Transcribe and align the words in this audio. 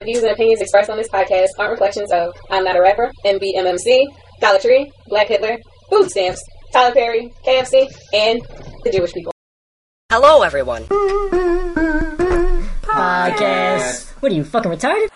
The 0.00 0.04
views 0.04 0.22
and 0.24 0.32
opinions 0.32 0.60
expressed 0.60 0.90
on 0.90 0.98
this 0.98 1.08
podcast 1.08 1.46
aren't 1.58 1.70
reflections 1.70 2.12
of 2.12 2.34
I'm 2.50 2.64
Not 2.64 2.76
a 2.76 2.82
Rapper, 2.82 3.10
MBMMC, 3.24 4.04
Dollar 4.42 4.58
Tree, 4.58 4.92
Black 5.06 5.28
Hitler, 5.28 5.56
Food 5.88 6.10
Stamps, 6.10 6.38
Tyler 6.70 6.92
Perry, 6.92 7.32
KFC, 7.46 7.88
and 8.12 8.42
the 8.84 8.92
Jewish 8.92 9.14
people. 9.14 9.32
Hello, 10.12 10.42
everyone. 10.42 10.82
Podcast. 12.82 14.10
What 14.20 14.32
are 14.32 14.34
you, 14.34 14.44
fucking 14.44 14.70
retarded? 14.70 15.08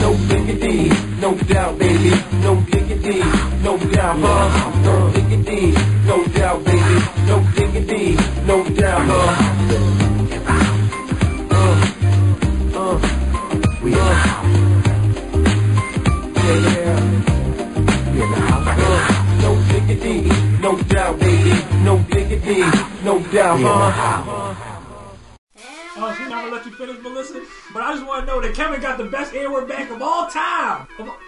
No 0.00 0.14
diggity, 0.28 0.90
no 1.18 1.34
doubt, 1.34 1.78
baby. 1.78 2.10
No 2.42 2.60
diggity, 3.04 3.20
no 3.62 3.76
doubt, 3.78 4.16
huh? 4.18 4.70
No 4.82 5.10
diggity, 5.12 5.72
no 6.06 6.24
doubt, 6.26 6.64
baby. 6.64 6.98
No 7.26 7.36
diggity, 7.54 8.16
no 8.46 8.64
doubt, 8.70 9.02
huh? 9.06 9.34
Uh, 11.50 11.74
uh, 12.74 12.96
we 13.82 13.94
uh, 13.94 13.98
yeah, 16.36 16.58
yeah. 16.64 16.96
We 18.12 18.22
in 18.22 18.30
the 18.30 18.36
house. 18.36 18.68
Uh, 18.80 19.40
no 19.42 19.50
diggity, 19.68 20.16
no 20.60 20.76
doubt, 20.82 21.18
baby. 21.20 21.54
No 21.84 21.98
diggity, 22.10 22.60
no 23.04 23.18
doubt, 23.32 23.60
huh? 23.60 24.54
Oh, 25.96 26.12
she's 26.18 26.28
not 26.28 26.42
gonna 26.44 26.56
let 26.56 26.66
you 26.66 26.72
finish, 26.72 26.98
Melissa. 27.02 27.40
But 27.72 27.82
I 27.82 27.92
just 27.94 28.06
want 28.06 28.26
to 28.26 28.32
know 28.32 28.40
that 28.40 28.54
Kevin 28.54 28.80
got 28.80 28.98
the 28.98 29.04
best 29.04 29.32
airword 29.32 29.68
bank 29.68 29.90
of 29.90 30.02
all 30.02 30.28
time. 30.28 30.86
Of 30.98 31.08
all- 31.08 31.18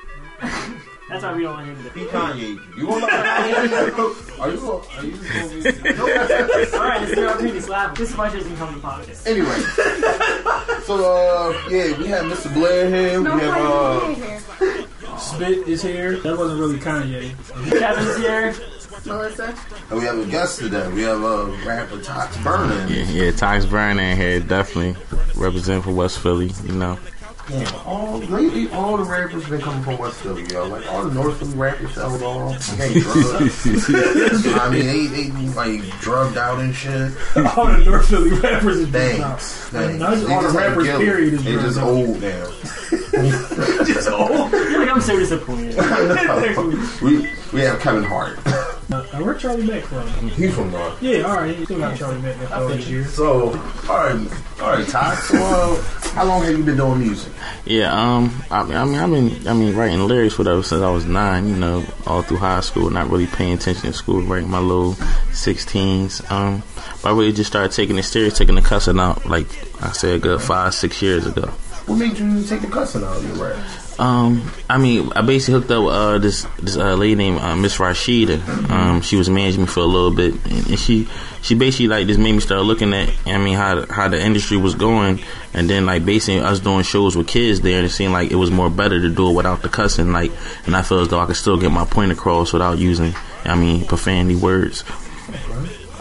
That's 1.08 1.22
why 1.22 1.34
we 1.34 1.42
don't 1.42 1.54
want 1.54 1.66
him 1.66 1.84
to. 1.84 1.90
He 1.90 2.04
Kanye. 2.06 2.76
You 2.76 2.86
want 2.88 3.04
to? 3.04 3.10
Are 4.40 4.50
you? 4.50 4.72
Are 4.72 5.04
you? 5.04 5.16
Gonna 5.16 5.62
be... 5.62 6.76
All 6.76 6.82
right, 6.82 7.00
this 7.00 7.10
is 7.10 7.16
your 7.16 7.28
opportunity, 7.28 7.60
slap. 7.60 7.96
This 7.96 8.10
is 8.10 8.16
why 8.16 8.28
she 8.30 8.38
doesn't 8.38 8.56
come 8.56 8.74
to 8.74 8.80
the 8.80 8.86
podcast. 8.86 9.26
Anyway, 9.26 10.82
so 10.82 11.04
uh, 11.04 11.68
yeah, 11.70 11.96
we 11.96 12.08
have 12.08 12.24
Mr. 12.24 12.52
Blair 12.52 12.88
here. 12.88 13.22
We 13.22 13.28
have 13.28 13.56
uh, 13.56 15.16
Spit 15.18 15.68
is 15.68 15.80
here. 15.80 16.18
That 16.18 16.36
wasn't 16.36 16.58
really 16.58 16.78
Kanye. 16.78 17.34
Kevin's 17.78 18.16
here. 18.16 18.54
and 19.90 19.98
we 19.98 20.04
have 20.04 20.18
a 20.18 20.26
guest 20.26 20.58
today. 20.58 20.88
We 20.88 21.02
have 21.02 21.22
uh, 21.22 21.46
rapper 21.64 22.02
Tox 22.02 22.36
Burner. 22.38 22.84
Yeah, 22.88 23.04
yeah, 23.04 23.30
Tox 23.30 23.64
Burner 23.64 24.16
here 24.16 24.40
definitely 24.40 24.96
represent 25.36 25.84
for 25.84 25.92
West 25.92 26.18
Philly, 26.18 26.50
you 26.64 26.72
know. 26.72 26.98
Yeah, 27.48 27.82
all 27.86 28.18
lately, 28.18 28.68
all 28.72 28.96
the 28.96 29.04
rappers 29.04 29.48
been 29.48 29.60
coming 29.60 29.80
from 29.84 29.98
West 29.98 30.16
Philly, 30.16 30.44
yo. 30.52 30.66
Like 30.66 30.84
all 30.92 31.04
the 31.04 31.14
North 31.14 31.38
Philly 31.38 31.54
rappers 31.56 31.94
sold 31.94 32.20
off. 32.22 32.66
They 32.76 32.86
ain't 32.86 33.02
drugged. 33.04 34.46
I 34.58 34.68
mean, 34.70 34.86
they 34.86 35.06
they 35.06 35.30
like 35.54 35.82
drugged 36.00 36.36
out 36.38 36.58
and 36.58 36.74
shit. 36.74 37.12
All 37.56 37.66
the 37.66 37.84
North 37.84 38.08
Philly 38.08 38.30
rappers 38.30 38.78
is 38.78 38.88
Thanks. 38.88 39.20
now. 39.20 39.36
Thanks. 39.36 39.98
No, 40.00 40.12
it's 40.12 40.24
They 40.26 40.34
all 40.34 40.42
the 40.42 40.58
rappers, 40.58 40.86
period, 40.88 41.34
is 41.34 41.44
They 41.44 41.52
just 41.52 41.76
drugged 41.78 41.78
out. 41.78 41.88
old 41.88 42.20
now. 42.20 42.52
Just 43.86 44.08
old. 44.10 44.52
Like, 44.52 44.88
I'm 44.90 45.00
so 45.00 45.16
disappointed. 45.18 45.74
we 47.02 47.30
we 47.52 47.60
have 47.62 47.80
Kevin 47.80 48.04
Hart. 48.04 48.38
Uh, 48.90 49.02
where's 49.18 49.42
Charlie 49.42 49.66
Mack 49.66 49.82
from? 49.82 50.06
He's 50.30 50.54
from 50.54 50.70
North. 50.70 51.02
Yeah, 51.02 51.22
all 51.22 51.34
right. 51.34 51.56
He 51.56 51.64
still 51.64 51.78
got 51.78 51.96
Charlie 51.96 52.20
Mack 52.22 52.36
after 52.38 52.54
all 52.54 52.68
these 52.68 52.88
years. 52.88 53.12
So, 53.12 53.48
all 53.88 53.96
right, 53.96 54.28
all 54.60 54.70
right, 54.70 54.86
Tox. 54.86 55.28
So, 55.28 55.36
uh, 55.38 55.82
how 56.10 56.24
long 56.24 56.44
have 56.44 56.56
you 56.56 56.62
been 56.62 56.76
doing 56.76 57.00
music? 57.00 57.32
Yeah, 57.64 57.92
um, 57.92 58.32
I 58.48 58.62
mean, 58.62 58.76
I 58.76 58.84
mean, 58.84 58.94
I've 58.96 59.10
been, 59.10 59.48
I 59.48 59.52
mean, 59.54 59.74
writing 59.74 60.06
lyrics 60.06 60.38
whatever 60.38 60.62
since 60.62 60.82
I 60.82 60.90
was 60.90 61.04
nine. 61.04 61.48
You 61.48 61.56
know, 61.56 61.84
all 62.06 62.22
through 62.22 62.36
high 62.36 62.60
school, 62.60 62.88
not 62.90 63.10
really 63.10 63.26
paying 63.26 63.54
attention 63.54 63.88
in 63.88 63.92
school, 63.92 64.22
writing 64.22 64.50
my 64.50 64.60
little 64.60 64.94
sixteens. 65.32 66.22
Um, 66.30 66.62
but 67.02 67.10
I 67.10 67.10
really 67.10 67.32
just 67.32 67.50
started 67.50 67.72
taking 67.72 67.98
it 67.98 68.04
serious, 68.04 68.38
taking 68.38 68.54
the 68.54 68.62
cussing 68.62 69.00
out, 69.00 69.26
like 69.26 69.48
I 69.82 69.90
said, 69.92 70.14
a 70.14 70.18
good 70.20 70.40
five, 70.40 70.74
six 70.74 71.02
years 71.02 71.26
ago. 71.26 71.52
What 71.86 71.96
made 71.96 72.18
you 72.18 72.42
take 72.44 72.62
the 72.62 72.66
cussing 72.66 73.04
out 73.04 73.16
of 73.16 73.24
your 73.36 73.48
rap? 73.48 74.00
Um, 74.00 74.50
I 74.68 74.76
mean, 74.76 75.10
I 75.14 75.22
basically 75.22 75.54
hooked 75.60 75.70
up 75.70 75.84
with 75.84 75.94
uh, 75.94 76.18
this 76.18 76.46
this 76.58 76.76
uh, 76.76 76.94
lady 76.96 77.14
named 77.14 77.38
uh, 77.38 77.54
Miss 77.56 77.78
Rashida. 77.78 78.46
Um, 78.68 79.00
she 79.00 79.16
was 79.16 79.30
managing 79.30 79.62
me 79.62 79.66
for 79.68 79.80
a 79.80 79.84
little 79.84 80.10
bit, 80.10 80.34
and, 80.46 80.66
and 80.68 80.78
she 80.78 81.08
she 81.42 81.54
basically 81.54 81.86
like 81.88 82.06
just 82.08 82.18
made 82.18 82.32
me 82.32 82.40
start 82.40 82.62
looking 82.64 82.92
at, 82.92 83.08
I 83.24 83.38
mean, 83.38 83.54
how 83.54 83.76
the- 83.80 83.92
how 83.92 84.08
the 84.08 84.20
industry 84.22 84.56
was 84.58 84.74
going, 84.74 85.20
and 85.54 85.70
then 85.70 85.86
like 85.86 86.04
basically 86.04 86.40
us 86.40 86.58
doing 86.60 86.82
shows 86.82 87.16
with 87.16 87.28
kids 87.28 87.60
there, 87.62 87.78
and 87.78 87.86
it 87.86 87.90
seemed 87.90 88.12
like 88.12 88.30
it 88.32 88.36
was 88.36 88.50
more 88.50 88.68
better 88.68 89.00
to 89.00 89.08
do 89.08 89.30
it 89.30 89.34
without 89.34 89.62
the 89.62 89.68
cussing, 89.70 90.12
like, 90.12 90.32
and 90.66 90.76
I 90.76 90.82
feel 90.82 90.98
as 90.98 91.08
though 91.08 91.20
I 91.20 91.26
could 91.26 91.36
still 91.36 91.56
get 91.56 91.70
my 91.70 91.84
point 91.86 92.10
across 92.12 92.52
without 92.52 92.78
using, 92.78 93.14
I 93.44 93.54
mean, 93.54 93.86
profanity 93.86 94.34
words. 94.34 94.82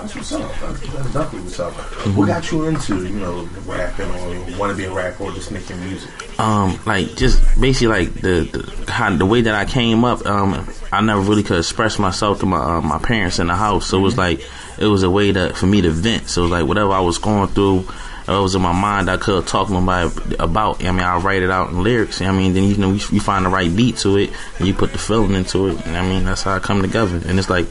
That's 0.06 0.18
what's 0.18 0.34
up. 0.34 0.52
That's, 0.62 0.94
that's 0.94 1.14
definitely 1.14 1.42
what's 1.42 1.60
up. 1.60 1.74
What 2.16 2.28
got 2.28 2.52
you 2.52 2.66
into, 2.66 3.08
you 3.08 3.16
know, 3.16 3.50
rapping 3.66 4.06
or 4.06 4.60
want 4.60 4.72
to 4.72 4.78
be 4.78 4.84
a 4.84 4.94
rapper 4.94 5.24
or 5.24 5.32
just 5.32 5.52
making 5.52 5.80
music? 5.80 6.12
um 6.38 6.78
like 6.86 7.16
just 7.16 7.42
basically 7.60 7.88
like 7.88 8.14
the 8.16 8.42
the, 8.42 8.92
how, 8.92 9.16
the 9.16 9.26
way 9.26 9.42
that 9.42 9.56
I 9.56 9.64
came 9.64 10.04
up 10.04 10.26
um 10.26 10.70
I 10.92 11.02
never 11.02 11.22
really 11.22 11.44
could 11.44 11.58
express 11.58 11.98
myself 11.98 12.42
to 12.42 12.46
my 12.46 12.58
uh, 12.58 12.82
my 12.82 13.00
parents 13.00 13.40
in 13.40 13.48
the 13.48 13.56
house. 13.56 13.88
So 13.88 13.98
it 13.98 14.02
was 14.02 14.16
like 14.16 14.42
it 14.78 14.86
was 14.86 15.02
a 15.02 15.10
way 15.10 15.32
to 15.32 15.54
for 15.56 15.66
me 15.66 15.82
to 15.82 15.90
vent. 15.90 16.30
So 16.30 16.42
it 16.42 16.44
was 16.44 16.52
like 16.52 16.68
whatever 16.68 16.92
I 16.92 17.00
was 17.00 17.18
going 17.18 17.48
through 17.50 17.88
it 18.28 18.32
was 18.32 18.54
in 18.54 18.62
my 18.62 18.74
mind 18.74 19.10
I 19.10 19.18
could 19.18 19.48
talk 19.48 19.70
to 19.70 19.74
somebody 19.74 20.36
about 20.38 20.84
I 20.84 20.92
mean 20.92 21.02
I 21.02 21.18
write 21.18 21.42
it 21.42 21.50
out 21.50 21.70
in 21.70 21.82
lyrics. 21.82 22.22
I 22.22 22.32
mean 22.32 22.54
then 22.54 22.66
you 22.66 22.78
know 22.78 22.92
you, 22.92 23.02
you 23.12 23.20
find 23.20 23.44
the 23.44 23.50
right 23.50 23.76
beat 23.76 23.98
to 23.98 24.18
it 24.18 24.30
and 24.60 24.68
you 24.68 24.76
put 24.76 24.92
the 24.92 25.00
feeling 25.00 25.34
into 25.34 25.70
it. 25.70 25.84
And 25.88 25.98
I 25.98 26.08
mean? 26.08 26.26
That's 26.26 26.44
how 26.44 26.54
I 26.54 26.60
come 26.60 26.84
together. 26.84 27.22
And 27.28 27.40
it's 27.40 27.50
like 27.50 27.66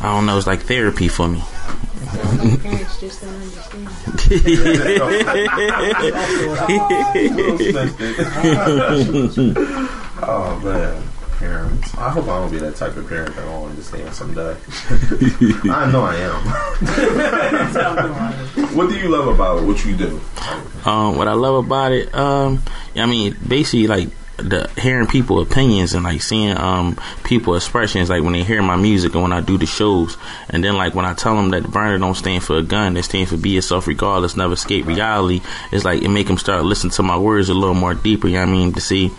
I 0.00 0.12
don't 0.12 0.26
know 0.26 0.36
it's 0.36 0.46
like 0.46 0.62
therapy 0.62 1.08
for 1.08 1.28
me 1.28 1.42
Parents 2.06 3.00
just 3.00 3.20
don't 3.22 3.34
understand. 3.34 3.88
oh 10.22 10.60
man, 10.62 11.02
parents. 11.38 11.94
I 11.96 12.10
hope 12.10 12.24
I 12.28 12.38
don't 12.38 12.50
be 12.50 12.58
that 12.58 12.76
type 12.76 12.96
of 12.96 13.08
parent 13.08 13.34
that 13.34 13.42
I 13.46 13.50
don't 13.50 13.70
understand 13.70 14.14
someday. 14.14 14.56
I 15.70 15.90
know 15.90 16.02
I 16.04 16.16
am. 16.16 16.42
what 18.76 18.88
do 18.88 18.98
you 18.98 19.08
love 19.08 19.28
about 19.28 19.58
it? 19.58 19.66
what 19.66 19.84
you 19.84 19.96
do? 19.96 20.20
Um, 20.84 21.16
what 21.16 21.28
I 21.28 21.32
love 21.32 21.64
about 21.64 21.92
it, 21.92 22.14
um, 22.14 22.62
I 22.94 23.06
mean, 23.06 23.36
basically 23.46 23.86
like 23.86 24.08
the 24.36 24.70
hearing 24.78 25.06
people 25.06 25.40
opinions 25.40 25.94
and 25.94 26.04
like 26.04 26.20
seeing 26.20 26.56
um 26.56 26.98
people 27.24 27.54
expressions 27.56 28.10
like 28.10 28.22
when 28.22 28.32
they 28.32 28.42
hear 28.42 28.62
my 28.62 28.76
music 28.76 29.14
and 29.14 29.22
when 29.22 29.32
I 29.32 29.40
do 29.40 29.58
the 29.58 29.66
shows. 29.66 30.16
And 30.50 30.62
then 30.62 30.76
like 30.76 30.94
when 30.94 31.04
I 31.04 31.14
tell 31.14 31.36
them 31.36 31.50
that 31.50 31.62
the 31.62 31.68
burner 31.68 31.98
don't 31.98 32.14
stand 32.14 32.44
for 32.44 32.56
a 32.58 32.62
gun 32.62 32.94
they 32.94 33.02
stand 33.02 33.28
for 33.28 33.36
be 33.36 33.50
yourself 33.50 33.86
regardless 33.86 34.36
never 34.36 34.54
escape 34.54 34.86
reality 34.86 35.40
it's 35.72 35.84
like 35.84 36.02
it 36.02 36.08
make 36.08 36.26
them 36.26 36.38
start 36.38 36.64
listening 36.64 36.92
to 36.92 37.02
my 37.02 37.16
words 37.16 37.48
a 37.48 37.54
little 37.54 37.74
more 37.74 37.94
deeper 37.94 38.28
you 38.28 38.34
know 38.34 38.40
what 38.40 38.48
I 38.48 38.52
mean? 38.52 38.72
To 38.72 38.80
see 38.80 39.10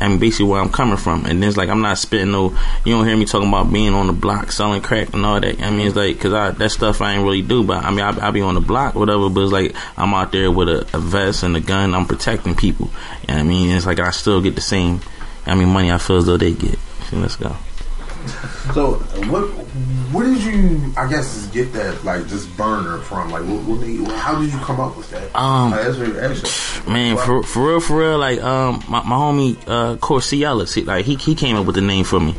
I 0.00 0.08
mean 0.08 0.18
basically 0.18 0.46
where 0.46 0.60
I'm 0.60 0.70
coming 0.70 0.96
from. 0.96 1.24
And 1.26 1.42
then 1.42 1.48
it's 1.48 1.56
like 1.56 1.68
I'm 1.68 1.80
not 1.80 1.98
spitting 1.98 2.32
no 2.32 2.50
you 2.84 2.94
don't 2.94 3.06
hear 3.06 3.16
me 3.16 3.24
talking 3.24 3.48
about 3.48 3.72
being 3.72 3.94
on 3.94 4.06
the 4.06 4.12
block 4.12 4.52
selling 4.52 4.82
crack 4.82 5.12
and 5.14 5.24
all 5.24 5.40
that. 5.40 5.60
I 5.62 5.70
mean 5.70 5.86
it's 5.86 5.96
like 5.96 6.18
cause 6.20 6.32
I 6.32 6.50
that 6.50 6.70
stuff 6.70 7.00
I 7.00 7.14
ain't 7.14 7.24
really 7.24 7.42
do 7.42 7.64
but 7.64 7.84
I 7.84 7.90
mean 7.90 8.00
I, 8.00 8.28
I 8.28 8.30
be 8.30 8.40
on 8.42 8.54
the 8.54 8.60
block 8.60 8.94
whatever 8.94 9.28
but 9.30 9.42
it's 9.42 9.52
like 9.52 9.74
I'm 9.96 10.14
out 10.14 10.32
there 10.32 10.50
with 10.50 10.68
a, 10.68 10.80
a 10.94 11.00
vest 11.00 11.42
and 11.42 11.56
a 11.56 11.60
gun. 11.60 11.94
I'm 11.94 12.06
protecting 12.06 12.54
people. 12.54 12.86
What 12.86 13.30
I 13.30 13.42
mean? 13.42 13.70
It's 13.70 13.86
like 13.86 14.00
I 14.00 14.10
still 14.10 14.40
get 14.40 14.54
the 14.54 14.60
same 14.60 15.00
I 15.46 15.54
mean 15.54 15.68
money 15.68 15.90
I 15.90 15.98
feel 15.98 16.16
as 16.16 16.26
though 16.26 16.36
they 16.36 16.52
get. 16.52 16.78
So 17.10 17.16
let's 17.16 17.36
go 17.36 17.56
So, 18.74 18.94
what 19.28 19.44
where 20.14 20.26
did 20.26 20.42
you, 20.42 20.92
I 20.96 21.08
guess, 21.08 21.46
get 21.48 21.72
that 21.72 22.04
like 22.04 22.24
this 22.24 22.46
burner 22.46 22.98
from? 22.98 23.30
Like, 23.30 23.42
what, 23.42 23.62
what 23.62 23.80
made, 23.80 24.06
how 24.08 24.40
did 24.40 24.52
you 24.52 24.58
come 24.60 24.80
up 24.80 24.96
with 24.96 25.10
that? 25.10 25.34
Um, 25.36 25.72
Like, 25.72 25.82
that's 25.82 25.96
very 25.96 26.18
actually. 26.18 26.92
Man, 26.92 27.16
for 27.16 27.42
for 27.42 27.68
real, 27.68 27.80
for 27.80 27.98
real, 27.98 28.18
like 28.18 28.40
um, 28.42 28.82
my, 28.88 29.02
my 29.02 29.16
homie 29.16 29.56
uh, 29.66 29.96
Corsiellis, 29.96 30.74
he, 30.74 30.82
like 30.82 31.04
he 31.04 31.16
he 31.16 31.34
came 31.34 31.56
up 31.56 31.66
with 31.66 31.74
the 31.74 31.80
name 31.80 32.04
for 32.04 32.20
me. 32.20 32.34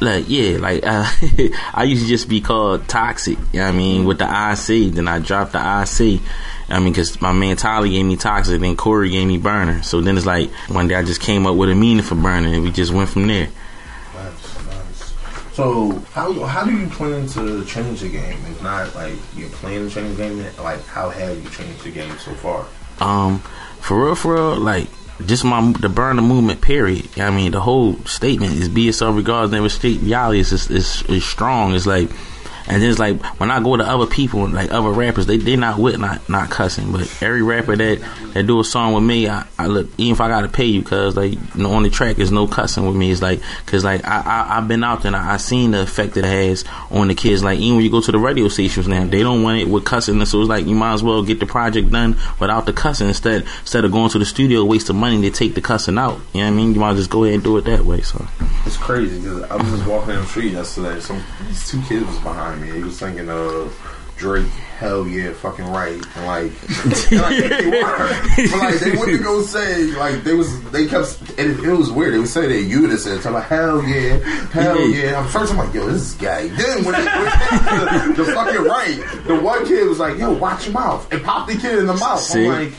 Like 0.00 0.24
yeah, 0.28 0.58
like 0.58 0.84
uh, 0.84 1.08
I 1.74 1.84
used 1.84 2.02
to 2.02 2.08
just 2.08 2.28
be 2.28 2.40
called 2.40 2.88
Toxic. 2.88 3.38
You 3.52 3.60
know 3.60 3.66
what 3.66 3.74
I 3.74 3.76
mean, 3.76 4.04
with 4.04 4.18
the 4.18 4.24
IC, 4.24 4.94
then 4.94 5.08
I 5.08 5.20
dropped 5.20 5.52
the 5.52 5.58
IC. 5.58 6.20
I 6.68 6.80
mean, 6.80 6.92
because 6.92 7.20
my 7.20 7.32
man 7.32 7.56
Tyler 7.56 7.86
gave 7.88 8.04
me 8.04 8.16
Toxic, 8.16 8.60
then 8.60 8.76
Corey 8.76 9.10
gave 9.10 9.26
me 9.28 9.38
Burner. 9.38 9.82
So 9.82 10.00
then 10.00 10.16
it's 10.16 10.26
like 10.26 10.50
one 10.68 10.88
day 10.88 10.94
I 10.94 11.02
just 11.02 11.20
came 11.20 11.46
up 11.46 11.56
with 11.56 11.70
a 11.70 11.74
meaning 11.74 12.02
for 12.02 12.14
Burner, 12.14 12.48
and 12.48 12.62
we 12.62 12.70
just 12.72 12.92
went 12.92 13.10
from 13.10 13.26
there. 13.26 13.48
So, 15.54 15.92
how 16.12 16.32
how 16.44 16.64
do 16.64 16.76
you 16.76 16.88
plan 16.88 17.28
to 17.28 17.64
change 17.64 18.00
the 18.00 18.08
game? 18.08 18.38
If 18.46 18.60
not, 18.60 18.92
like 18.96 19.14
you're 19.36 19.48
planning 19.50 19.88
to 19.88 19.94
change 19.94 20.16
the 20.16 20.22
game, 20.24 20.44
like 20.60 20.84
how 20.86 21.10
have 21.10 21.42
you 21.42 21.48
changed 21.50 21.84
the 21.84 21.92
game 21.92 22.18
so 22.18 22.32
far? 22.34 22.66
Um, 22.98 23.38
for 23.80 24.04
real, 24.04 24.16
for 24.16 24.34
real, 24.34 24.56
like 24.56 24.88
just 25.24 25.44
my 25.44 25.72
the 25.78 25.88
burn 25.88 26.16
the 26.16 26.22
movement. 26.22 26.60
Period. 26.60 27.08
I 27.20 27.30
mean, 27.30 27.52
the 27.52 27.60
whole 27.60 27.96
statement 28.04 28.54
is 28.54 28.68
be 28.68 28.82
yourself 28.82 29.14
regardless. 29.14 29.52
Never 29.52 29.68
state 29.68 30.00
reality 30.00 30.40
is, 30.40 30.52
is 30.52 31.02
is 31.02 31.24
strong. 31.24 31.72
It's 31.76 31.86
like 31.86 32.10
And 32.66 32.82
then 32.82 32.90
it's 32.90 32.98
like 32.98 33.22
when 33.38 33.50
I 33.50 33.60
go 33.60 33.76
to 33.76 33.84
other 33.84 34.06
people, 34.06 34.48
like 34.48 34.72
other 34.72 34.90
rappers, 34.90 35.26
they 35.26 35.36
they 35.36 35.56
not 35.56 35.78
with 35.78 35.98
not 35.98 36.26
not 36.28 36.50
cussing. 36.50 36.92
But 36.92 37.02
every 37.22 37.42
rapper 37.42 37.76
that 37.76 38.00
that 38.32 38.46
do 38.46 38.58
a 38.60 38.64
song 38.64 38.94
with 38.94 39.04
me, 39.04 39.28
I, 39.28 39.46
I 39.58 39.66
look 39.66 39.88
even 39.98 40.12
if 40.12 40.20
I 40.20 40.28
gotta 40.28 40.48
pay 40.48 40.64
you, 40.64 40.82
cause 40.82 41.16
like 41.16 41.32
you 41.32 41.62
know, 41.62 41.72
on 41.72 41.82
the 41.82 41.90
track 41.90 42.18
is 42.18 42.32
no 42.32 42.46
cussing 42.46 42.86
with 42.86 42.96
me. 42.96 43.10
It's 43.10 43.20
like 43.20 43.40
cause 43.66 43.84
like 43.84 44.04
I, 44.06 44.20
I 44.20 44.58
I've 44.58 44.68
been 44.68 44.82
out 44.82 45.02
there 45.02 45.10
and 45.10 45.16
I, 45.16 45.34
I 45.34 45.36
seen 45.36 45.72
the 45.72 45.82
effect 45.82 46.16
it 46.16 46.24
has 46.24 46.64
on 46.90 47.08
the 47.08 47.14
kids. 47.14 47.44
Like 47.44 47.58
even 47.58 47.76
when 47.76 47.84
you 47.84 47.90
go 47.90 48.00
to 48.00 48.12
the 48.12 48.18
radio 48.18 48.48
stations 48.48 48.88
now, 48.88 49.04
they 49.04 49.22
don't 49.22 49.42
want 49.42 49.60
it 49.60 49.68
with 49.68 49.84
cussing. 49.84 50.24
So 50.24 50.40
it's 50.40 50.48
like 50.48 50.66
you 50.66 50.74
might 50.74 50.94
as 50.94 51.02
well 51.02 51.22
get 51.22 51.40
the 51.40 51.46
project 51.46 51.90
done 51.90 52.16
without 52.40 52.64
the 52.66 52.72
cussing 52.72 53.08
instead 53.08 53.42
instead 53.60 53.84
of 53.84 53.92
going 53.92 54.10
to 54.10 54.18
the 54.18 54.24
studio 54.24 54.64
wasting 54.64 54.96
money 54.96 55.20
to 55.22 55.30
take 55.30 55.54
the 55.54 55.60
cussing 55.60 55.98
out. 55.98 56.18
You 56.32 56.40
know 56.40 56.46
what 56.46 56.52
I 56.52 56.56
mean? 56.56 56.74
You 56.74 56.80
might 56.80 56.96
just 56.96 57.10
go 57.10 57.24
ahead 57.24 57.34
and 57.34 57.44
do 57.44 57.56
it 57.58 57.64
that 57.66 57.84
way. 57.84 58.00
So 58.00 58.26
It's 58.64 58.76
crazy 58.76 59.20
because 59.20 59.42
I 59.42 59.56
was 59.56 59.68
just 59.70 59.86
walking 59.86 60.14
down 60.14 60.22
the 60.22 60.28
street 60.28 60.52
yesterday. 60.52 60.98
Some 61.00 61.22
these 61.46 61.68
two 61.68 61.82
kids 61.82 62.06
was 62.06 62.18
behind 62.20 62.53
me. 62.56 62.70
He 62.70 62.82
was 62.82 62.98
thinking 62.98 63.28
of 63.28 63.76
Drake. 64.16 64.46
Hell 64.78 65.06
yeah, 65.06 65.32
fucking 65.32 65.66
right. 65.66 66.02
And 66.16 66.26
like, 66.26 66.52
and 67.12 67.20
like 67.20 67.36
they 67.38 67.70
were. 67.70 68.50
but 68.50 68.58
like 68.58 68.80
they 68.80 68.90
went 68.92 69.10
to 69.10 69.18
go 69.18 69.42
say 69.42 69.84
like 69.96 70.24
they 70.24 70.34
was 70.34 70.62
they 70.70 70.86
kept 70.86 71.20
and 71.38 71.50
it, 71.50 71.60
it 71.64 71.72
was 71.72 71.90
weird. 71.90 72.14
They 72.14 72.18
would 72.18 72.28
say 72.28 72.46
they 72.46 72.60
unison. 72.60 73.20
So 73.20 73.28
I'm 73.28 73.34
like 73.34 73.44
hell 73.44 73.82
yeah, 73.84 74.18
hell 74.50 74.80
Yeah. 74.88 75.20
I'm 75.20 75.28
first 75.28 75.52
I'm 75.52 75.58
like 75.58 75.74
yo 75.74 75.86
this 75.86 76.02
is 76.02 76.14
gay. 76.14 76.48
Then 76.48 76.84
when 76.84 76.94
went 76.94 77.04
to 77.04 78.14
the, 78.16 78.24
the 78.24 78.32
fucking 78.32 78.64
right, 78.64 79.24
the 79.26 79.38
one 79.38 79.64
kid 79.66 79.88
was 79.88 79.98
like 79.98 80.18
yo 80.18 80.32
watch 80.32 80.66
your 80.66 80.74
mouth 80.74 81.10
and 81.12 81.22
pop 81.22 81.46
the 81.48 81.56
kid 81.56 81.78
in 81.78 81.86
the 81.86 81.94
mouth. 81.94 82.20
See? 82.20 82.46
I'm 82.46 82.64
like. 82.64 82.72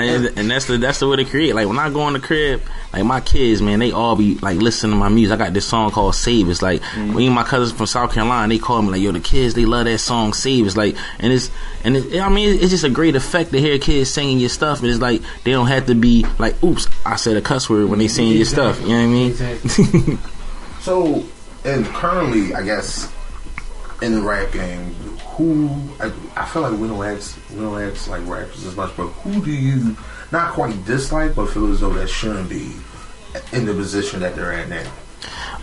Man, 0.00 0.38
and 0.38 0.50
that's 0.50 0.66
the 0.66 0.78
that's 0.78 0.98
the 1.00 1.08
way 1.08 1.16
to 1.16 1.24
create. 1.24 1.54
Like 1.54 1.68
when 1.68 1.78
I 1.78 1.90
go 1.90 2.06
in 2.08 2.14
the 2.14 2.20
crib, 2.20 2.62
like 2.92 3.04
my 3.04 3.20
kids, 3.20 3.62
man, 3.62 3.78
they 3.78 3.92
all 3.92 4.16
be 4.16 4.36
like 4.36 4.58
listening 4.58 4.92
to 4.92 4.98
my 4.98 5.08
music. 5.08 5.34
I 5.40 5.44
got 5.44 5.54
this 5.54 5.66
song 5.66 5.90
called 5.90 6.14
"Save." 6.14 6.48
It's 6.48 6.62
like 6.62 6.80
mm-hmm. 6.82 7.16
me 7.16 7.26
and 7.26 7.34
my 7.34 7.44
cousins 7.44 7.76
from 7.76 7.86
South 7.86 8.12
Carolina, 8.12 8.52
they 8.52 8.58
call 8.58 8.82
me 8.82 8.90
like, 8.90 9.00
"Yo, 9.00 9.12
the 9.12 9.20
kids, 9.20 9.54
they 9.54 9.64
love 9.64 9.84
that 9.84 9.98
song 9.98 10.32
"Save." 10.32 10.66
It's 10.66 10.76
like, 10.76 10.96
and 11.18 11.32
it's 11.32 11.50
and 11.84 11.96
it, 11.96 12.20
I 12.20 12.28
mean, 12.28 12.58
it's 12.60 12.70
just 12.70 12.84
a 12.84 12.90
great 12.90 13.16
effect 13.16 13.52
to 13.52 13.60
hear 13.60 13.78
kids 13.78 14.10
singing 14.10 14.38
your 14.38 14.48
stuff. 14.48 14.80
And 14.80 14.88
it's 14.88 15.00
like 15.00 15.22
they 15.44 15.52
don't 15.52 15.68
have 15.68 15.86
to 15.86 15.94
be 15.94 16.26
like, 16.38 16.62
"Oops, 16.62 16.86
I 17.06 17.16
said 17.16 17.36
a 17.36 17.42
cuss 17.42 17.70
word" 17.70 17.88
when 17.88 17.98
they 17.98 18.08
sing 18.08 18.28
your 18.28 18.44
stuff. 18.44 18.80
You 18.80 18.88
know 18.88 18.94
what 18.94 19.02
I 19.02 20.04
mean? 20.08 20.18
So, 20.84 21.24
and 21.64 21.86
currently, 21.86 22.54
I 22.54 22.62
guess, 22.62 23.10
in 24.02 24.16
the 24.16 24.20
rap 24.20 24.52
game, 24.52 24.94
who 25.36 25.68
I, 26.00 26.12
I 26.36 26.46
feel 26.46 26.62
like 26.62 26.78
we 26.78 26.88
don't 26.88 27.04
ask 27.04 27.38
we 27.50 27.56
don't 27.56 27.80
ask 27.80 28.08
like 28.08 28.26
rappers 28.26 28.64
as 28.64 28.76
much, 28.76 28.96
but 28.96 29.06
who 29.08 29.44
do 29.44 29.50
you 29.50 29.96
not 30.30 30.52
quite 30.52 30.84
dislike, 30.84 31.34
but 31.34 31.50
feel 31.50 31.70
as 31.72 31.80
though 31.80 31.92
that 31.94 32.08
shouldn't 32.08 32.48
be 32.48 32.72
in 33.52 33.66
the 33.66 33.74
position 33.74 34.20
that 34.20 34.36
they're 34.36 34.52
at 34.52 34.68
now? 34.68 34.90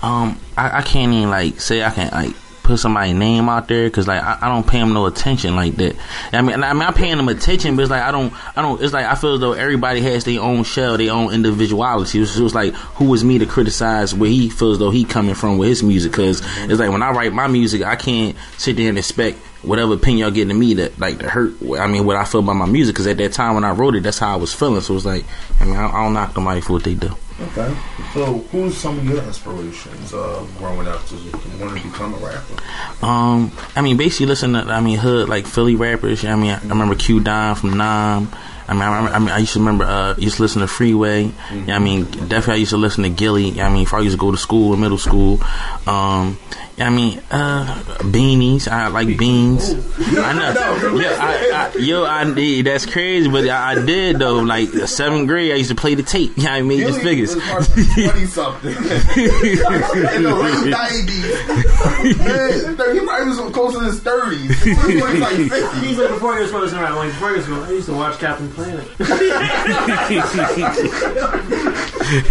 Um, 0.01 0.39
I, 0.57 0.79
I 0.79 0.81
can't 0.81 1.13
even 1.13 1.29
like 1.29 1.61
say 1.61 1.83
I 1.83 1.91
can't 1.91 2.11
like 2.11 2.35
put 2.63 2.77
somebody's 2.79 3.15
name 3.15 3.49
out 3.49 3.67
there 3.67 3.87
because 3.87 4.07
like 4.07 4.21
I, 4.21 4.39
I 4.41 4.49
don't 4.49 4.65
pay 4.65 4.79
them 4.79 4.93
no 4.93 5.05
attention 5.05 5.55
like 5.55 5.75
that. 5.75 5.95
I 6.31 6.41
mean, 6.41 6.63
I 6.63 6.73
mean 6.73 6.83
I'm 6.83 6.93
paying 6.93 7.17
them 7.17 7.29
attention, 7.29 7.75
but 7.75 7.83
it's 7.83 7.91
like 7.91 8.03
I 8.03 8.11
don't, 8.11 8.33
I 8.57 8.61
don't. 8.61 8.81
It's 8.81 8.93
like 8.93 9.05
I 9.05 9.15
feel 9.15 9.35
as 9.35 9.39
though 9.39 9.53
everybody 9.53 10.01
has 10.01 10.23
their 10.23 10.41
own 10.41 10.63
shell, 10.63 10.97
their 10.97 11.11
own 11.11 11.33
individuality. 11.33 12.23
So 12.25 12.45
it's 12.45 12.55
like 12.55 12.73
who 12.73 13.05
was 13.05 13.23
me 13.23 13.39
to 13.39 13.45
criticize 13.45 14.13
where 14.13 14.29
he 14.29 14.49
feels 14.49 14.79
though 14.79 14.91
he 14.91 15.03
coming 15.03 15.35
from 15.35 15.57
with 15.57 15.69
his 15.69 15.83
music? 15.83 16.11
Because 16.11 16.41
it's 16.69 16.79
like 16.79 16.91
when 16.91 17.03
I 17.03 17.11
write 17.11 17.33
my 17.33 17.47
music, 17.47 17.83
I 17.83 17.95
can't 17.95 18.35
sit 18.57 18.77
there 18.77 18.89
and 18.89 18.97
expect 18.97 19.37
whatever 19.63 19.93
opinion 19.93 20.19
y'all 20.19 20.31
getting 20.31 20.49
to 20.49 20.55
me 20.55 20.75
that 20.75 20.97
like 20.99 21.19
to 21.19 21.29
hurt. 21.29 21.53
I 21.77 21.87
mean, 21.87 22.05
what 22.05 22.15
I 22.15 22.25
feel 22.25 22.41
about 22.41 22.55
my 22.55 22.65
music 22.65 22.95
because 22.95 23.07
at 23.07 23.17
that 23.17 23.33
time 23.33 23.55
when 23.55 23.63
I 23.63 23.71
wrote 23.71 23.95
it, 23.95 24.03
that's 24.03 24.19
how 24.19 24.33
I 24.33 24.37
was 24.37 24.53
feeling. 24.53 24.81
So 24.81 24.95
it's 24.95 25.05
like 25.05 25.25
I 25.59 25.65
mean 25.65 25.75
I, 25.75 25.87
I 25.87 26.03
don't 26.03 26.13
knock 26.13 26.35
nobody 26.35 26.61
for 26.61 26.73
what 26.73 26.83
they 26.83 26.93
do. 26.93 27.15
Okay. 27.41 27.75
So, 28.13 28.39
who's 28.51 28.77
some 28.77 28.99
of 28.99 29.05
your 29.05 29.23
inspirations 29.23 30.13
uh, 30.13 30.45
growing 30.57 30.87
up 30.87 31.03
to 31.07 31.15
want 31.59 31.77
to 31.77 31.83
become 31.83 32.13
a 32.13 32.17
rapper? 32.17 33.05
Um, 33.05 33.51
I 33.75 33.81
mean, 33.81 33.97
basically, 33.97 34.27
listen 34.27 34.53
to, 34.53 34.59
I 34.59 34.79
mean, 34.81 34.99
hood, 34.99 35.27
like 35.27 35.47
Philly 35.47 35.75
rappers. 35.75 36.23
I 36.23 36.35
mean, 36.35 36.51
I, 36.51 36.57
I 36.57 36.67
remember 36.67 36.95
Q 36.95 37.19
Don 37.19 37.55
from 37.55 37.77
Nam. 37.77 38.31
I 38.67 38.73
mean, 38.73 38.83
I, 38.83 39.15
I 39.15 39.19
mean, 39.19 39.29
I 39.29 39.39
used 39.39 39.53
to 39.53 39.59
remember, 39.59 39.83
uh, 39.85 40.15
used 40.17 40.37
to 40.37 40.43
listen 40.43 40.61
to 40.61 40.67
Freeway. 40.67 41.31
Yeah, 41.51 41.75
I 41.75 41.79
mean, 41.79 42.05
definitely 42.05 42.53
I 42.53 42.57
used 42.57 42.71
to 42.71 42.77
listen 42.77 43.03
to 43.03 43.09
Gillie. 43.09 43.59
I 43.59 43.69
mean, 43.69 43.83
before 43.83 43.99
I 43.99 44.01
used 44.03 44.15
to 44.15 44.19
go 44.19 44.31
to 44.31 44.37
school 44.37 44.73
in 44.73 44.79
middle 44.79 44.97
school. 44.97 45.41
Um, 45.87 46.37
I 46.81 46.89
mean, 46.89 47.21
uh, 47.29 47.65
beanies. 47.99 48.67
I 48.67 48.87
like 48.87 49.17
beans. 49.17 49.69
I 49.99 50.33
know. 50.33 50.99
Yeah, 50.99 51.15
I, 51.19 51.71
I, 51.75 51.77
yo, 51.77 52.03
I 52.03 52.23
did. 52.33 52.65
That's 52.65 52.85
crazy, 52.85 53.29
but 53.29 53.47
I, 53.47 53.73
I 53.73 53.85
did 53.85 54.19
though. 54.19 54.39
Like 54.39 54.69
seventh 54.69 55.27
grade, 55.27 55.51
I 55.51 55.55
used 55.55 55.69
to 55.69 55.75
play 55.75 55.95
the 55.95 56.03
tape. 56.03 56.33
Yeah, 56.35 56.53
I 56.53 56.61
mean, 56.61 56.79
just 56.79 57.01
figures. 57.01 57.35
Twenty 57.35 58.25
something 58.25 58.71
in 58.75 60.23
the 60.23 60.35
late 60.35 60.69
nineties. 60.69 62.17
Man, 62.17 62.95
he 62.95 63.05
probably 63.05 63.27
was 63.27 63.53
close 63.53 63.73
to 63.73 63.79
his 63.81 63.99
thirties. 63.99 64.63
He 64.63 64.73
like 65.01 65.35
fifty. 65.49 65.87
He's 65.87 65.97
like 65.97 66.09
before 66.09 66.35
he 66.35 66.41
was 66.41 66.51
supposed 66.51 66.73
to 66.73 66.81
like 66.81 67.09
before 67.11 67.29
he 67.29 67.35
was 67.37 67.47
going, 67.47 67.63
I 67.63 67.71
used 67.71 67.87
to 67.87 67.93
watch 67.93 68.17
Captain 68.17 68.49
Planet. 68.51 68.87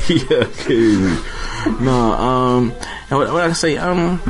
yeah, 0.08 0.44
crazy. 0.64 1.22
No, 1.80 2.12
um, 2.12 2.72
and 3.10 3.18
what, 3.18 3.32
what 3.32 3.42
I 3.42 3.52
say, 3.52 3.76
um, 3.76 4.20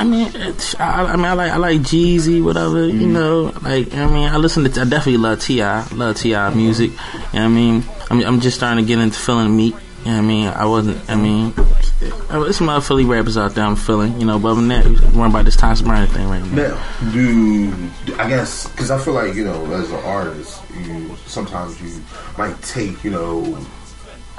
I 0.00 0.04
mean, 0.04 0.32
I, 0.78 1.12
I 1.12 1.16
mean, 1.16 1.26
I 1.26 1.34
like 1.34 1.52
I 1.52 1.56
like 1.58 1.80
Jeezy, 1.80 2.42
whatever, 2.42 2.86
you 2.86 3.00
mm-hmm. 3.00 3.12
know. 3.12 3.42
Like, 3.60 3.94
I 3.94 4.06
mean, 4.06 4.30
I 4.30 4.38
listen 4.38 4.64
to, 4.64 4.80
I 4.80 4.84
definitely 4.84 5.18
love 5.18 5.42
T.I., 5.42 5.88
love 5.88 6.16
T.I. 6.16 6.54
music. 6.54 6.92
You 6.92 6.96
know 6.96 7.20
what 7.32 7.36
I 7.36 7.48
mean, 7.48 7.84
I'm, 8.08 8.20
I'm 8.22 8.40
just 8.40 8.56
starting 8.56 8.82
to 8.82 8.88
get 8.88 8.98
into 8.98 9.18
feeling 9.18 9.54
meat. 9.54 9.74
You 9.74 10.06
know 10.06 10.12
what 10.12 10.18
I 10.18 10.20
mean, 10.22 10.48
I 10.48 10.64
wasn't. 10.64 11.10
I 11.10 11.16
mean, 11.16 11.52
there's 12.30 12.56
some 12.56 12.70
other 12.70 12.80
Philly 12.80 13.04
rappers 13.04 13.36
out 13.36 13.54
there 13.54 13.62
I'm 13.62 13.76
feeling. 13.76 14.18
You 14.18 14.26
know, 14.26 14.38
but 14.38 14.52
other 14.52 14.62
than 14.62 14.68
that, 14.68 14.86
worrying 15.12 15.32
about 15.32 15.44
this 15.44 15.56
Thomas 15.56 15.82
Brown 15.82 16.06
thing 16.06 16.30
right 16.30 16.42
now. 16.46 16.68
Now, 16.68 17.10
do 17.12 17.90
I 18.16 18.26
guess 18.26 18.70
because 18.70 18.90
I 18.90 18.98
feel 18.98 19.12
like 19.12 19.34
you 19.34 19.44
know, 19.44 19.70
as 19.74 19.90
an 19.90 20.02
artist, 20.02 20.62
you 20.82 21.14
sometimes 21.26 21.78
you 21.82 22.02
might 22.38 22.58
take 22.62 23.04
you 23.04 23.10
know 23.10 23.42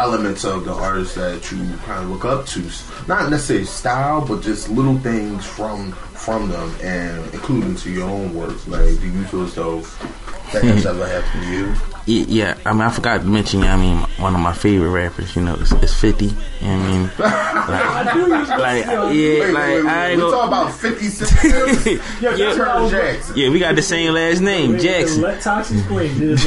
elements 0.01 0.43
of 0.43 0.65
the 0.65 0.73
artist 0.73 1.15
that 1.15 1.51
you 1.51 1.57
kind 1.85 2.03
of 2.03 2.09
look 2.09 2.25
up 2.25 2.45
to, 2.47 2.61
not 3.07 3.29
necessarily 3.29 3.65
style, 3.65 4.25
but 4.25 4.41
just 4.41 4.69
little 4.69 4.97
things 4.99 5.45
from 5.45 5.91
from 5.91 6.49
them 6.49 6.75
and 6.81 7.23
include 7.33 7.63
into 7.63 7.91
your 7.91 8.09
own 8.09 8.33
work. 8.33 8.67
Like, 8.67 8.99
do 8.99 9.07
you 9.07 9.23
feel 9.25 9.43
as 9.43 9.55
though 9.55 9.81
that 10.53 10.63
has 10.63 10.83
hmm. 10.83 10.89
ever 10.89 11.07
happened 11.07 11.43
to 11.43 11.51
you? 11.51 11.73
Yeah, 12.05 12.25
yeah, 12.27 12.57
I 12.65 12.73
mean, 12.73 12.81
I 12.81 12.89
forgot 12.89 13.21
to 13.21 13.27
mention. 13.27 13.61
I 13.61 13.77
mean, 13.77 13.97
one 14.17 14.33
of 14.33 14.41
my 14.41 14.53
favorite 14.53 14.89
rappers, 14.89 15.35
you 15.35 15.43
know, 15.43 15.53
is, 15.55 15.71
is 15.71 15.93
Fifty. 15.93 16.25
You 16.25 16.33
know 16.33 16.77
what 16.77 17.19
I 17.21 18.17
mean, 18.17 18.47
like, 18.49 18.85
like 18.85 18.85
yeah, 18.85 19.05
Wait, 19.05 19.53
like 19.53 19.67
wait, 19.67 19.83
wait, 19.83 19.85
I 19.85 20.07
we 20.07 20.13
ain't 20.13 20.21
talking 20.21 20.31
go. 20.31 20.47
about 20.47 20.73
Fifty 20.73 21.05
Cent, 21.09 22.01
Yeah, 22.21 22.35
that's 22.35 22.57
what 22.57 22.67
I 22.67 22.81
was 22.81 22.91
Jackson. 22.91 23.37
Yeah, 23.37 23.49
we 23.49 23.59
got 23.59 23.75
the 23.75 23.83
same 23.83 24.13
last 24.13 24.41
name, 24.41 24.79
Jackson. 24.79 25.21
Let 25.21 25.41
Toxic 25.41 25.77
explain. 25.77 26.37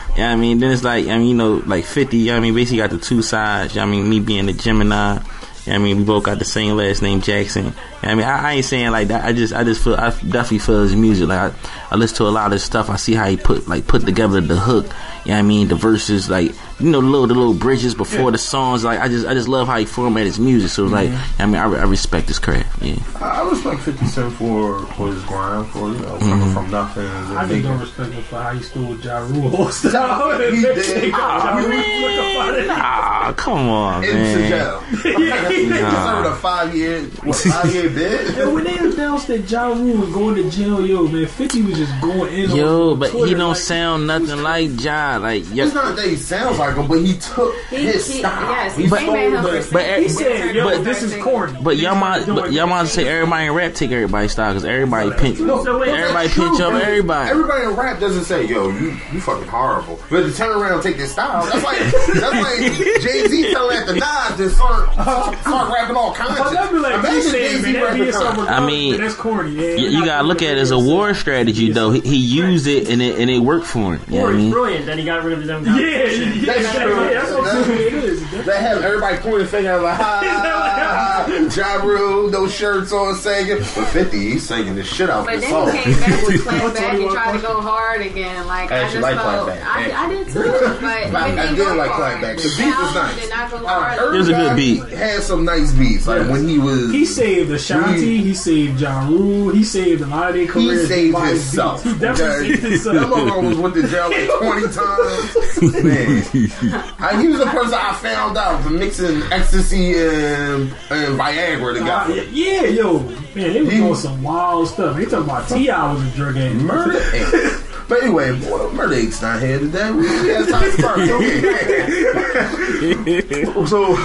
I 0.28 0.36
mean, 0.36 0.58
then 0.58 0.72
it's 0.72 0.84
like, 0.84 1.06
I 1.06 1.18
mean, 1.18 1.28
you 1.28 1.34
know, 1.34 1.62
like 1.66 1.84
50, 1.84 2.16
you 2.16 2.26
know 2.32 2.36
I 2.36 2.40
mean, 2.40 2.54
basically 2.54 2.78
got 2.78 2.90
the 2.90 2.98
two 2.98 3.22
sides. 3.22 3.74
You 3.74 3.80
know 3.80 3.86
I 3.86 3.90
mean, 3.90 4.08
me 4.08 4.20
being 4.20 4.46
the 4.46 4.52
Gemini. 4.52 5.18
I 5.66 5.78
mean, 5.78 5.98
we 5.98 6.04
both 6.04 6.24
got 6.24 6.38
the 6.38 6.44
same 6.44 6.76
last 6.76 7.02
name, 7.02 7.20
Jackson. 7.20 7.74
I 8.02 8.14
mean, 8.14 8.24
I, 8.24 8.50
I 8.50 8.52
ain't 8.54 8.64
saying 8.64 8.90
like 8.90 9.08
that. 9.08 9.24
I 9.24 9.32
just, 9.32 9.52
I 9.52 9.62
just 9.62 9.84
feel, 9.84 9.94
I 9.94 10.10
definitely 10.10 10.58
feel 10.58 10.82
his 10.82 10.96
music. 10.96 11.28
Like, 11.28 11.52
I, 11.52 11.70
I 11.90 11.96
listen 11.96 12.16
to 12.18 12.24
a 12.24 12.30
lot 12.30 12.52
of 12.52 12.60
stuff. 12.60 12.88
I 12.88 12.96
see 12.96 13.14
how 13.14 13.26
he 13.28 13.36
put, 13.36 13.68
like, 13.68 13.86
put 13.86 14.04
together 14.04 14.40
the 14.40 14.56
hook. 14.56 14.86
You 15.24 15.32
know 15.32 15.38
I 15.38 15.42
mean? 15.42 15.68
The 15.68 15.74
verses, 15.74 16.30
like, 16.30 16.52
you 16.80 16.90
know, 16.90 17.00
the 17.00 17.06
little, 17.06 17.26
the 17.26 17.34
little 17.34 17.54
bridges 17.54 17.94
before 17.94 18.30
the 18.30 18.38
songs. 18.38 18.84
Like, 18.84 19.00
I 19.00 19.08
just, 19.08 19.26
I 19.26 19.34
just 19.34 19.48
love 19.48 19.66
how 19.68 19.78
he 19.78 19.84
formatted 19.84 20.26
his 20.26 20.38
music. 20.40 20.70
So 20.70 20.84
it's 20.84 20.92
like, 20.92 21.10
I 21.38 21.46
mean, 21.46 21.56
I, 21.56 21.64
I 21.64 21.84
respect 21.84 22.28
his 22.28 22.38
craft. 22.38 22.82
Yeah. 22.82 22.96
I 23.20 23.40
I 23.40 23.48
respect 23.50 23.80
Fifty 23.80 24.06
Cent 24.06 24.32
for 24.34 24.84
for 24.94 25.08
his 25.08 25.22
grind, 25.24 25.66
for 25.70 25.88
you 25.88 25.98
know 25.98 26.18
coming 26.18 26.52
from 26.54 26.70
nothing. 26.70 27.06
I 27.06 27.42
just 27.42 27.48
making- 27.48 27.62
don't 27.70 27.80
respect 27.80 28.12
him 28.12 28.22
for 28.24 28.36
how 28.42 28.52
he 28.54 28.62
stole 28.62 28.96
Ja 29.00 29.18
Rule. 29.18 29.50
Ja- 29.92 30.38
he 30.50 30.60
did. 30.62 31.08
Ja 31.12 31.56
Rule 31.56 31.68
man. 31.68 32.66
Ah, 32.70 33.32
come 33.36 33.68
on, 33.68 34.04
into 34.04 34.14
man. 34.16 34.48
jail. 34.50 34.80
he 34.90 35.68
served 35.70 36.26
a 36.26 36.34
five 36.36 36.74
year, 36.76 37.02
what, 37.24 37.36
five 37.36 37.74
year 37.74 37.88
bid. 37.94 38.38
And 38.38 38.54
when 38.54 38.64
they 38.64 38.78
announced 38.78 39.26
that 39.28 39.50
Ja 39.50 39.68
Rule 39.68 39.98
was 39.98 40.10
going 40.12 40.34
to 40.36 40.50
jail, 40.50 40.86
yo, 40.86 41.06
man, 41.08 41.26
50 41.26 41.62
was 41.62 41.78
just 41.78 42.00
going 42.00 42.32
in 42.32 42.50
Yo, 42.50 42.92
on 42.92 42.98
but 42.98 43.10
he 43.12 43.34
don't 43.34 43.48
like, 43.50 43.56
sound 43.56 44.06
nothing 44.06 44.42
like 44.42 44.82
Ja. 44.82 45.18
Like, 45.20 45.44
It's 45.50 45.74
not 45.74 45.96
that 45.96 46.06
he 46.06 46.16
sounds 46.16 46.58
like 46.58 46.69
him, 46.76 46.86
but 46.86 46.98
he 47.00 47.14
took 47.18 47.54
He, 47.70 47.76
his 47.86 48.06
he, 48.06 48.18
style. 48.20 48.42
yes, 48.50 48.76
he 48.76 48.84
he 48.84 48.88
But- 48.90 48.98
came 49.00 49.34
at 49.34 49.42
but- 49.42 49.64
for 49.64 49.72
but- 49.74 49.98
He 50.00 50.08
said, 50.08 50.54
yo, 50.54 50.64
But- 50.64 50.84
this 50.84 51.02
is 51.02 51.14
corny. 51.22 51.56
But 51.62 51.76
y'all 51.76 51.94
might, 51.94 52.26
but 52.26 52.52
y'all 52.52 52.66
might 52.66 52.86
say 52.88 53.06
everybody 53.08 53.46
in 53.46 53.52
rap 53.52 53.74
take 53.74 53.90
everybody's 53.92 54.32
style 54.32 54.52
because 54.52 54.64
everybody 54.64 55.10
pinch, 55.12 55.38
No, 55.40 55.62
but 55.64 55.88
everybody 55.88 56.12
that's 56.28 56.34
true, 56.34 56.48
pinch 56.48 56.60
up 56.60 56.72
but 56.72 56.82
everybody. 56.82 57.30
Everybody 57.30 57.64
in 57.64 57.70
rap 57.70 58.00
doesn't 58.00 58.24
say, 58.24 58.46
"Yo, 58.46 58.68
you 58.70 58.96
you 59.12 59.20
fucking 59.20 59.48
horrible," 59.48 60.00
but 60.10 60.22
to 60.22 60.32
turn 60.32 60.50
around 60.60 60.72
and 60.74 60.82
take 60.82 60.96
his 60.96 61.10
style, 61.10 61.44
that's 61.44 61.62
like 61.64 61.78
that's 61.78 62.20
like 62.20 62.58
Jay 63.02 63.26
Z 63.28 63.52
telling 63.52 63.76
at 63.76 63.86
the 63.86 63.94
Nas 63.94 64.36
to 64.38 64.50
start 64.50 64.92
start 64.94 65.72
rapping 65.72 65.96
all 65.96 66.14
kinds. 66.14 66.38
But 66.38 66.50
that'd 66.52 66.80
like 66.80 66.94
Imagine 66.94 67.12
just 67.14 67.26
the 67.26 67.32
saying, 67.32 67.52
man, 67.52 67.62
Jay-Z 67.62 67.72
that 67.72 67.94
being 67.94 68.06
record. 68.36 68.48
I 68.48 68.66
mean, 68.66 68.92
man, 68.92 69.00
that's 69.00 69.14
corny. 69.14 69.50
Yeah, 69.52 69.74
You, 69.76 69.88
you 69.98 70.04
gotta 70.04 70.26
look 70.26 70.42
at 70.42 70.56
it 70.56 70.58
as 70.58 70.70
a 70.70 70.78
war 70.78 71.14
strategy, 71.14 71.70
though. 71.72 71.90
He, 71.90 72.00
he 72.00 72.16
used 72.16 72.66
it 72.66 72.88
and 72.88 73.00
it 73.02 73.18
and 73.18 73.30
it 73.30 73.38
worked 73.38 73.66
for 73.66 73.94
him. 73.96 74.02
You 74.08 74.14
know 74.18 74.20
Or 74.20 74.24
what 74.26 74.30
I 74.34 74.36
he's 74.36 74.42
mean? 74.44 74.52
brilliant. 74.52 74.86
Then 74.86 74.98
he 74.98 75.04
got 75.04 75.24
rid 75.24 75.32
of 75.34 75.40
his 75.40 75.50
own. 75.50 75.64
Yeah, 75.80 76.06
yeah, 76.06 76.59
That's 76.62 76.78
true. 76.78 76.94
That's 76.94 77.30
what 77.32 77.70
It 77.70 77.92
is. 77.94 78.20
They 78.46 78.60
have 78.60 78.82
everybody 78.82 79.16
pointing 79.18 79.46
finger 79.48 79.80
like, 79.80 79.96
ha, 79.96 80.20
ha, 80.24 81.24
ha, 81.26 81.48
Ja 81.56 81.82
Rule, 81.84 82.30
no 82.30 82.48
shirts 82.48 82.92
on, 82.92 83.14
singing. 83.16 83.58
But 83.58 83.86
50, 83.88 84.16
he's 84.18 84.46
singing 84.46 84.74
the 84.76 84.84
shit 84.84 85.10
out 85.10 85.26
But 85.26 85.36
the 85.36 85.40
then 85.42 85.50
song. 85.50 85.72
he 85.76 85.82
came 85.82 86.00
back 86.00 86.26
with 86.26 86.42
Clap 86.44 86.74
Back 86.74 86.94
and 86.94 87.04
what 87.04 87.12
tried 87.14 87.32
to 87.36 87.42
go 87.42 87.60
hard 87.60 88.00
again. 88.02 88.46
Like 88.46 88.70
I 88.72 88.76
I, 88.76 88.78
actually 88.80 89.00
just 89.00 89.02
like 89.02 89.16
felt, 89.24 89.44
Clap 89.46 89.58
Back. 89.58 89.68
I, 89.94 90.04
I 90.04 90.08
did 90.08 90.26
too, 90.28 90.42
but 90.42 90.84
I, 90.84 91.50
I 91.50 91.54
didn't 91.54 91.76
like 91.76 91.90
hard. 91.90 92.18
Clap 92.18 92.22
Back. 92.22 92.36
The 92.38 92.54
beat 92.56 92.66
was 92.66 92.94
nice. 92.94 93.20
Did 93.20 93.30
not 93.30 93.50
go 93.50 93.56
Uh, 93.58 93.68
hard. 93.68 94.14
It 94.14 94.18
was 94.18 94.28
a 94.28 94.32
good 94.32 94.56
beat. 94.56 94.82
Had 94.90 95.22
some 95.22 95.44
nice 95.44 95.72
beats. 95.72 96.06
Like 96.06 96.28
when 96.28 96.48
he 96.48 96.58
was. 96.58 96.90
He 96.92 97.04
saved 97.04 97.50
Ashanti. 97.50 98.18
He 98.22 98.34
saved 98.34 98.80
Ja 98.80 99.06
Rule. 99.06 99.50
He 99.50 99.64
saved 99.64 100.00
a 100.02 100.06
lot 100.06 100.28
of 100.28 100.34
their 100.34 100.42
He 100.44 100.48
careers. 100.48 100.88
saved 100.88 101.12
by 101.12 101.28
his 101.28 101.42
himself. 101.44 101.84
beats. 101.84 101.94
He 101.94 102.00
definitely 102.00 102.48
saved 102.56 102.62
That 102.62 102.70
himself. 102.70 103.10
motherfucker 103.10 103.48
was 103.48 103.58
with 103.58 103.74
the 103.74 103.88
jail 103.88 104.10
like 104.10 104.30
20 104.38 104.62
times. 104.72 105.84
Man. 105.84 106.39
I, 106.98 107.20
he 107.20 107.28
was 107.28 107.38
the 107.38 107.46
person 107.46 107.74
I 107.74 107.94
found 107.94 108.36
out 108.38 108.62
for 108.62 108.70
mixing 108.70 109.22
ecstasy 109.32 109.92
and, 109.94 110.62
and 110.90 111.18
Viagra 111.18 111.74
Uh, 111.74 112.06
together. 112.06 112.22
yeah, 112.32 112.64
yo, 112.64 112.98
man, 113.00 113.14
they 113.34 113.62
was 113.62 113.72
He- 113.72 113.78
doing 113.78 113.94
some 113.94 114.22
wild 114.22 114.68
stuff. 114.68 114.96
They 114.96 115.04
talking 115.04 115.24
about 115.24 115.48
T.I. 115.48 115.92
was 115.92 116.02
a 116.06 116.10
drug 116.16 116.36
addict. 116.36 116.56
Murder 116.62 116.98
Inc. 117.00 117.66
But 117.88 118.02
anyway, 118.04 118.30
boy, 118.40 118.70
Murder 118.70 118.94
Inc.'s 118.94 119.20
not 119.20 119.42
here 119.42 119.58
today. 119.58 119.90
We 119.90 120.02
we 120.02 120.28
had 120.28 120.48
time 120.48 120.62
to 120.62 120.72
start. 120.78 121.00
so, 123.68 123.96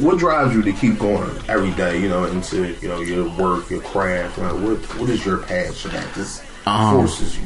what 0.00 0.18
drives 0.18 0.54
you 0.54 0.62
to 0.62 0.72
keep 0.72 0.98
going 0.98 1.30
every 1.48 1.70
day? 1.72 2.00
You 2.00 2.08
know, 2.08 2.24
into 2.24 2.74
you 2.80 2.88
know 2.88 3.00
your 3.00 3.28
work, 3.36 3.68
your 3.70 3.82
craft. 3.82 4.38
You 4.38 4.44
know, 4.44 4.56
what 4.56 4.78
what 4.98 5.10
is 5.10 5.24
your 5.26 5.38
passion 5.38 5.90
that 5.92 6.12
just 6.14 6.42
Um, 6.66 6.94
forces 6.96 7.36
you? 7.38 7.44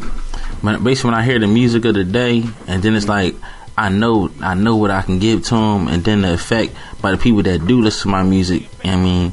When, 0.62 0.83
basically, 0.85 1.11
when 1.12 1.21
I 1.21 1.25
hear 1.25 1.38
the 1.40 1.47
music 1.49 1.85
of 1.85 1.95
the 1.95 2.05
day, 2.05 2.45
and 2.67 2.83
then 2.83 2.95
it's 2.95 3.09
like 3.09 3.35
I 3.79 3.91
know 3.91 4.31
I 4.41 4.55
know 4.55 4.77
what 4.77 4.91
I 4.91 5.03
can 5.03 5.21
give 5.21 5.45
to 5.45 5.55
them, 5.55 5.87
and 5.87 6.03
then 6.03 6.23
the 6.23 6.35
effect 6.35 6.75
by 7.01 7.13
the 7.13 7.17
people 7.17 7.43
that 7.45 7.65
do 7.67 7.81
listen 7.81 8.03
to 8.03 8.09
my 8.09 8.25
music. 8.25 8.69
I 8.85 8.97
mean, 8.97 9.33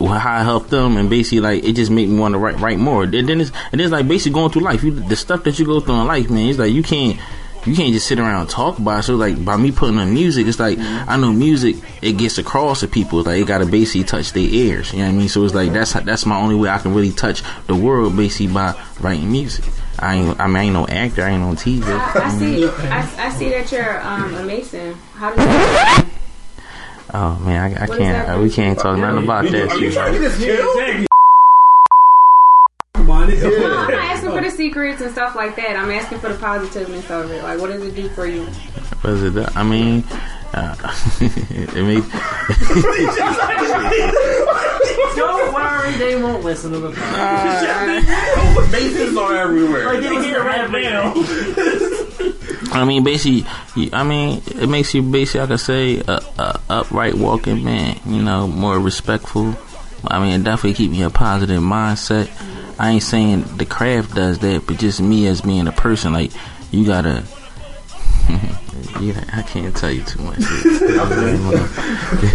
how 0.00 0.40
I 0.40 0.42
help 0.42 0.68
them, 0.68 0.96
and 0.96 1.10
basically 1.10 1.40
like 1.40 1.64
it 1.64 1.74
just 1.74 1.90
make 1.90 2.08
me 2.08 2.18
want 2.18 2.32
to 2.32 2.38
write 2.38 2.58
write 2.60 2.78
more. 2.78 3.04
And 3.04 3.12
then 3.12 3.42
it's 3.42 3.52
and 3.72 3.80
it's 3.80 3.92
like 3.92 4.08
basically 4.08 4.32
going 4.32 4.50
through 4.50 4.62
life. 4.62 4.82
You, 4.82 4.92
the 4.92 5.16
stuff 5.16 5.44
that 5.44 5.58
you 5.58 5.66
go 5.66 5.80
through 5.80 6.00
in 6.00 6.06
life, 6.06 6.30
man. 6.30 6.48
It's 6.48 6.58
like 6.58 6.72
you 6.72 6.82
can't. 6.82 7.20
You 7.66 7.74
can't 7.74 7.94
just 7.94 8.06
sit 8.06 8.18
around 8.18 8.42
and 8.42 8.50
talk 8.50 8.78
about 8.78 9.00
it. 9.00 9.02
So 9.04 9.16
like 9.16 9.42
by 9.42 9.56
me 9.56 9.72
putting 9.72 9.96
on 9.96 10.12
music, 10.12 10.46
it's 10.46 10.60
like 10.60 10.76
mm-hmm. 10.76 11.08
I 11.08 11.16
know 11.16 11.32
music 11.32 11.76
it 12.02 12.18
gets 12.18 12.36
across 12.36 12.80
to 12.80 12.88
people. 12.88 13.22
Like 13.22 13.40
it 13.40 13.46
gotta 13.46 13.64
basically 13.64 14.04
touch 14.04 14.34
their 14.34 14.46
ears. 14.46 14.92
You 14.92 14.98
know 14.98 15.06
what 15.06 15.14
I 15.14 15.16
mean? 15.16 15.28
So 15.30 15.42
it's 15.44 15.54
like 15.54 15.72
that's 15.72 15.94
that's 15.94 16.26
my 16.26 16.36
only 16.38 16.56
way 16.56 16.68
I 16.68 16.76
can 16.76 16.92
really 16.92 17.12
touch 17.12 17.42
the 17.66 17.74
world 17.74 18.18
basically 18.18 18.52
by 18.52 18.78
writing 19.00 19.32
music. 19.32 19.64
I 19.98 20.16
ain't 20.16 20.40
I 20.40 20.46
mean 20.46 20.56
I 20.56 20.62
ain't 20.64 20.72
no 20.74 20.86
actor, 20.86 21.22
I 21.22 21.30
ain't 21.30 21.42
on 21.42 21.56
TV. 21.56 21.82
I, 21.86 22.26
I 22.26 22.28
see. 22.30 22.66
I, 22.66 23.26
I 23.26 23.30
see 23.30 23.48
that 23.50 23.70
you're 23.72 24.02
um, 24.02 24.34
amazing. 24.36 24.94
How 25.14 25.28
does 25.30 25.36
that? 25.38 26.06
Oh 27.12 27.38
man, 27.44 27.76
I, 27.78 27.84
I 27.84 27.86
can't. 27.86 28.28
uh, 28.28 28.38
we 28.42 28.50
can't 28.50 28.78
talk 28.78 28.98
nothing 28.98 29.22
about 29.24 29.44
that 29.44 29.54
Are 29.70 29.76
you 29.78 29.90
shit. 29.90 29.94
trying 29.94 30.12
to 30.14 30.18
get 30.18 30.30
us 30.32 30.40
Yeah, 30.40 30.56
killed? 30.56 30.76
exactly. 30.78 31.06
Come 32.94 33.10
on, 33.10 33.30
it- 33.30 33.42
No, 33.42 33.48
I'm 33.78 33.90
not 33.90 34.04
asking 34.04 34.30
for 34.30 34.40
the 34.40 34.50
secrets 34.50 35.00
and 35.00 35.12
stuff 35.12 35.34
like 35.36 35.54
that. 35.56 35.76
I'm 35.76 35.90
asking 35.90 36.18
for 36.18 36.28
the 36.32 36.38
positiveness 36.38 37.08
of 37.10 37.30
it. 37.30 37.42
Like, 37.42 37.60
what 37.60 37.68
does 37.68 37.82
it 37.84 37.94
do 37.94 38.08
for 38.10 38.26
you? 38.26 38.44
What 39.02 39.12
is 39.14 39.22
it? 39.22 39.34
Do? 39.34 39.44
I 39.54 39.62
mean, 39.62 40.02
uh, 40.54 40.74
it 41.20 41.84
may, 41.84 42.00
Don't 45.16 45.54
worry, 45.54 45.92
they 45.96 46.20
won't 46.20 46.44
listen 46.44 46.72
to 46.72 46.78
the 46.78 46.88
uh, 46.88 46.92
podcast. 46.92 48.72
Masons 48.72 49.16
are 49.16 49.36
everywhere. 49.36 49.86
Like, 49.86 50.00
they 50.00 50.22
hear 50.22 50.42
right 50.42 50.70
now. 50.70 51.12
I 52.72 52.84
mean, 52.84 53.04
basically, 53.04 53.44
I 53.92 54.02
mean, 54.02 54.42
it 54.46 54.68
makes 54.68 54.94
you 54.94 55.02
basically, 55.02 55.40
I 55.42 55.46
could 55.46 55.60
say, 55.60 55.98
a, 56.00 56.20
a 56.38 56.60
upright 56.68 57.14
walking 57.14 57.62
man. 57.62 58.00
You 58.06 58.22
know, 58.22 58.48
more 58.48 58.78
respectful. 58.78 59.54
I 60.06 60.18
mean, 60.18 60.40
it 60.40 60.44
definitely 60.44 60.74
keep 60.74 60.90
me 60.90 61.02
a 61.02 61.10
positive 61.10 61.62
mindset. 61.62 62.30
I 62.78 62.90
ain't 62.90 63.02
saying 63.02 63.42
the 63.56 63.64
craft 63.64 64.14
does 64.14 64.40
that, 64.40 64.66
but 64.66 64.78
just 64.78 65.00
me 65.00 65.26
as 65.28 65.40
being 65.40 65.68
a 65.68 65.72
person, 65.72 66.12
like 66.12 66.32
you 66.70 66.84
gotta. 66.84 67.24
yeah, 69.00 69.24
I 69.32 69.42
can't 69.42 69.74
tell 69.76 69.90
you 69.90 70.02
too 70.04 70.20
much. 70.22 70.38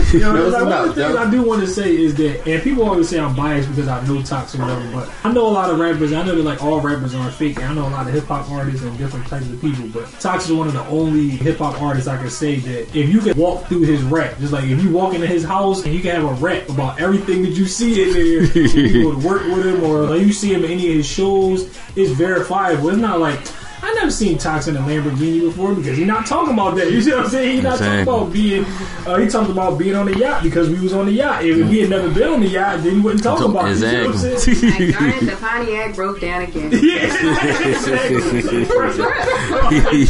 You 0.10 0.20
know, 0.22 0.48
like, 0.50 0.53
one 0.53 0.68
enough, 0.68 0.89
of 0.89 0.96
the 0.96 1.03
things. 1.06 1.15
I 1.18 1.29
do 1.29 1.44
want 1.44 1.62
to 1.62 1.68
say 1.68 1.96
is 1.96 2.15
that, 2.15 2.48
and 2.48 2.63
people 2.63 2.84
always 2.84 3.10
say 3.10 3.20
I'm 3.20 3.36
biased 3.36 3.70
because 3.70 3.88
I 3.88 4.06
know 4.08 4.22
Tox 4.24 4.56
or 4.56 4.60
whatever, 4.60 4.91
but 4.91 5.12
I 5.24 5.32
know 5.32 5.48
a 5.48 5.51
lot 5.51 5.70
of 5.70 5.79
rappers. 5.79 6.13
I 6.13 6.24
know 6.24 6.36
that 6.36 6.44
like 6.44 6.63
all 6.63 6.79
rappers 6.82 7.13
aren't 7.13 7.34
fake. 7.34 7.58
And 7.58 7.65
I 7.65 7.74
know 7.75 7.88
a 7.88 7.89
lot 7.89 8.08
of 8.08 8.13
hip 8.13 8.25
hop 8.25 8.50
artists 8.50 8.82
and 8.82 8.98
different 8.98 9.27
types 9.27 9.48
of 9.50 9.62
people, 9.62 9.88
but 9.89 10.10
Tox 10.20 10.46
is 10.46 10.53
one 10.53 10.68
of 10.68 10.74
the 10.74 10.86
only 10.88 11.29
hip 11.29 11.58
hop 11.58 11.82
artists 11.82 12.08
I 12.08 12.18
can 12.18 12.29
say 12.29 12.56
that 12.56 12.96
if 12.96 13.10
you 13.10 13.20
can 13.20 13.38
walk 13.38 13.68
through 13.68 13.82
his 13.82 14.01
rap, 14.03 14.38
just 14.39 14.53
like 14.53 14.63
if 14.65 14.82
you 14.84 14.91
walk 14.91 15.13
into 15.13 15.27
his 15.27 15.44
house 15.44 15.86
and 15.86 15.94
you 15.94 16.01
can 16.01 16.15
have 16.15 16.25
a 16.25 16.34
rap 16.44 16.68
about 16.70 17.00
everything 17.00 17.44
that 17.44 17.51
you 17.51 17.65
see 17.65 18.01
in 18.01 18.13
there, 18.13 18.44
if 18.44 18.75
you 18.75 19.08
would 19.08 19.24
work 19.24 19.44
with 19.44 19.65
him 19.65 19.84
or 19.84 20.03
like 20.03 20.22
you 20.22 20.34
see 20.34 20.53
him 20.53 20.63
in 20.65 20.72
any 20.72 20.89
of 20.89 20.96
his 20.96 21.06
shows, 21.08 21.65
it's 21.96 22.12
verifiable. 22.12 22.89
It's 22.89 22.98
not 22.98 23.20
like. 23.20 23.39
I 23.81 23.93
never 23.93 24.12
seen 24.12 24.38
Tox 24.38 24.67
in 24.67 24.75
a 24.75 24.79
Lamborghini 24.81 25.41
before 25.41 25.74
because 25.74 25.98
he's 25.98 26.05
not 26.07 26.25
talking 26.25 26.53
about 26.53 26.75
that. 26.75 26.91
You 27.00 27.01
see 27.01 27.12
what 27.12 27.25
I'm 27.25 27.29
saying? 27.29 27.55
He's 27.55 27.63
not 27.63 27.74
Exactly. 27.75 28.05
talking 28.05 28.21
about 28.24 28.33
being. 28.33 28.65
Uh, 29.07 29.17
he 29.17 29.27
talked 29.27 29.50
about 29.50 29.77
being 29.77 29.95
on 29.95 30.05
the 30.07 30.17
yacht 30.17 30.43
because 30.43 30.69
we 30.69 30.79
was 30.79 30.91
on 30.93 31.05
the 31.05 31.12
yacht. 31.13 31.43
If 31.45 31.69
we 31.69 31.79
had 31.79 31.89
never 31.89 32.09
been 32.13 32.27
on 32.27 32.39
the 32.41 32.48
yacht, 32.50 32.83
then 32.83 32.95
he 32.95 33.00
wouldn't 33.01 33.24
talk 33.24 33.39
about 33.43 33.69
it. 33.69 33.71
You 33.71 33.75
see 33.77 33.86
what 33.98 34.07
I'm 34.07 34.17
saying? 34.17 34.36
Exactly. 34.36 34.88
Like, 34.91 35.00
darn 35.00 35.09
it, 35.12 35.21
the 35.25 35.36
Pontiac 35.38 35.95
broke 35.95 36.19
down 36.21 36.41
again. 36.41 36.69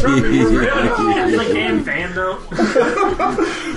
It's 0.02 1.36
like 1.36 1.48
Cam 1.52 1.84
Vando. 1.84 2.38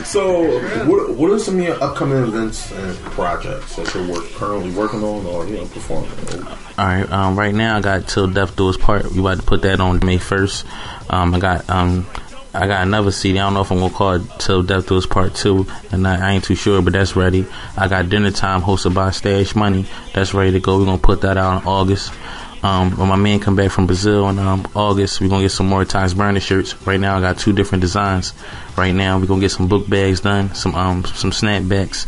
So, 0.05 0.59
what, 0.85 1.15
what 1.15 1.31
are 1.31 1.39
some 1.39 1.59
of 1.59 1.63
your 1.63 1.81
upcoming 1.83 2.23
events 2.23 2.71
and 2.71 2.95
projects 3.11 3.75
that 3.77 3.93
you're 3.93 4.07
work, 4.07 4.25
currently 4.31 4.71
working 4.71 5.03
on 5.03 5.25
or 5.25 5.47
you 5.47 5.57
know 5.57 5.65
performing? 5.65 6.11
All 6.77 6.85
right. 6.85 7.09
Um, 7.11 7.37
right 7.37 7.53
now, 7.53 7.77
I 7.77 7.81
got 7.81 8.07
till 8.07 8.27
death 8.27 8.55
do 8.55 8.69
us 8.69 8.77
part. 8.77 9.11
We 9.11 9.19
about 9.19 9.37
to 9.37 9.43
put 9.43 9.61
that 9.63 9.79
on 9.79 9.99
May 10.03 10.17
first. 10.17 10.65
Um, 11.09 11.33
I 11.33 11.39
got 11.39 11.69
um, 11.69 12.05
I 12.53 12.67
got 12.67 12.85
another 12.85 13.11
CD. 13.11 13.39
I 13.39 13.43
don't 13.43 13.55
know 13.55 13.61
if 13.61 13.71
I'm 13.71 13.79
gonna 13.79 13.93
call 13.93 14.13
it 14.13 14.21
till 14.39 14.61
death 14.61 14.87
do 14.87 14.97
us 14.97 15.05
part 15.07 15.33
two, 15.33 15.65
and 15.91 16.07
I, 16.07 16.29
I 16.29 16.31
ain't 16.33 16.43
too 16.43 16.55
sure, 16.55 16.81
but 16.81 16.93
that's 16.93 17.15
ready. 17.15 17.47
I 17.75 17.87
got 17.87 18.09
dinner 18.09 18.31
time 18.31 18.61
hosted 18.61 18.93
by 18.93 19.09
Stash 19.09 19.55
Money. 19.55 19.85
That's 20.13 20.33
ready 20.33 20.51
to 20.51 20.59
go. 20.59 20.77
We're 20.77 20.85
gonna 20.85 20.97
put 20.99 21.21
that 21.21 21.37
out 21.37 21.61
in 21.61 21.67
August. 21.67 22.13
Um, 22.63 22.91
when 22.97 23.09
my 23.09 23.17
man 23.17 23.39
come 23.41 23.57
back 23.57 23.71
from 23.71 23.87
Brazil 23.87 24.29
in 24.29 24.39
um, 24.39 24.65
August, 24.73 25.19
we're 25.19 25.27
gonna 25.27 25.43
get 25.43 25.49
some 25.51 25.67
more 25.67 25.83
Tox 25.83 26.13
Burner 26.13 26.39
shirts. 26.39 26.81
Right 26.87 26.99
now, 26.99 27.17
I 27.17 27.21
got 27.21 27.37
two 27.37 27.51
different 27.51 27.81
designs. 27.81 28.33
Right 28.77 28.95
now, 28.95 29.19
we're 29.19 29.25
gonna 29.25 29.41
get 29.41 29.51
some 29.51 29.67
book 29.67 29.87
bags 29.87 30.21
done, 30.21 30.55
some 30.55 30.73
um, 30.73 31.03
some 31.03 31.31
snapbacks 31.31 32.07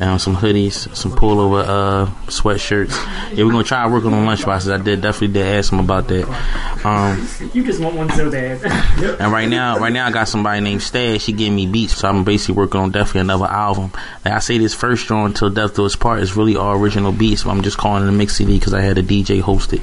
um, 0.00 0.18
some 0.18 0.36
hoodies, 0.36 0.94
some 0.94 1.12
pullover 1.12 1.64
uh, 1.66 2.06
sweatshirts. 2.26 2.90
Yeah, 3.34 3.44
we're 3.44 3.52
gonna 3.52 3.64
try 3.64 3.84
to 3.84 3.92
work 3.92 4.04
on 4.04 4.10
the 4.10 4.16
lunchboxes. 4.18 4.72
I 4.72 4.82
did 4.82 5.00
definitely 5.00 5.34
did 5.34 5.46
ask 5.46 5.72
him 5.72 5.80
about 5.80 6.08
that. 6.08 6.84
Um, 6.84 7.26
You 7.54 7.64
just 7.64 7.80
want 7.80 7.96
one 7.96 8.10
so 8.10 8.30
bad. 8.30 8.62
and 9.20 9.32
right 9.32 9.48
now, 9.48 9.78
right 9.78 9.92
now 9.92 10.06
I 10.06 10.10
got 10.10 10.28
somebody 10.28 10.60
named 10.60 10.82
Stash. 10.82 11.22
She 11.22 11.32
gave 11.32 11.52
me 11.52 11.66
beats, 11.66 11.96
so 11.96 12.08
I'm 12.08 12.24
basically 12.24 12.56
working 12.56 12.80
on 12.80 12.90
definitely 12.90 13.22
another 13.22 13.46
album. 13.46 13.90
Like 14.24 14.34
I 14.34 14.38
say, 14.40 14.58
this 14.58 14.74
first 14.74 15.06
joint 15.06 15.28
until 15.28 15.50
Death 15.50 15.76
Do 15.76 15.86
Us 15.86 15.96
Part 15.96 16.20
is 16.20 16.36
really 16.36 16.56
all 16.56 16.76
original 16.76 17.12
beats. 17.12 17.44
But 17.44 17.50
I'm 17.50 17.62
just 17.62 17.78
calling 17.78 18.02
it 18.02 18.08
a 18.08 18.12
mix 18.12 18.36
CD 18.36 18.58
because 18.58 18.74
I 18.74 18.82
had 18.82 18.98
a 18.98 19.02
DJ 19.02 19.40
host 19.40 19.72
it. 19.72 19.82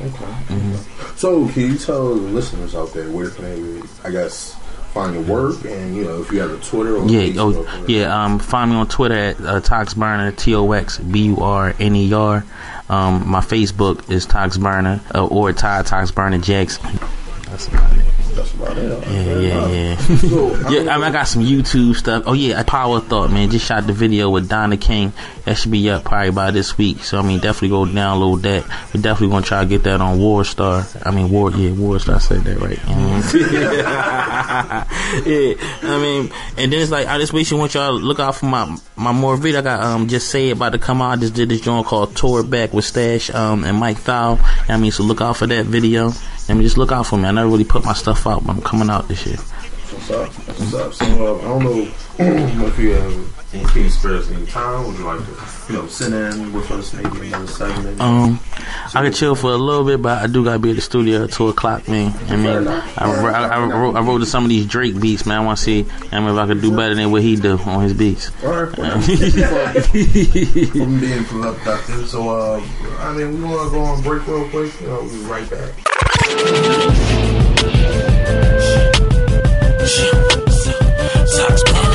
Okay. 0.00 0.76
So, 1.16 1.46
can 1.48 1.62
you 1.62 1.76
tell 1.76 2.14
the 2.14 2.14
listeners 2.14 2.74
out 2.74 2.94
there 2.94 3.10
where 3.10 3.28
can 3.28 3.44
they, 3.44 3.82
I 4.02 4.10
guess, 4.10 4.56
find 4.92 5.14
your 5.14 5.22
work 5.24 5.64
and 5.64 5.94
you 5.96 6.04
know 6.04 6.20
if 6.22 6.30
you 6.32 6.40
have 6.40 6.50
a 6.50 6.58
Twitter 6.58 6.96
or 6.96 7.06
Yeah, 7.08 7.20
Facebook 7.28 7.66
oh, 7.68 7.82
or- 7.84 7.90
yeah. 7.90 8.24
Um, 8.24 8.38
find 8.38 8.70
me 8.70 8.76
on 8.76 8.88
Twitter 8.88 9.14
at 9.14 9.40
uh, 9.40 9.60
Tox 9.60 9.94
Burner, 9.94 10.32
T 10.32 10.54
O 10.54 10.70
X 10.72 10.98
B 10.98 11.26
U 11.26 11.36
R 11.38 11.74
N 11.78 11.94
E 11.96 12.12
R. 12.12 12.44
Um, 12.88 13.28
my 13.28 13.40
Facebook 13.40 14.10
is 14.10 14.26
Toxburner 14.26 15.00
uh, 15.14 15.24
or 15.26 15.52
Todd 15.52 15.86
Toxburner 15.86 16.42
Jackson. 16.42 16.98
That's 17.48 17.68
about 17.68 17.96
it. 17.96 18.04
That's 18.34 18.54
about 18.54 18.78
it. 18.78 19.06
Yeah, 19.06 19.38
yeah, 19.38 19.68
yeah. 19.68 19.96
So, 19.96 20.70
yeah, 20.70 20.92
I, 20.92 20.96
mean, 20.96 21.04
I 21.04 21.10
got 21.10 21.28
some 21.28 21.42
YouTube 21.42 21.94
stuff. 21.96 22.24
Oh 22.26 22.32
yeah, 22.32 22.62
Power 22.62 23.00
Thought, 23.00 23.30
man. 23.30 23.50
Just 23.50 23.66
shot 23.66 23.86
the 23.86 23.92
video 23.92 24.30
with 24.30 24.48
Donna 24.48 24.76
King. 24.78 25.12
That 25.44 25.58
should 25.58 25.70
be 25.70 25.90
up 25.90 26.04
probably 26.04 26.30
by 26.30 26.50
this 26.50 26.78
week. 26.78 27.00
So 27.04 27.18
I 27.18 27.22
mean, 27.22 27.40
definitely 27.40 27.68
go 27.70 27.84
download 27.84 28.42
that. 28.42 28.64
We're 28.94 29.02
definitely 29.02 29.34
gonna 29.34 29.44
try 29.44 29.62
to 29.62 29.68
get 29.68 29.82
that 29.84 30.00
on 30.00 30.18
War 30.18 30.44
Star. 30.44 30.86
I 31.04 31.10
mean, 31.10 31.30
War, 31.30 31.50
yeah, 31.50 31.72
War 31.72 31.98
Star. 31.98 32.16
I 32.16 32.18
said 32.18 32.44
that 32.44 32.58
right. 32.58 32.78
yeah, 35.26 35.54
I 35.82 35.98
mean, 36.00 36.32
and 36.56 36.72
then 36.72 36.80
it's 36.80 36.90
like 36.90 37.06
I 37.06 37.18
just 37.18 37.32
wish 37.32 37.50
basically 37.50 37.60
want 37.60 37.74
y'all 37.74 37.98
to 37.98 38.04
look 38.04 38.20
out 38.20 38.36
for 38.36 38.46
my 38.46 38.76
my 38.96 39.12
more 39.12 39.36
video. 39.36 39.58
I 39.58 39.62
got 39.62 39.82
um 39.82 40.08
just 40.08 40.30
say 40.30 40.50
it 40.50 40.52
about 40.52 40.72
to 40.72 40.78
come 40.78 41.02
out. 41.02 41.10
I 41.10 41.16
just 41.16 41.34
did 41.34 41.48
this 41.48 41.60
joint 41.60 41.86
called 41.86 42.14
Tour 42.14 42.44
Back 42.44 42.72
with 42.72 42.84
Stash 42.84 43.30
um 43.30 43.64
and 43.64 43.76
Mike 43.76 44.04
Thou. 44.04 44.38
I 44.68 44.76
mean, 44.76 44.92
so 44.92 45.02
look 45.02 45.20
out 45.20 45.36
for 45.36 45.46
that 45.46 45.66
video. 45.66 46.12
I 46.48 46.54
mean, 46.54 46.62
just 46.62 46.78
look 46.78 46.92
out 46.92 47.06
for 47.06 47.16
me. 47.16 47.24
I 47.24 47.30
never 47.32 47.48
really 47.48 47.64
put 47.64 47.84
my 47.84 47.92
stuff 47.92 48.19
I'm 48.26 48.60
coming 48.62 48.90
out 48.90 49.08
this 49.08 49.26
year. 49.26 49.36
What's 49.36 50.10
up? 50.10 50.32
What's 50.32 50.74
up? 50.74 50.92
So, 50.94 51.04
uh, 51.04 51.38
I 51.38 51.42
don't 51.42 51.64
know 51.64 51.88
if 52.18 52.78
you 52.78 52.90
have 52.92 53.12
And 53.12 53.39
can 53.50 53.82
you 53.82 53.90
spare 53.90 54.14
us 54.14 54.30
any 54.30 54.46
time? 54.46 54.86
Would 54.86 54.96
you 54.96 55.04
like 55.04 55.18
to, 55.18 55.72
you 55.72 55.78
know, 55.78 55.86
sit 55.88 56.12
in 56.12 56.52
with 56.52 56.70
us 56.70 56.94
maybe 56.94 57.26
another 57.28 57.48
segment? 57.48 58.00
Um, 58.00 58.38
I 58.94 59.02
could 59.02 59.14
chill 59.14 59.34
for 59.34 59.50
a 59.50 59.56
little 59.56 59.84
bit, 59.84 60.00
but 60.00 60.22
I 60.22 60.28
do 60.28 60.44
gotta 60.44 60.60
be 60.60 60.70
at 60.70 60.76
the 60.76 60.82
studio 60.82 61.24
at 61.24 61.32
two 61.32 61.48
o'clock, 61.48 61.88
man. 61.88 62.14
I 62.28 62.36
mean, 62.36 62.68
I, 62.68 62.80
I, 62.96 63.46
I, 63.46 63.66
wrote, 63.66 63.96
I 63.96 64.02
wrote 64.02 64.18
to 64.18 64.26
some 64.26 64.44
of 64.44 64.50
these 64.50 64.66
Drake 64.66 65.00
beats, 65.00 65.26
man. 65.26 65.40
I 65.40 65.44
want 65.44 65.58
to 65.58 65.64
see 65.64 65.84
I 66.12 66.20
mean, 66.20 66.28
if 66.30 66.36
I 66.36 66.46
could 66.46 66.60
do 66.60 66.76
better 66.76 66.94
than 66.94 67.10
what 67.10 67.22
he 67.22 67.34
do 67.36 67.58
on 67.58 67.82
his 67.82 67.94
beats. 67.94 68.30
Alright, 68.44 68.78
well, 68.78 69.00
from 69.00 71.00
being 71.00 71.24
productive. 71.24 72.08
So, 72.08 72.28
uh, 72.28 72.60
I 72.98 73.12
mean, 73.14 73.42
we 73.42 73.48
want 73.48 73.68
to 73.68 73.74
go 73.76 73.82
on 73.82 74.00
break 74.02 74.24
real 74.28 74.48
quick. 74.50 74.80
You 74.80 74.86
know, 74.86 75.02
we'll 75.02 75.10
be 75.10 75.24
right 75.24 75.50
back. 75.50 75.74
I 81.72 81.89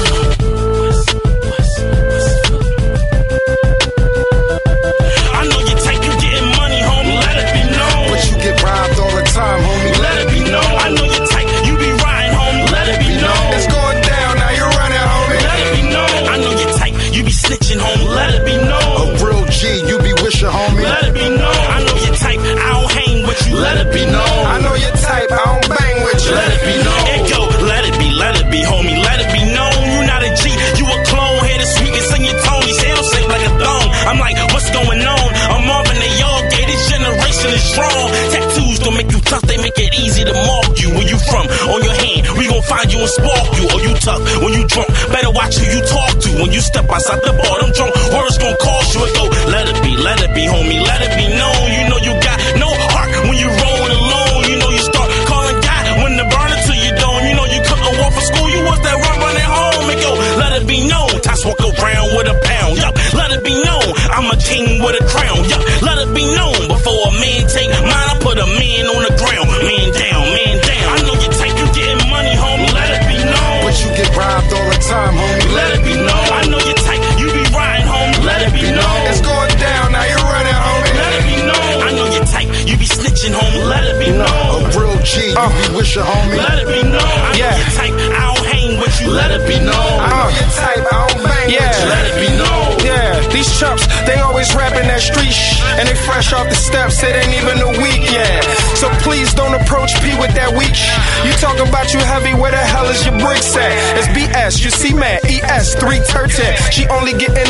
only 107.06 107.20
getting 107.20 107.45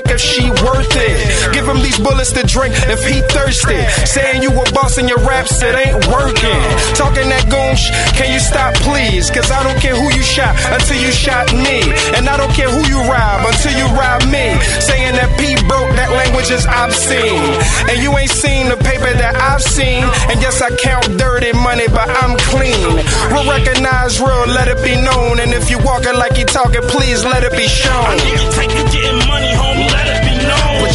product 0.00 0.10
if 0.10 0.20
she 0.20 0.50
worth 0.64 0.92
it. 0.96 1.52
Give 1.52 1.66
him 1.66 1.82
these 1.82 1.98
bullets 1.98 2.32
to 2.32 2.42
drink 2.46 2.74
if 2.88 3.04
he 3.04 3.20
thirsty. 3.32 3.80
Saying 4.06 4.42
you 4.42 4.50
a 4.50 4.64
boss 4.72 4.98
in 4.98 5.08
your 5.08 5.18
raps, 5.18 5.60
it 5.62 5.74
ain't 5.74 6.06
working. 6.08 6.60
Talking 6.94 7.28
that 7.30 7.46
goon 7.50 7.76
sh- 7.76 7.90
can 8.16 8.32
you 8.32 8.40
stop 8.40 8.74
please? 8.82 9.30
Cause 9.30 9.50
I 9.50 9.62
don't 9.62 9.78
care 9.80 9.94
who 9.94 10.08
you 10.14 10.22
shot 10.22 10.56
until 10.72 10.96
you 11.00 11.12
shot 11.12 11.52
me. 11.52 11.82
And 12.16 12.28
I 12.28 12.36
don't 12.36 12.52
care 12.52 12.68
who 12.70 12.82
you 12.88 13.00
rob 13.08 13.46
until 13.46 13.72
you 13.76 13.86
rob 13.96 14.22
me. 14.28 14.56
Saying 14.80 15.14
that 15.16 15.30
P 15.38 15.54
broke, 15.68 15.90
that 15.96 16.10
language 16.12 16.50
is 16.50 16.66
obscene. 16.66 17.44
And 17.90 18.00
you 18.02 18.16
ain't 18.16 18.30
seen 18.32 18.68
the 18.68 18.76
paper 18.76 19.12
that 19.12 19.36
I've 19.36 19.62
seen. 19.62 20.04
And 20.30 20.40
yes, 20.40 20.60
I 20.62 20.70
count 20.76 21.16
dirty 21.18 21.52
money, 21.52 21.88
but 21.88 22.08
I'm 22.22 22.36
clean. 22.50 22.96
We'll 23.32 23.48
recognize 23.48 24.20
real, 24.20 24.46
let 24.48 24.68
it 24.68 24.80
be 24.82 24.96
known. 24.96 25.40
And 25.40 25.52
if 25.52 25.70
you 25.70 25.78
walking 25.84 26.14
like 26.16 26.36
you 26.38 26.44
talking, 26.46 26.82
please 26.88 27.24
let 27.24 27.42
it 27.44 27.52
be 27.52 27.64
I 27.64 27.78
shown. 27.82 28.16
know 28.16 28.24
you 28.24 28.38
take 28.54 28.72
you 28.74 28.84
getting 28.92 29.20
money, 29.28 29.52
homie. 29.56 29.69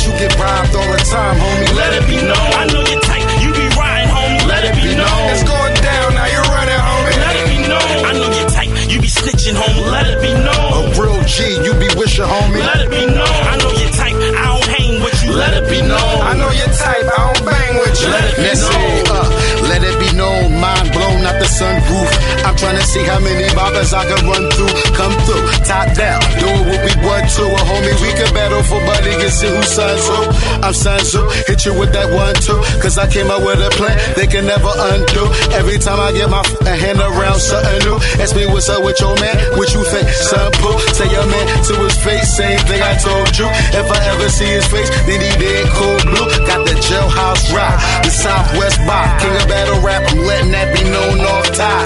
You 0.06 0.14
get 0.22 0.32
robbed 0.38 0.76
all 0.76 0.90
the 0.92 1.02
time, 1.10 1.36
homie. 1.42 1.74
Let 1.76 1.92
it 1.98 2.06
be 2.06 2.18
known. 2.22 2.50
I 2.62 2.66
know 2.70 2.82
you 2.86 2.98
take 3.02 3.26
you 3.42 3.50
be 3.54 3.66
riding, 3.74 4.10
homie. 4.14 4.46
Let 4.48 4.64
it 4.70 4.76
be 4.78 4.86
known. 4.94 5.24
It's 5.34 5.44
going 5.44 5.76
down, 5.82 6.08
now 6.14 6.28
you're 6.30 6.50
running, 6.54 6.82
homie. 6.88 7.18
Let 7.26 7.36
it 7.42 7.48
be 7.50 7.60
known. 7.66 7.92
I 8.06 8.12
know 8.14 8.30
you 8.30 8.46
take 8.54 8.72
you 8.92 8.98
be 9.02 9.10
snitching, 9.10 9.58
homie. 9.58 9.92
Let 9.92 10.06
it 10.08 10.20
be 10.22 10.32
known. 10.34 10.70
A 10.78 10.82
real 11.02 11.20
G, 11.26 11.36
you 11.66 11.74
be 11.82 11.90
wishing, 11.98 12.26
homie. 12.26 12.62
Let 12.62 12.80
it 12.86 12.90
be 12.94 13.04
known. 13.10 13.40
I 13.50 13.56
know 13.58 13.72
you 13.74 13.90
take 13.98 14.16
I 14.16 14.46
don't 14.54 14.68
hang 14.78 14.94
with 15.02 15.18
you. 15.26 15.32
Let 15.34 15.54
it 15.58 15.66
be 15.70 15.82
known. 15.82 16.16
I 16.22 16.34
know 16.38 16.52
your 16.54 16.72
type, 16.72 17.06
I 17.10 17.18
don't 17.26 17.42
bang 17.46 17.74
with 17.82 17.96
you. 18.02 18.08
Let 18.14 18.26
it 18.30 18.38
be 18.38 18.52
known. 18.62 18.96
uh, 19.10 19.28
let 19.70 19.82
it 19.84 19.98
be 20.00 20.10
known, 20.16 20.60
mind 20.62 20.88
blown 20.94 21.20
out 21.26 21.38
the 21.42 21.50
sunroof. 21.50 22.12
I'm 22.46 22.56
trying 22.56 22.78
to 22.78 22.85
see 22.96 23.04
how 23.04 23.20
many 23.20 23.44
boppers 23.52 23.92
I 23.92 24.08
can 24.08 24.24
run 24.24 24.48
through. 24.56 24.72
Come 24.96 25.16
through, 25.28 25.44
top 25.68 25.92
down, 26.00 26.24
doing 26.40 26.64
what 26.72 26.80
we 26.88 26.94
want 27.04 27.28
to. 27.36 27.44
A 27.44 27.62
homie, 27.68 27.96
we 28.00 28.10
can 28.16 28.32
battle 28.32 28.64
for 28.64 28.80
buddy, 28.88 29.12
can 29.20 29.32
see 29.32 29.52
who 29.52 29.62
signs 29.68 30.08
who. 30.08 30.20
I'm 30.64 30.72
Sanzu, 30.72 31.20
hit 31.44 31.68
you 31.68 31.76
with 31.76 31.92
that 31.92 32.08
one, 32.16 32.36
two. 32.40 32.56
Cause 32.80 32.96
I 32.98 33.12
came 33.12 33.28
out 33.28 33.44
with 33.44 33.60
a 33.60 33.72
plan, 33.76 33.96
they 34.16 34.28
can 34.28 34.48
never 34.48 34.72
undo. 34.72 35.28
Every 35.52 35.78
time 35.78 36.00
I 36.00 36.16
get 36.16 36.32
my 36.32 36.40
f- 36.40 36.64
hand 36.64 37.04
around 37.04 37.40
something 37.44 37.80
new, 37.84 38.00
ask 38.24 38.32
me 38.32 38.48
what's 38.48 38.72
up 38.72 38.80
with 38.80 38.96
your 39.04 39.16
man, 39.20 39.36
what 39.60 39.68
you 39.76 39.84
think, 39.92 40.08
son. 40.10 40.48
Say 40.96 41.12
your 41.12 41.28
man 41.28 41.46
to 41.68 41.74
his 41.84 41.98
face, 42.00 42.32
same 42.32 42.60
thing 42.70 42.80
I 42.80 42.96
told 42.96 43.36
you. 43.36 43.48
If 43.76 43.88
I 43.92 44.00
ever 44.16 44.30
see 44.30 44.48
his 44.48 44.66
face, 44.72 44.88
then 45.04 45.20
he 45.20 45.32
dead 45.36 45.68
cold 45.76 46.02
blue. 46.08 46.28
Got 46.48 46.64
the 46.64 46.76
jailhouse 46.80 47.44
rock, 47.52 47.76
the 48.08 48.12
Southwest 48.14 48.80
box, 48.88 49.20
king 49.20 49.36
of 49.36 49.46
battle 49.52 49.82
rap. 49.84 50.04
I'm 50.08 50.24
letting 50.24 50.52
that 50.56 50.72
be 50.72 50.84
known 50.88 51.20
off 51.20 51.48
top. 51.52 51.84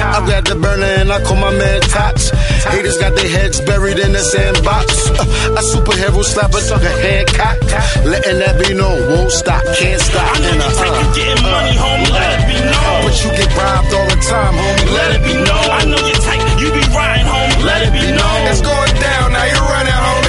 I 0.00 0.18
grab 0.26 0.49
the 0.50 0.58
burner 0.58 0.92
and 0.98 1.12
I 1.12 1.22
call 1.22 1.36
my 1.36 1.54
man 1.54 1.80
Tots. 1.80 2.30
Haters 2.66 2.98
got 2.98 3.14
their 3.14 3.30
heads 3.30 3.60
buried 3.62 3.98
in 3.98 4.12
the 4.12 4.18
sandbox. 4.18 5.06
Uh, 5.10 5.60
a 5.60 5.62
superhero 5.62 6.24
slap 6.26 6.50
a 6.50 6.60
sucker 6.60 6.90
Hancock. 6.90 7.58
Letting 8.02 8.38
that 8.42 8.58
be 8.58 8.74
known, 8.74 8.98
won't 9.14 9.30
stop, 9.30 9.62
can't 9.78 10.02
stop. 10.02 10.26
I 10.26 10.42
know 10.42 10.50
you 10.50 10.70
take 10.74 10.90
you 10.90 11.06
uh, 11.06 11.14
getting 11.14 11.42
money, 11.46 11.74
homie. 11.78 12.10
Let 12.10 12.30
it 12.34 12.44
be 12.50 12.58
known. 12.66 12.98
But 13.06 13.14
you 13.22 13.30
get 13.30 13.50
robbed 13.54 13.92
all 13.94 14.08
the 14.10 14.18
time, 14.26 14.54
homie. 14.58 14.90
Let 14.90 15.10
it 15.14 15.22
be 15.22 15.34
known. 15.38 15.68
I 15.70 15.82
know 15.86 16.02
you 16.02 16.18
take 16.18 16.42
you 16.58 16.68
be 16.74 16.84
riding, 16.90 17.30
homie. 17.30 17.62
Let 17.62 17.80
it 17.86 17.92
be 17.94 18.04
known. 18.10 18.40
It's 18.50 18.62
going 18.62 18.94
down, 18.98 19.26
now 19.30 19.46
you're 19.46 19.68
running, 19.70 19.94
homie. 20.02 20.19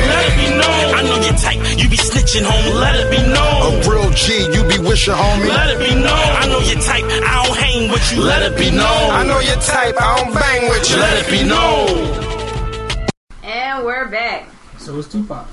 Let 1.32 1.46
it 1.46 1.52
be 1.52 1.58
known. 1.58 1.62
I 1.62 1.76
know 1.76 1.84
you 1.84 1.90
be 1.90 1.98
snitching, 1.98 2.44
homie. 2.44 2.80
Let 2.80 2.96
it 3.00 3.10
be 3.12 3.18
A 3.18 3.28
known. 3.28 3.82
real 3.90 4.10
G, 4.12 4.44
you 4.54 4.64
be 4.68 4.80
wishing, 4.80 5.14
homie. 5.14 5.48
Let 5.48 5.70
it 5.70 5.80
be 5.80 5.96
known. 5.96 6.12
I 6.12 6.48
know 6.48 6.60
your 6.60 6.82
type. 6.82 7.06
I 7.06 7.46
don't 7.46 7.58
hang 7.58 7.92
with 7.92 8.12
you. 8.12 8.22
Let 8.22 8.42
it 8.52 8.58
be 8.58 8.72
known. 8.72 9.10
I 9.12 9.24
know 9.26 9.40
your 9.40 9.56
type, 9.56 9.96
I 10.00 10.18
don't 10.24 10.34
bang 10.34 10.70
with 10.70 10.90
you. 10.90 10.98
Let 10.98 11.26
it 11.26 11.32
be 11.32 11.44
known. 11.48 13.08
And 13.44 13.86
we're 13.86 14.08
back. 14.10 14.48
So 14.78 14.98
it's 15.00 15.08
Tupac. 15.08 15.48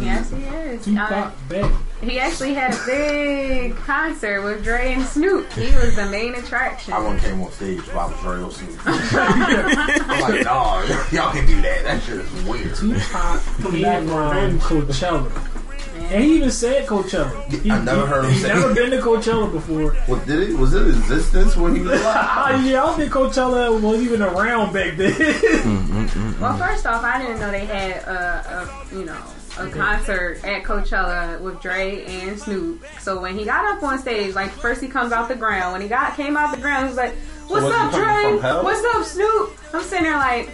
Yes, 0.00 0.30
he 0.30 0.42
is. 0.42 0.84
Tupac 0.84 1.32
Uh, 1.50 1.78
he 2.02 2.18
actually 2.18 2.54
had 2.54 2.72
a 2.72 2.86
big 2.86 3.76
concert 3.76 4.42
with 4.42 4.64
Dre 4.64 4.94
and 4.94 5.04
Snoop. 5.04 5.52
He 5.52 5.74
was 5.76 5.96
the 5.96 6.06
main 6.06 6.34
attraction. 6.34 6.94
I 6.94 7.00
one 7.00 7.18
came 7.18 7.40
on 7.42 7.52
stage, 7.52 7.86
Bob 7.92 8.12
was 8.12 8.24
real 8.24 8.50
soon. 8.50 8.78
I'm 8.86 10.20
like, 10.20 10.44
dog, 10.44 10.88
y'all 11.12 11.32
can 11.32 11.46
do 11.46 11.60
that. 11.60 11.84
That 11.84 12.02
shit 12.02 12.18
is 12.18 12.44
weird. 12.44 12.74
Tupac 12.74 13.42
came 13.70 14.08
from 14.08 14.58
Coachella. 14.60 15.50
And 16.10 16.24
he 16.24 16.36
even 16.36 16.50
said 16.50 16.86
Coachella. 16.88 17.62
He, 17.62 17.70
I 17.70 17.84
never 17.84 18.04
heard 18.04 18.24
him 18.24 18.32
He's 18.32 18.42
say 18.42 18.48
never 18.48 18.74
been 18.74 18.90
to 18.90 18.98
Coachella 18.98 19.52
before. 19.52 19.92
What 20.06 20.26
did 20.26 20.50
it? 20.50 20.56
Was 20.58 20.74
it 20.74 20.88
existence 20.88 21.56
when 21.56 21.76
he 21.76 21.82
was 21.82 22.00
alive? 22.00 22.16
Ah, 22.16 22.64
yeah, 22.64 22.82
I 22.82 22.86
don't 22.86 22.96
think 22.96 23.12
Coachella 23.12 23.80
was 23.80 24.00
even 24.00 24.22
around 24.22 24.72
back 24.72 24.96
then. 24.96 25.14
Well, 26.40 26.56
first 26.56 26.86
off, 26.86 27.04
I 27.04 27.20
didn't 27.20 27.38
know 27.38 27.50
they 27.50 27.64
had 27.64 28.02
a, 28.02 28.70
a 28.92 28.96
you 28.96 29.04
know 29.04 29.16
a 29.60 29.70
concert 29.70 30.40
at 30.44 30.62
Coachella 30.64 31.40
with 31.40 31.60
Dre 31.60 32.04
and 32.04 32.38
Snoop. 32.38 32.84
So 33.00 33.20
when 33.20 33.38
he 33.38 33.44
got 33.44 33.64
up 33.76 33.82
on 33.82 33.98
stage, 33.98 34.34
like 34.34 34.50
first 34.50 34.80
he 34.80 34.88
comes 34.88 35.12
out 35.12 35.28
the 35.28 35.36
ground. 35.36 35.72
When 35.72 35.82
he 35.82 35.88
got 35.88 36.16
came 36.16 36.36
out 36.36 36.54
the 36.54 36.60
ground, 36.60 36.84
he 36.84 36.88
was 36.88 36.96
like, 36.96 37.14
"What's 37.48 37.66
he 37.66 37.72
up, 37.72 37.92
Dre? 37.92 38.36
What's 38.62 38.84
up, 38.96 39.04
Snoop?" 39.04 39.58
I'm 39.74 39.82
sitting 39.82 40.04
there 40.04 40.16
like, 40.16 40.48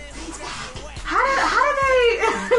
how 1.06 1.22
did 1.24 1.38
how 1.38 1.62
did 1.66 1.76
they 1.86 2.06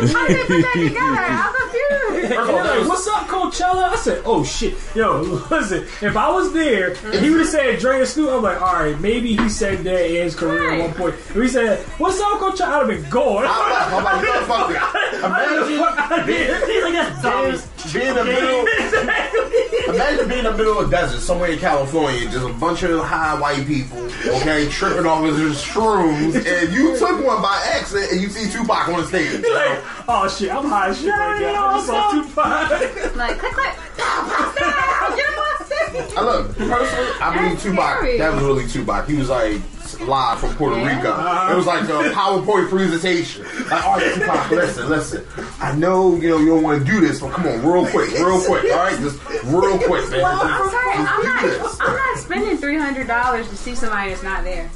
How 0.13 0.27
did 0.27 0.37
they 0.37 0.45
put 0.47 0.61
that 0.61 0.73
together? 0.73 1.56
I'm 1.67 2.07
confused. 2.07 2.31
And 2.31 2.49
they're 2.49 2.79
like, 2.79 2.87
what's 2.87 3.07
up, 3.07 3.27
Coachella? 3.27 3.89
I 3.89 3.95
said, 3.95 4.21
oh 4.25 4.43
shit. 4.43 4.75
Yo, 4.95 5.21
listen, 5.49 5.83
if 6.01 6.15
I 6.15 6.29
was 6.29 6.53
there 6.53 6.93
and 7.05 7.23
he 7.23 7.29
would 7.29 7.41
have 7.41 7.49
said 7.49 7.79
Dre 7.79 7.99
and 7.99 8.07
Snoop, 8.07 8.29
I'm 8.29 8.41
like, 8.41 8.61
all 8.61 8.73
right, 8.73 8.99
maybe 8.99 9.35
he 9.35 9.49
said 9.49 9.83
that 9.83 10.05
in 10.09 10.23
his 10.23 10.35
career 10.35 10.73
at 10.73 10.79
one 10.79 10.93
point. 10.93 11.15
If 11.15 11.35
he 11.35 11.47
said, 11.47 11.79
what's 11.97 12.19
up, 12.19 12.39
Coachella? 12.39 12.67
I'd 12.67 12.79
have 12.79 12.87
been 12.87 13.09
going. 13.09 13.45
I'm 13.47 14.03
like, 14.03 14.25
motherfucker. 14.25 15.17
Imagine 15.25 15.67
He's 16.67 16.83
like, 16.83 16.93
that's 16.93 17.21
dumb. 17.21 17.76
Being 17.93 18.07
in 18.07 18.15
the 18.15 18.23
middle. 18.25 18.65
Imagine 19.93 20.27
being 20.27 20.39
in 20.39 20.51
the 20.51 20.57
middle 20.57 20.79
of 20.79 20.89
the 20.89 20.95
desert, 20.97 21.21
somewhere 21.21 21.51
in 21.51 21.59
California, 21.59 22.29
just 22.29 22.45
a 22.45 22.51
bunch 22.53 22.83
of 22.83 22.99
high 23.05 23.39
white 23.39 23.65
people, 23.65 23.97
okay, 24.27 24.67
tripping 24.69 25.05
off 25.05 25.23
of 25.23 25.37
their 25.37 25.47
shrooms, 25.49 26.35
and 26.35 26.73
you 26.73 26.97
took 26.97 27.23
one 27.25 27.41
by 27.41 27.63
accident, 27.73 28.11
and 28.11 28.21
you 28.21 28.29
see 28.29 28.51
Tupac 28.51 28.89
on 28.89 28.99
the 29.01 29.07
stage. 29.07 29.41
You're 29.41 29.55
like, 29.55 29.79
oh 30.09 30.27
shit, 30.27 30.51
I'm 30.53 30.65
high 30.65 30.89
as 30.89 30.99
shit 30.99 31.09
right 31.09 31.39
now. 31.41 31.67
I 31.67 31.73
just 31.77 31.87
saw 31.87 32.11
Tupac. 32.11 33.15
Like, 33.15 33.37
click, 33.39 33.53
click. 33.53 33.75
Stop! 33.97 35.15
Get 35.15 35.27
him 35.27 35.39
off 35.39 35.65
stage. 35.65 36.17
I 36.17 36.21
look 36.21 36.55
personally, 36.57 37.11
I 37.21 37.35
believe 37.35 37.51
That's 37.51 37.63
Tupac. 37.63 37.97
scary. 37.97 38.17
That 38.17 38.33
was 38.33 38.43
really 38.43 38.67
Tupac. 38.67 39.07
He 39.07 39.15
was 39.15 39.29
like 39.29 39.61
live 40.01 40.39
from 40.39 40.55
Puerto 40.55 40.75
Yeah. 40.77 40.97
Rico. 40.97 41.11
Uh-huh. 41.11 41.53
It 41.53 41.55
was 41.57 41.65
like 41.65 41.83
a 41.85 42.11
PowerPoint 42.13 42.69
presentation. 42.69 43.43
Like, 43.43 43.71
oh, 43.71 43.87
all 43.89 43.97
right, 43.97 44.13
Tupac, 44.13 44.51
listen, 44.51 44.89
listen. 44.89 45.25
I 45.59 45.75
know 45.75 46.15
you 46.15 46.29
know 46.29 46.37
you 46.39 46.47
don't 46.47 46.63
want 46.63 46.85
to 46.85 46.91
do 46.91 46.99
this, 47.01 47.19
but 47.19 47.31
come 47.33 47.45
on, 47.47 47.65
real 47.65 47.85
quick, 47.87 48.11
real 48.13 48.39
quick. 48.41 48.63
All 48.71 48.77
right, 48.79 48.97
just 48.99 49.19
real 49.45 49.77
quick, 49.79 50.09
man. 50.11 50.23
I'm 50.25 50.69
sorry, 50.69 50.93
I'm 50.95 51.23
not. 51.23 51.77
I'm 51.81 51.95
not 51.95 52.17
spending 52.17 52.57
three 52.57 52.77
hundred 52.77 53.07
dollars 53.07 53.47
to 53.49 53.57
see 53.57 53.75
somebody 53.75 54.09
that's 54.11 54.23
not 54.23 54.43
there. 54.43 54.69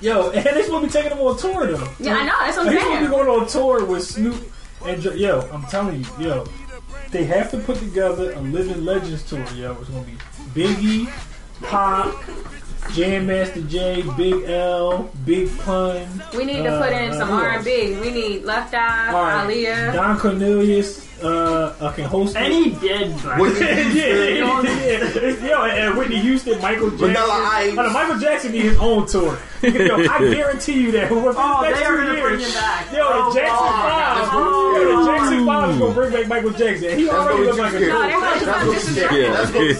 Yo, 0.00 0.30
and 0.34 0.44
they're 0.44 0.62
supposed 0.64 0.82
to 0.82 0.86
be 0.86 0.92
taking 0.92 1.10
them 1.16 1.26
on 1.26 1.36
tour 1.38 1.66
though. 1.66 1.88
Yeah, 1.98 2.14
I 2.14 2.24
know. 2.26 2.32
That's 2.40 2.56
what 2.56 2.66
I'm 2.68 2.72
He's 2.72 2.80
supposed 2.80 2.80
to 2.80 2.80
saying. 2.80 3.04
be 3.04 3.10
going 3.10 3.28
on 3.40 3.46
tour 3.48 3.84
with 3.84 4.02
Snoop 4.04 4.52
and 4.86 5.02
Dre. 5.02 5.16
Yo, 5.16 5.40
I'm 5.52 5.64
telling 5.64 6.00
you, 6.00 6.06
yo, 6.18 6.46
they 7.10 7.24
have 7.24 7.50
to 7.50 7.58
put 7.58 7.76
together 7.78 8.32
a 8.32 8.40
Living 8.40 8.84
Legends 8.84 9.28
tour. 9.28 9.44
Yo, 9.54 9.72
it's 9.80 9.90
gonna 9.90 10.04
be 10.06 10.16
Biggie, 10.54 11.10
Pop, 11.62 12.14
Jam 12.92 13.26
Master 13.26 13.62
Jay, 13.62 14.02
Big 14.16 14.44
L, 14.48 15.10
Big 15.24 15.56
Pun. 15.58 16.08
We 16.36 16.44
need 16.44 16.62
to 16.64 16.78
put 16.78 16.92
in 16.92 17.10
uh, 17.10 17.18
some 17.18 17.30
R 17.30 17.50
and 17.50 17.64
B. 17.64 17.94
We 17.96 18.10
need 18.10 18.44
Left 18.44 18.74
Eye, 18.74 19.12
All 19.12 19.22
right, 19.22 19.46
Aaliyah. 19.46 19.92
Don 19.94 20.18
Cornelius 20.18 21.06
uh, 21.22 21.92
can 21.94 22.04
host. 22.04 22.36
Any 22.36 22.70
dead 22.70 23.16
black. 23.22 23.40
Whitney 23.40 23.60
yeah, 23.60 23.74
Houston. 23.82 24.76
yeah, 24.76 25.30
yeah. 25.30 25.48
Yo, 25.48 25.64
and 25.64 25.98
Whitney 25.98 26.18
Houston, 26.20 26.60
Michael 26.60 26.90
Jackson. 26.90 27.08
Vanilla 27.08 27.48
Ice. 27.52 27.74
Oh, 27.78 27.82
no, 27.82 27.90
Michael 27.90 28.18
Jackson 28.18 28.52
need 28.52 28.62
his 28.62 28.78
own 28.78 29.06
tour. 29.06 29.38
Yo, 29.86 29.96
I 30.08 30.18
guarantee 30.34 30.80
you 30.80 30.90
that. 30.92 31.10
Within 31.10 31.34
Oh, 31.36 31.60
the 31.62 31.68
next 31.68 31.78
they 31.80 31.84
are 31.84 31.96
two 31.96 31.96
gonna 32.06 32.14
years, 32.14 32.28
bring 32.30 32.40
him 32.40 32.52
back. 32.54 32.92
Yo, 32.92 32.98
Oh, 33.02 33.28
the 33.32 33.40
Jackson 33.40 33.66
God. 33.66 34.20
Five. 34.20 34.28
Oh. 34.32 34.76
Yo, 34.76 34.80
the 34.80 34.94
oh. 34.94 35.06
Jackson 35.06 35.46
Five 35.46 35.70
is 35.70 35.76
gonna 35.78 35.94
bring 35.94 36.12
back 36.12 36.26
Michael 36.28 36.50
Jackson. 36.50 36.98
He 36.98 37.04
That's 37.04 37.14
already 37.16 37.44
looks 37.44 37.58
like 37.58 37.74
a 37.74 37.80
you 37.80 37.88
No, 37.88 38.00
get. 38.00 38.10
gonna 38.20 38.40
do 38.40 38.46
That's 38.46 38.64
what 38.64 38.80
you 38.88 38.94
get. 38.94 39.10
disrespectful. 39.10 39.32
That's 39.32 39.52
what 39.52 39.60
you 39.60 39.74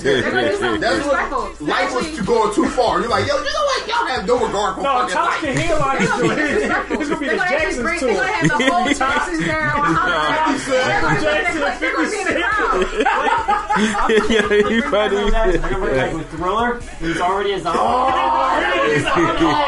gonna 0.61 0.77
do 0.77 0.81
get. 0.81 0.81
That's 0.81 1.05
what 1.07 1.61
life 1.61 1.95
was 1.95 2.07
to 2.17 2.23
going 2.25 2.55
too 2.55 2.69
far. 2.71 3.01
You're 3.01 3.09
like, 3.09 3.27
yo, 3.27 3.35
you 3.39 3.45
know 3.45 3.65
what? 3.71 3.89
Y'all 3.89 4.07
have 4.07 4.27
no 4.27 4.37
regard 4.47 4.75
for 4.77 4.83
No, 4.83 4.93
fucking 5.01 5.15
Tops 5.15 5.31
life. 5.31 5.41
can 5.41 5.57
headline 5.57 5.99
this 5.99 6.11
They're 6.11 6.21
gonna 6.21 6.37
be 6.37 6.37
joint. 6.61 6.91
It's 7.01 7.09
gonna 7.09 7.21
be 7.21 7.29
the 7.29 7.37
gonna 7.37 7.51
actually 7.51 7.83
Jacksons 7.85 8.01
tour. 8.01 8.09
They're 8.11 8.21
gonna 8.21 8.33
have 8.33 8.49
the 8.49 8.55
whole 8.69 8.85
Texas 8.93 9.39
there 9.41 9.71
on 9.73 9.95
Holiday. 9.97 10.61
Jackson, 11.21 11.57
be- 11.57 11.65
they're 11.81 11.81
50 11.81 11.97
gonna 11.97 12.11
be 12.11 12.19
in 12.21 12.27
the 12.29 12.35
crowd. 12.45 12.85
yeah, 14.31 14.69
you 14.71 14.83
funny. 14.91 15.17
They're 15.31 15.59
gonna 15.59 15.79
bring 15.79 15.95
back 15.97 16.13
with 16.15 16.29
Thriller. 16.31 16.81
He's 17.01 17.21
already 17.21 17.53
a 17.53 17.61
zombie. 17.61 17.79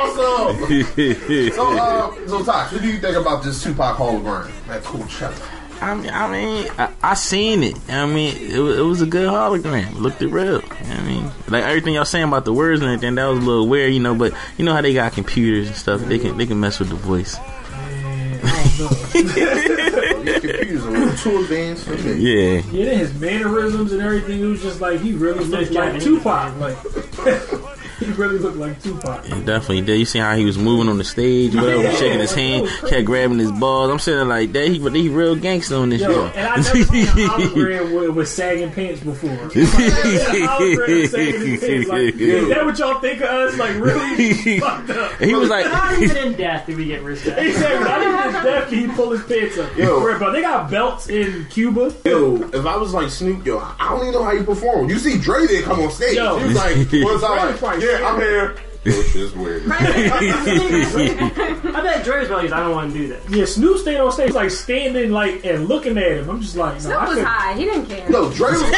Awesome. 0.02 1.52
So, 1.52 1.78
uh, 1.78 2.28
so 2.28 2.44
Tosh, 2.44 2.72
what 2.72 2.82
do 2.82 2.88
you 2.88 2.98
think 2.98 3.16
about 3.16 3.42
this 3.42 3.62
Tupac 3.62 3.96
hologram 3.96 4.50
at 4.68 4.82
Coachella? 4.82 5.48
I 5.82 5.94
mean, 5.96 6.10
I 6.10 6.30
mean, 6.30 6.70
I, 6.78 6.92
I 7.02 7.14
seen 7.14 7.64
it. 7.64 7.76
I 7.88 8.06
mean, 8.06 8.36
it, 8.36 8.54
it 8.56 8.82
was 8.82 9.02
a 9.02 9.06
good 9.06 9.28
hologram. 9.28 9.90
It 9.90 9.96
looked 9.96 10.22
it 10.22 10.28
real. 10.28 10.62
I 10.70 11.00
mean, 11.02 11.24
like 11.48 11.64
everything 11.64 11.94
y'all 11.94 12.04
saying 12.04 12.28
about 12.28 12.44
the 12.44 12.52
words 12.52 12.80
and 12.80 12.88
everything, 12.88 13.16
that 13.16 13.26
was 13.26 13.38
a 13.38 13.42
little 13.42 13.66
weird, 13.68 13.92
you 13.92 13.98
know. 13.98 14.14
But 14.14 14.32
you 14.56 14.64
know 14.64 14.72
how 14.74 14.80
they 14.80 14.94
got 14.94 15.12
computers 15.12 15.66
and 15.66 15.76
stuff. 15.76 16.00
They 16.02 16.20
can 16.20 16.38
they 16.38 16.46
can 16.46 16.60
mess 16.60 16.78
with 16.78 16.90
the 16.90 16.94
voice. 16.94 17.36
Man, 17.72 18.40
I 18.44 18.74
don't 18.78 18.90
know. 18.92 20.22
These 20.22 20.40
computers 20.40 20.86
are 20.86 21.16
too 21.16 21.40
advanced 21.40 21.84
for 21.84 21.96
me. 21.96 22.14
Yeah, 22.14 22.62
Yeah, 22.70 22.84
then 22.84 22.98
his 22.98 23.14
mannerisms 23.14 23.92
and 23.92 24.00
everything, 24.02 24.40
it 24.40 24.44
was 24.44 24.62
just 24.62 24.80
like 24.80 25.00
he 25.00 25.14
really 25.14 25.44
looked 25.44 25.72
like 25.72 26.00
Tupac. 26.00 26.56
Like 26.58 26.76
he 28.04 28.12
really 28.12 28.38
looked 28.38 28.56
like 28.56 28.82
Tupac. 28.82 29.24
he 29.24 29.40
definitely 29.42 29.82
did. 29.82 29.98
You 29.98 30.04
see 30.04 30.18
how 30.18 30.34
he 30.36 30.44
was 30.44 30.58
moving 30.58 30.88
on 30.88 30.98
the 30.98 31.04
stage, 31.04 31.54
whatever, 31.54 31.82
Yeah. 31.82 31.94
shaking 31.96 32.20
his 32.20 32.34
hand, 32.34 32.68
kept 32.88 33.04
grabbing 33.04 33.38
his 33.38 33.52
balls. 33.52 33.90
I'm 33.90 33.98
saying 33.98 34.28
like 34.28 34.52
that. 34.52 34.68
He 34.68 34.78
he 34.78 35.08
real 35.08 35.34
gangster 35.36 35.76
on 35.76 35.88
this 35.90 36.00
Yo, 36.02 36.10
show. 36.12 36.26
and 36.34 36.46
I 36.48 36.56
never 36.56 36.84
seen 36.84 37.04
a 37.04 37.10
hologram 37.10 37.94
with, 38.00 38.10
with 38.10 38.28
sagging 38.28 38.70
pants 38.72 39.00
before. 39.00 39.30
Like, 39.52 41.08
sagging 41.08 41.58
pants. 41.58 41.88
Like, 41.88 42.14
is 42.14 42.48
that 42.48 42.64
what 42.64 42.78
y'all 42.78 43.00
think 43.00 43.20
of 43.20 43.28
us? 43.28 43.56
Like, 43.58 43.74
really 43.76 44.60
fucked 44.60 44.90
up. 44.90 45.12
he 45.20 45.34
was 45.34 45.48
like, 45.48 45.66
Not 45.66 45.98
even 46.00 46.16
in 46.16 46.32
death 46.34 46.66
did 46.66 46.76
we 46.76 46.86
get 46.86 47.02
respect. 47.02 47.40
He 47.42 47.52
said, 47.52 47.78
when 47.78 47.88
I 47.88 47.98
did 47.98 48.34
his 48.34 48.44
death, 48.44 48.70
he 48.70 48.86
pull 48.88 49.10
his 49.10 49.22
pants 49.24 49.58
up. 49.58 49.76
Yo. 49.76 50.06
Yo. 50.06 50.18
Bro, 50.18 50.32
they 50.32 50.40
got 50.42 50.70
belts 50.70 51.08
in 51.08 51.46
Cuba. 51.50 51.94
Yo, 52.04 52.36
if 52.52 52.64
I 52.66 52.76
was 52.76 52.92
like 52.94 53.10
Snoop, 53.10 53.44
yo, 53.44 53.58
I 53.58 53.88
don't 53.90 54.00
even 54.02 54.12
know 54.12 54.24
how 54.24 54.32
you 54.32 54.44
perform. 54.44 54.88
You 54.88 54.98
see 54.98 55.18
Dre 55.18 55.46
didn't 55.46 55.64
come 55.64 55.80
on 55.80 55.90
stage. 55.90 56.16
Yo. 56.16 56.38
He 56.38 56.46
was 56.46 56.54
like, 56.56 56.76
what's 56.76 57.22
up? 57.22 57.32
Dre 57.32 57.50
Like, 57.50 57.58
probably 57.58 57.80
yeah, 58.00 58.08
I'm 58.08 58.20
here. 58.20 58.56
Yo, 58.84 59.00
shit's 59.04 59.32
weird. 59.34 59.62
I 59.70 59.78
bet 61.82 62.04
Dre's 62.04 62.26
probably 62.26 62.50
I 62.50 62.58
don't 62.60 62.72
want 62.74 62.92
to 62.92 62.98
do 62.98 63.06
that. 63.08 63.20
Yeah, 63.30 63.44
Snoop 63.44 63.78
stayed 63.78 63.98
on 63.98 64.10
stage, 64.10 64.32
like 64.32 64.50
standing, 64.50 65.12
like 65.12 65.44
and 65.44 65.68
looking 65.68 65.96
at 65.98 66.10
him. 66.18 66.28
I'm 66.28 66.40
just 66.40 66.56
like, 66.56 66.74
no, 66.74 66.80
Snoop 66.80 66.96
I 66.96 67.04
was 67.04 67.08
couldn't- 67.14 67.24
high. 67.26 67.54
He 67.54 67.64
didn't 67.64 67.86
care. 67.86 68.08
No, 68.10 68.28
Dre 68.32 68.50
was 68.50 68.60
like, 68.62 68.74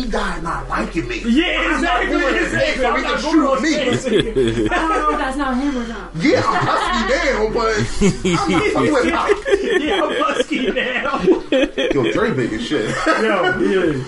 he 0.00 0.08
died 0.08 0.42
not 0.42 0.66
liking 0.70 1.06
me. 1.08 1.20
Yeah, 1.26 1.74
exactly. 1.74 2.18
doing 2.18 2.34
it. 2.36 2.42
exactly. 2.42 2.82
So 2.82 2.90
I'm 2.90 3.02
not 3.02 3.20
going 3.22 3.46
on 3.46 3.56
shoot 3.58 3.62
me. 3.62 3.72
stage. 3.96 4.24
I 4.70 4.74
don't 4.76 4.88
know 4.88 5.10
if 5.10 5.18
that's 5.18 5.36
not 5.36 5.56
him 5.58 5.76
or 5.76 5.86
not. 5.88 6.10
Yeah, 6.16 6.42
I'm 6.46 6.66
husky 6.66 7.08
down, 7.12 7.52
but 7.52 7.76
I'm 8.40 8.50
not 8.50 8.62
fucking 8.72 8.92
with 8.94 9.12
Pop. 9.12 9.28
yeah, 9.60 10.02
I'm 10.02 10.16
husky 10.24 10.70
now. 10.70 11.20
Yo, 11.92 12.00
Dre 12.12 12.32
big 12.32 12.52
as 12.54 12.62
shit. 12.66 12.88
Yo, 13.06 13.58
yeah. 13.60 14.02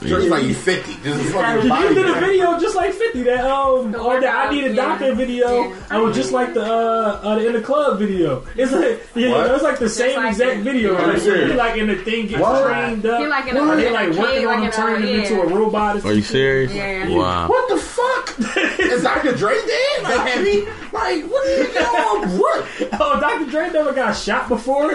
Dre's 0.00 0.28
like, 0.28 0.44
you 0.44 0.54
50. 0.54 0.92
Just 1.02 1.04
his 1.04 1.32
fucking 1.32 1.62
He 1.62 1.68
body. 1.68 1.94
did 1.94 2.06
a 2.06 2.20
video 2.20 2.58
just 2.58 2.74
like 2.74 2.92
50. 2.92 3.22
That 3.24 3.44
um, 3.44 3.92
The 3.92 3.98
or 4.00 4.20
the 4.20 4.28
I 4.28 4.50
Need 4.50 4.64
a 4.64 4.68
yeah. 4.70 4.74
Doctor 4.74 5.14
video. 5.14 5.68
Yeah. 5.68 5.76
I 5.90 5.98
was 5.98 6.16
just 6.16 6.32
like 6.32 6.54
the 6.54 6.62
uh, 6.64 7.20
uh 7.22 7.34
the 7.36 7.46
in 7.46 7.52
the 7.52 7.60
club 7.60 7.98
video. 7.98 8.44
It's 8.56 8.72
like 8.72 9.06
yeah, 9.14 9.30
What? 9.30 9.46
it 9.50 9.52
was 9.52 9.62
like 9.62 9.78
the 9.78 9.88
same 9.88 10.16
like 10.16 10.30
exact 10.32 10.60
it. 10.60 10.62
video. 10.62 10.96
Are 10.96 11.00
you 11.06 11.12
Like, 11.12 11.22
serious? 11.22 11.50
he 11.50 11.56
like 11.56 11.76
in 11.76 11.86
the 11.88 11.96
thing 11.96 12.26
getting 12.26 12.40
What? 12.40 12.64
trained 12.64 13.04
up. 13.06 13.20
He 13.20 13.26
like 13.26 13.46
in 13.48 13.56
a- 13.56 13.60
Or 13.60 13.76
they 13.76 13.86
in 13.88 13.92
like 13.92 14.08
working 14.16 14.44
like 14.46 14.56
on 14.58 14.62
him, 14.64 14.72
turning 14.72 15.08
him 15.08 15.20
into 15.20 15.40
a 15.42 15.46
robot. 15.46 16.04
"Are 16.04 16.12
you 16.14 16.22
serious?" 16.22 16.72
Yeah. 16.72 17.08
Wow. 17.08 17.48
What 17.48 17.68
the 17.68 17.76
fuck? 17.76 18.56
Is 18.80 19.02
Dr. 19.02 19.36
Dre 19.36 19.54
dead? 19.54 20.02
Like, 20.02 20.28
have 20.28 20.46
he, 20.46 20.60
like, 20.92 21.24
what 21.30 21.46
are 21.46 21.56
you 21.58 21.64
doing? 21.64 22.40
What? 22.40 22.66
Oh, 23.00 23.20
Dr. 23.20 23.50
Dre 23.50 23.70
never 23.70 23.92
got 23.92 24.12
shot 24.16 24.48
before. 24.48 24.90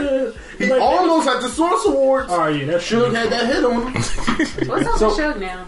He 0.58 0.68
Like, 0.70 0.82
almost 0.82 1.28
had 1.28 1.42
the 1.42 1.50
Source 1.50 1.86
Awards. 1.86 2.28
Oh 2.32 2.48
yeah, 2.48 2.66
that's 2.66 2.84
Should 2.84 3.14
have 3.14 3.14
had 3.14 3.30
that 3.32 3.46
hit 3.54 3.64
on 3.66 3.88
him. 3.88 3.94
What's 4.70 4.88
up 4.88 4.98
So- 5.00 5.08
with 5.10 5.18
Suge 5.18 5.40
now? 5.40 5.68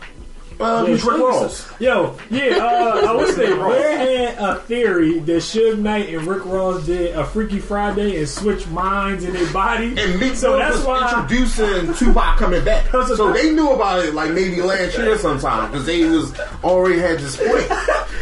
Uh, 0.60 0.86
Yeah, 0.88 0.93
Rick 0.93 1.04
Ross. 1.22 1.72
Yo, 1.80 2.17
yeah, 2.30 2.58
uh, 2.58 3.02
I 3.08 3.15
would 3.15 3.36
say 3.36 3.52
Rare 3.54 3.98
had 3.98 4.38
a 4.39 4.56
theory 4.62 5.20
that 5.20 5.32
Suge 5.38 5.78
Knight 5.78 6.10
and 6.13 6.26
Rick 6.26 6.46
Ross 6.46 6.86
did 6.86 7.15
a 7.15 7.24
Freaky 7.26 7.60
Friday 7.60 8.17
and 8.17 8.28
switched 8.28 8.67
minds 8.70 9.24
in 9.24 9.34
their 9.34 9.52
body. 9.54 9.93
And 9.98 10.20
Meek 10.20 10.36
so 10.36 10.58
that's 10.58 10.84
why. 10.84 11.08
introducing 11.10 11.93
Tupac 11.93 12.38
coming 12.38 12.63
back. 12.63 12.86
So 13.17 13.32
they 13.32 13.52
knew 13.52 13.72
about 13.72 14.04
it 14.06 14.13
like 14.13 14.32
maybe 14.32 14.62
last 14.62 14.98
year 14.98 15.17
sometime 15.17 15.72
because 15.72 15.86
they 15.86 16.04
was 16.06 16.38
already 16.63 17.00
had 17.00 17.20
this 17.20 17.34
split. 17.36 17.67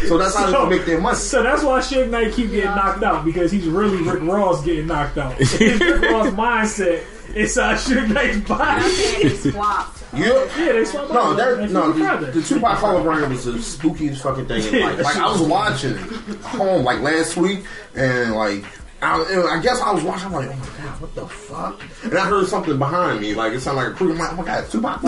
So 0.08 0.18
that's 0.18 0.36
how 0.36 0.66
they 0.66 0.78
make 0.78 0.86
their 0.86 1.00
money. 1.02 1.18
So 1.18 1.42
that's 1.42 1.64
why 1.64 1.80
Suge 1.80 2.10
Knight 2.10 2.34
keep 2.34 2.52
getting 2.52 2.66
knocked 2.76 3.04
out 3.04 3.26
because 3.26 3.52
he's 3.52 3.66
really 3.68 4.02
Rick 4.04 4.22
Ross 4.24 4.64
getting 4.64 4.88
knocked 4.88 5.18
out. 5.18 5.34
His 5.38 5.80
Rick 5.80 6.02
Ross 6.12 6.28
mindset 6.28 7.04
inside 7.36 7.76
Suge 7.78 8.12
Knight's 8.12 8.38
I'm 8.38 8.44
body. 8.44 8.90
saying 8.90 9.22
he 9.30 9.52
swapped. 9.52 10.04
Yeah. 10.14 10.28
Yeah, 10.58 10.72
they 10.74 10.86
swapped 10.86 11.12
No, 11.14 11.34
that 11.36 11.70
no. 11.70 11.92
Freaky 11.94 12.06
Friday. 12.08 12.26
The, 12.32 12.40
the 12.40 12.48
Tupac 12.48 12.78
hologram 12.80 13.30
was 13.30 13.46
the 13.46 13.52
spookiest 13.54 14.22
fucking 14.22 14.48
thing. 14.48 14.64
in 14.74 14.82
life. 14.82 15.00
Like 15.04 15.18
I 15.18 15.28
was 15.32 15.42
watching 15.42 15.92
it 15.96 16.42
home 16.42 16.84
like 16.84 17.02
last 17.02 17.38
week, 17.38 17.66
and 17.96 18.34
like 18.34 18.64
I, 19.06 19.58
I 19.58 19.62
guess 19.62 19.80
I 19.82 19.92
was 19.92 20.04
watching. 20.04 20.28
I'm 20.28 20.34
like, 20.34 20.50
oh 20.50 20.56
my 20.56 20.66
god, 20.66 21.02
what 21.02 21.16
the 21.16 21.28
fuck? 21.28 21.82
And 22.04 22.18
I 22.18 22.26
heard 22.28 22.48
something 22.48 22.78
behind 22.78 23.22
me. 23.22 23.34
Like 23.36 23.54
it 23.54 23.62
sounded 23.62 23.82
like 23.84 23.92
a 23.94 23.96
crew. 23.96 24.12
I'm 24.12 24.18
like, 24.18 24.32
oh 24.32 24.36
my 24.36 24.46
god, 24.46 24.64
it's 24.64 24.72
Tupac. 24.72 25.00
I 25.04 25.08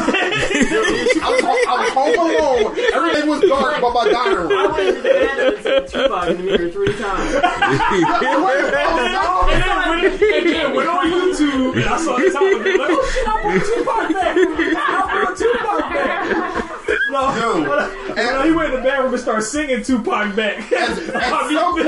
was 1.32 1.42
home, 1.42 1.66
I 1.68 1.76
was 1.82 1.94
home 1.94 2.18
alone. 2.20 2.78
Everything 2.94 3.30
was 3.30 3.42
dark, 3.42 3.82
but 3.82 3.94
my 3.94 4.10
dining 4.10 4.38
room. 4.38 4.52
I 4.52 4.68
went 4.68 4.88
to 4.88 4.94
the 4.94 5.02
bed 5.04 5.40
and 5.40 5.64
seen 5.64 6.02
Tupac 6.02 6.30
in 6.30 6.38
the 6.38 6.44
mirror 6.44 6.70
three 6.72 6.94
times. 6.98 7.36
And 7.36 8.04
then 8.22 8.42
when 8.44 8.56
it, 10.06 10.22
and 10.22 10.46
then 10.48 10.74
went 10.76 10.90
on 10.90 11.06
YouTube 11.08 11.76
and 11.76 11.86
I 11.86 11.98
saw 11.98 12.18
the 12.18 12.30
title, 12.32 12.60
like, 12.60 12.92
oh 12.92 13.02
shit, 13.14 13.28
I 13.28 13.30
brought 13.42 13.66
Tupac 13.66 14.06
back. 14.14 14.36
I 14.38 14.90
brought 15.12 15.38
Tupac 15.38 15.80
back. 15.94 16.67
No, 17.10 17.36
Yo, 17.36 17.62
when 17.62 17.80
I- 17.80 18.36
when 18.38 18.46
he 18.48 18.52
went 18.52 18.74
in 18.74 18.80
the 18.82 18.88
bathroom 18.88 19.14
and 19.14 19.22
started 19.22 19.42
singing 19.44 19.84
Tupac 19.84 20.36
back. 20.36 20.72
At 20.72 20.96
some 21.50 21.74
point, 21.74 21.88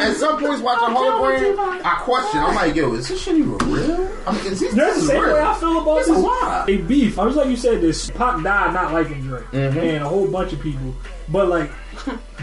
at 0.00 0.16
some 0.16 0.40
points 0.40 0.62
watching 0.62 0.94
hologram, 0.96 1.82
I 1.84 1.94
question. 2.02 2.40
I'm 2.40 2.54
like, 2.54 2.74
yo, 2.74 2.92
is 2.94 3.08
this 3.08 3.22
shit 3.22 3.36
even 3.36 3.58
real? 3.58 4.10
I 4.26 4.32
mean, 4.32 4.46
is 4.52 4.60
this, 4.60 4.74
That's 4.74 4.96
this 4.96 4.96
the 4.96 5.00
is 5.02 5.06
same 5.08 5.22
way? 5.22 5.40
I 5.40 5.54
feel 5.58 5.80
about 5.82 5.98
It's 5.98 6.08
a 6.08 6.12
this. 6.12 6.22
lie. 6.22 6.64
A 6.68 6.76
beef. 6.78 7.18
I 7.18 7.24
was 7.24 7.36
like 7.36 7.48
you 7.48 7.56
said, 7.56 7.80
this 7.80 8.10
Pac 8.10 8.42
died 8.42 8.72
not 8.72 8.92
liking 8.92 9.20
Drake, 9.22 9.44
Mm-hmm. 9.52 9.78
and 9.78 10.04
a 10.04 10.08
whole 10.08 10.26
bunch 10.28 10.52
of 10.52 10.60
people. 10.60 10.94
But 11.28 11.48
like, 11.48 11.70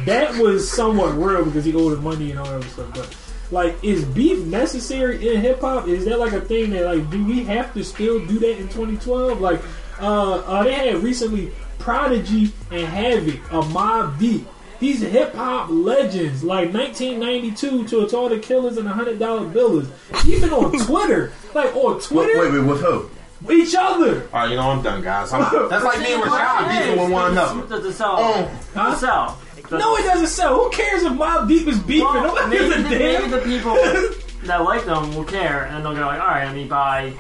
that 0.05 0.35
was 0.37 0.69
somewhat 0.69 1.15
real 1.17 1.45
because 1.45 1.65
he 1.65 1.73
owed 1.73 1.93
him 1.93 2.03
money 2.03 2.31
and 2.31 2.39
all 2.39 2.45
that 2.45 2.55
other 2.55 2.67
stuff. 2.67 2.93
But 2.93 3.17
like, 3.51 3.83
is 3.83 4.03
beef 4.05 4.39
necessary 4.45 5.27
in 5.33 5.41
hip 5.41 5.61
hop? 5.61 5.87
Is 5.87 6.05
that 6.05 6.19
like 6.19 6.33
a 6.33 6.41
thing 6.41 6.71
that 6.71 6.85
like, 6.85 7.09
do 7.09 7.23
we 7.25 7.43
have 7.45 7.73
to 7.75 7.83
still 7.83 8.23
do 8.25 8.39
that 8.39 8.51
in 8.57 8.67
2012? 8.69 9.39
Like, 9.41 9.61
uh, 10.01 10.35
uh 10.39 10.63
they 10.63 10.73
had 10.73 10.95
recently 11.03 11.51
Prodigy 11.83 12.51
and 12.71 12.87
Havoc, 12.87 13.39
a 13.51 13.61
Mobb 13.61 14.17
Deep. 14.17 14.47
These 14.79 15.01
hip 15.01 15.33
hop 15.35 15.67
legends, 15.69 16.41
like 16.43 16.73
1992 16.73 17.87
to 17.87 18.01
it's 18.03 18.13
all 18.13 18.29
the 18.29 18.39
killers 18.39 18.77
and 18.77 18.87
the 18.87 18.91
hundred 18.91 19.19
dollar 19.19 19.41
billers, 19.45 19.87
even 20.25 20.49
on 20.51 20.71
Twitter, 20.85 21.33
like 21.53 21.75
on 21.75 21.95
Wait, 21.95 22.03
Twitter, 22.03 22.39
wait, 22.39 22.53
wait, 22.53 22.59
with 22.67 22.81
who? 22.81 23.09
each 23.53 23.75
other. 23.77 24.23
All 24.33 24.39
right, 24.41 24.49
you 24.49 24.55
know 24.55 24.69
I'm 24.71 24.81
done, 24.81 25.01
guys. 25.01 25.33
I'm, 25.33 25.41
that's 25.69 25.83
like 25.83 25.99
me 25.99 26.13
and 26.13 26.23
Rashad 26.23 26.69
beefing 26.69 27.01
with 27.01 27.11
one 27.11 27.31
another. 27.31 27.65
The, 27.67 27.79
the 27.79 27.93
sell. 27.93 28.15
Oh, 28.17 28.61
The 28.73 28.95
sell. 28.95 29.39
The- 29.69 29.77
No, 29.77 29.95
it 29.97 30.03
doesn't 30.03 30.27
sell. 30.27 30.55
Who 30.55 30.69
cares 30.71 31.03
if 31.03 31.11
Mobb 31.13 31.47
Deep 31.49 31.67
is 31.67 31.79
beefing? 31.79 32.05
Well, 32.05 32.23
Nobody 32.23 32.49
maybe, 32.49 32.69
gives 32.75 32.89
the, 32.89 32.95
a 32.95 32.99
maybe 32.99 33.27
the 33.29 33.39
people 33.41 33.73
that 34.47 34.61
like 34.63 34.85
them 34.85 35.13
will 35.15 35.25
care, 35.25 35.65
and 35.65 35.83
they'll 35.85 35.93
go 35.95 36.05
like, 36.05 36.19
all 36.21 36.27
right, 36.27 36.45
let 36.45 36.55
me 36.55 36.65
buy. 36.65 37.13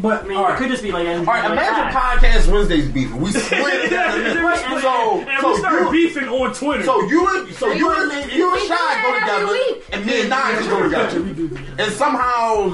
But 0.00 0.24
I 0.24 0.28
mean, 0.28 0.36
all 0.38 0.50
it 0.52 0.56
could 0.56 0.68
just 0.70 0.82
be 0.82 0.92
like, 0.92 1.06
all 1.06 1.24
right. 1.24 1.42
like 1.44 1.52
Imagine 1.52 1.94
podcast 1.94 2.50
Wednesdays 2.52 2.88
beefing. 2.88 3.20
We 3.20 3.30
split 3.32 3.84
it 3.84 3.90
down 3.90 4.18
the 4.18 4.24
middle. 4.24 4.42
Right, 4.42 4.64
and- 4.64 4.80
So, 4.80 5.20
and 5.20 5.40
so 5.40 5.52
we 5.52 5.58
started 5.58 5.84
you, 5.84 5.90
beefing 5.92 6.28
on 6.28 6.54
Twitter. 6.54 6.84
so 6.84 7.02
you 7.08 7.28
and 7.28 7.54
so 7.54 7.70
you 7.72 7.90
and 7.90 8.10
you 8.10 8.20
and 8.22 8.26
we 8.30 8.36
do 8.36 8.66
Shy 8.66 9.02
go 9.02 9.20
together, 9.20 9.56
and 9.92 10.06
me 10.06 10.20
and 10.20 10.30
Nine 10.30 10.68
go 10.68 10.82
together. 10.84 11.20
we 11.22 11.32
do 11.34 11.48
that. 11.48 11.80
And 11.80 11.92
somehow 11.92 12.68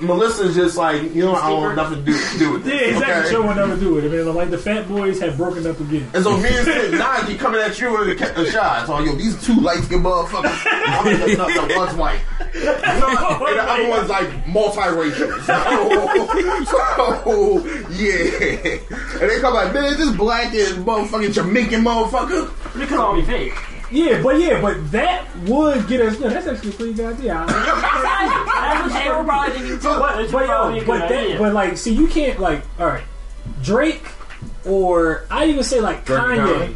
Melissa's 0.00 0.54
just 0.56 0.76
like, 0.76 1.14
you 1.14 1.24
know, 1.24 1.34
I 1.34 1.48
don't 1.50 1.60
want 1.60 1.76
nothing 1.76 2.04
to 2.04 2.12
do, 2.12 2.38
do 2.38 2.52
with 2.54 2.66
Yeah, 2.66 2.74
exactly. 2.74 3.14
okay? 3.14 3.30
Show 3.30 3.42
will 3.42 3.54
never 3.54 3.76
do 3.76 3.98
it. 3.98 4.04
I 4.04 4.08
mean, 4.08 4.34
like 4.34 4.50
the 4.50 4.58
Fat 4.58 4.88
Boys 4.88 5.20
have 5.20 5.36
broken 5.36 5.66
up 5.66 5.78
again. 5.80 6.08
And 6.14 6.24
so 6.24 6.36
me 6.36 6.48
and 6.50 6.98
Nine 6.98 7.26
keep 7.26 7.38
coming 7.38 7.60
at 7.60 7.78
you 7.80 7.92
with 7.92 8.20
a, 8.20 8.40
a 8.40 8.50
shot. 8.50 8.86
So 8.86 8.98
yo, 9.00 9.14
these 9.14 9.40
two 9.46 9.54
light 9.60 9.78
skinned 9.84 10.04
motherfuckers. 10.04 10.62
I 10.66 11.04
mean, 11.04 11.20
the, 11.20 11.26
the, 11.36 11.66
the 11.68 11.74
one's 11.78 11.94
white, 11.96 12.20
and 12.40 12.52
the 13.02 13.62
other 13.62 13.88
one's 13.88 14.08
like 14.08 14.28
multiracial. 14.46 15.40
So, 15.44 16.63
so 16.66 17.64
yeah, 17.90 19.20
and 19.20 19.30
they 19.30 19.40
come 19.40 19.54
like, 19.54 19.72
man, 19.74 19.96
this 19.96 20.10
black 20.16 20.52
and 20.54 20.84
motherfucking 20.86 21.32
Jamaican 21.32 21.82
motherfucker. 21.82 22.52
But 22.72 22.82
it 22.82 22.88
could 22.88 22.98
all 22.98 23.14
be 23.14 23.22
fake. 23.22 23.52
Yeah, 23.90 24.22
but 24.22 24.38
yeah, 24.40 24.60
but 24.60 24.90
that 24.92 25.26
would 25.40 25.86
get 25.86 26.00
us. 26.00 26.18
Yeah, 26.18 26.28
that's 26.30 26.46
actually 26.46 26.70
a 26.70 26.72
pretty 26.72 26.92
good 26.94 27.14
idea. 27.14 27.44
I- 27.48 28.88
That's 28.88 28.92
what 28.94 29.04
they 29.04 29.10
were 29.10 29.24
probably 29.24 29.52
thinking 29.58 29.78
too. 29.78 29.88
but, 29.88 30.32
but 30.32 30.46
yo, 30.48 30.84
but 30.86 31.08
that, 31.08 31.38
but 31.38 31.52
like, 31.54 31.76
see, 31.76 31.92
you 31.94 32.06
can't 32.08 32.40
like, 32.40 32.62
all 32.80 32.86
right, 32.86 33.04
Drake, 33.62 34.02
or 34.64 35.26
I 35.30 35.46
even 35.46 35.62
say 35.62 35.80
like 35.80 36.04
Drake 36.04 36.20
Kanye. 36.20 36.74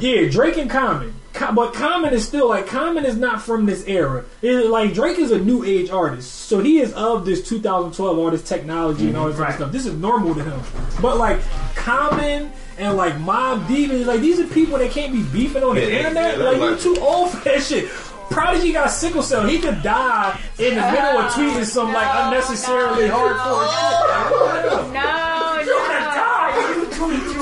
Yeah, 0.00 0.28
Drake 0.28 0.58
and 0.58 0.68
Common. 0.70 1.14
Co- 1.46 1.52
But 1.54 1.74
Common 1.74 2.12
is 2.14 2.26
still 2.26 2.48
like 2.48 2.66
Common 2.66 3.04
is 3.04 3.16
not 3.16 3.42
from 3.42 3.66
this 3.66 3.84
era. 3.86 4.24
It, 4.42 4.66
like 4.66 4.94
Drake 4.94 5.18
is 5.18 5.30
a 5.30 5.38
new 5.38 5.64
age 5.64 5.90
artist, 5.90 6.32
so 6.46 6.60
he 6.60 6.78
is 6.80 6.92
of 6.94 7.24
this 7.24 7.46
2012 7.48 8.18
all 8.18 8.30
this 8.30 8.42
technology 8.42 9.08
and 9.08 9.16
all 9.16 9.26
this 9.26 9.34
mm-hmm. 9.34 9.42
other 9.42 9.50
Right. 9.50 9.54
stuff. 9.56 9.72
This 9.72 9.86
is 9.86 9.94
normal 9.94 10.34
to 10.34 10.42
him. 10.44 10.60
But 11.00 11.16
like 11.18 11.40
Common 11.74 12.52
and 12.78 12.96
like 12.96 13.14
Mobb 13.14 13.66
Deep, 13.68 13.90
and, 13.90 14.06
like 14.06 14.20
these 14.20 14.38
are 14.40 14.46
people 14.46 14.78
that 14.78 14.90
can't 14.90 15.12
be 15.12 15.22
beefing 15.22 15.62
on 15.62 15.74
the 15.74 15.80
Yeah, 15.82 15.98
internet. 15.98 16.38
yeah, 16.38 16.44
like 16.44 16.56
you 16.56 16.70
like- 16.70 16.80
too 16.80 16.96
old 17.00 17.30
for 17.30 17.44
that 17.44 17.62
shit. 17.62 17.88
Prodigy 18.30 18.72
got 18.72 18.90
sickle 18.90 19.22
cell. 19.22 19.46
He 19.46 19.58
could 19.58 19.82
die 19.82 20.40
in 20.58 20.74
the 20.74 20.80
middle 20.80 21.18
of 21.20 21.32
tweeting 21.32 21.66
some 21.66 21.92
like 21.92 22.08
unnecessarily 22.26 23.08
no, 23.08 23.14
hardcore 23.14 23.66
shit. 23.68 24.92
No, 24.94 24.94
no. 24.94 25.42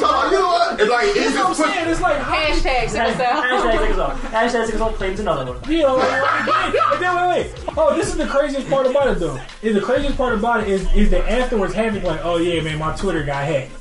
So 0.01 0.25
you 0.31 0.39
know 0.39 0.47
what? 0.47 0.50
It's 0.81 0.91
like 0.91 1.09
it's 1.09 1.35
That's 1.35 1.37
what 1.37 1.45
I'm 1.47 1.55
just 1.55 1.75
saying. 1.75 1.89
It's 1.91 2.01
like 2.01 2.17
how 2.17 2.35
Hashtag 2.35 2.89
sickle 2.89 3.15
cell. 3.15 3.43
Hashtag 3.43 3.87
six 3.87 3.99
off. 3.99 4.23
Hashtag 4.23 4.67
six 4.67 4.81
off 4.81 4.95
claims 4.95 5.21
another 5.21 5.53
one. 5.53 5.71
You 5.71 5.83
know, 5.83 5.97
like, 5.97 6.23
and 6.93 7.03
then 7.03 7.17
wait, 7.29 7.53
wait. 7.55 7.75
Oh, 7.77 7.95
this 7.95 8.09
is 8.09 8.17
the 8.17 8.27
craziest 8.27 8.69
part 8.71 8.87
about 8.87 9.09
it, 9.09 9.19
though. 9.19 9.39
Is 9.63 9.75
the 9.75 9.83
craziest 9.83 10.17
part 10.17 10.33
about 10.33 10.63
it 10.63 10.69
is 10.69 10.91
is 10.95 11.11
that 11.11 11.29
afterwards 11.29 11.75
having 11.75 12.03
like, 12.03 12.21
oh 12.25 12.39
yeah, 12.39 12.63
man, 12.63 12.79
my 12.79 12.97
Twitter 12.97 13.23
got 13.25 13.45
hacked. 13.45 13.73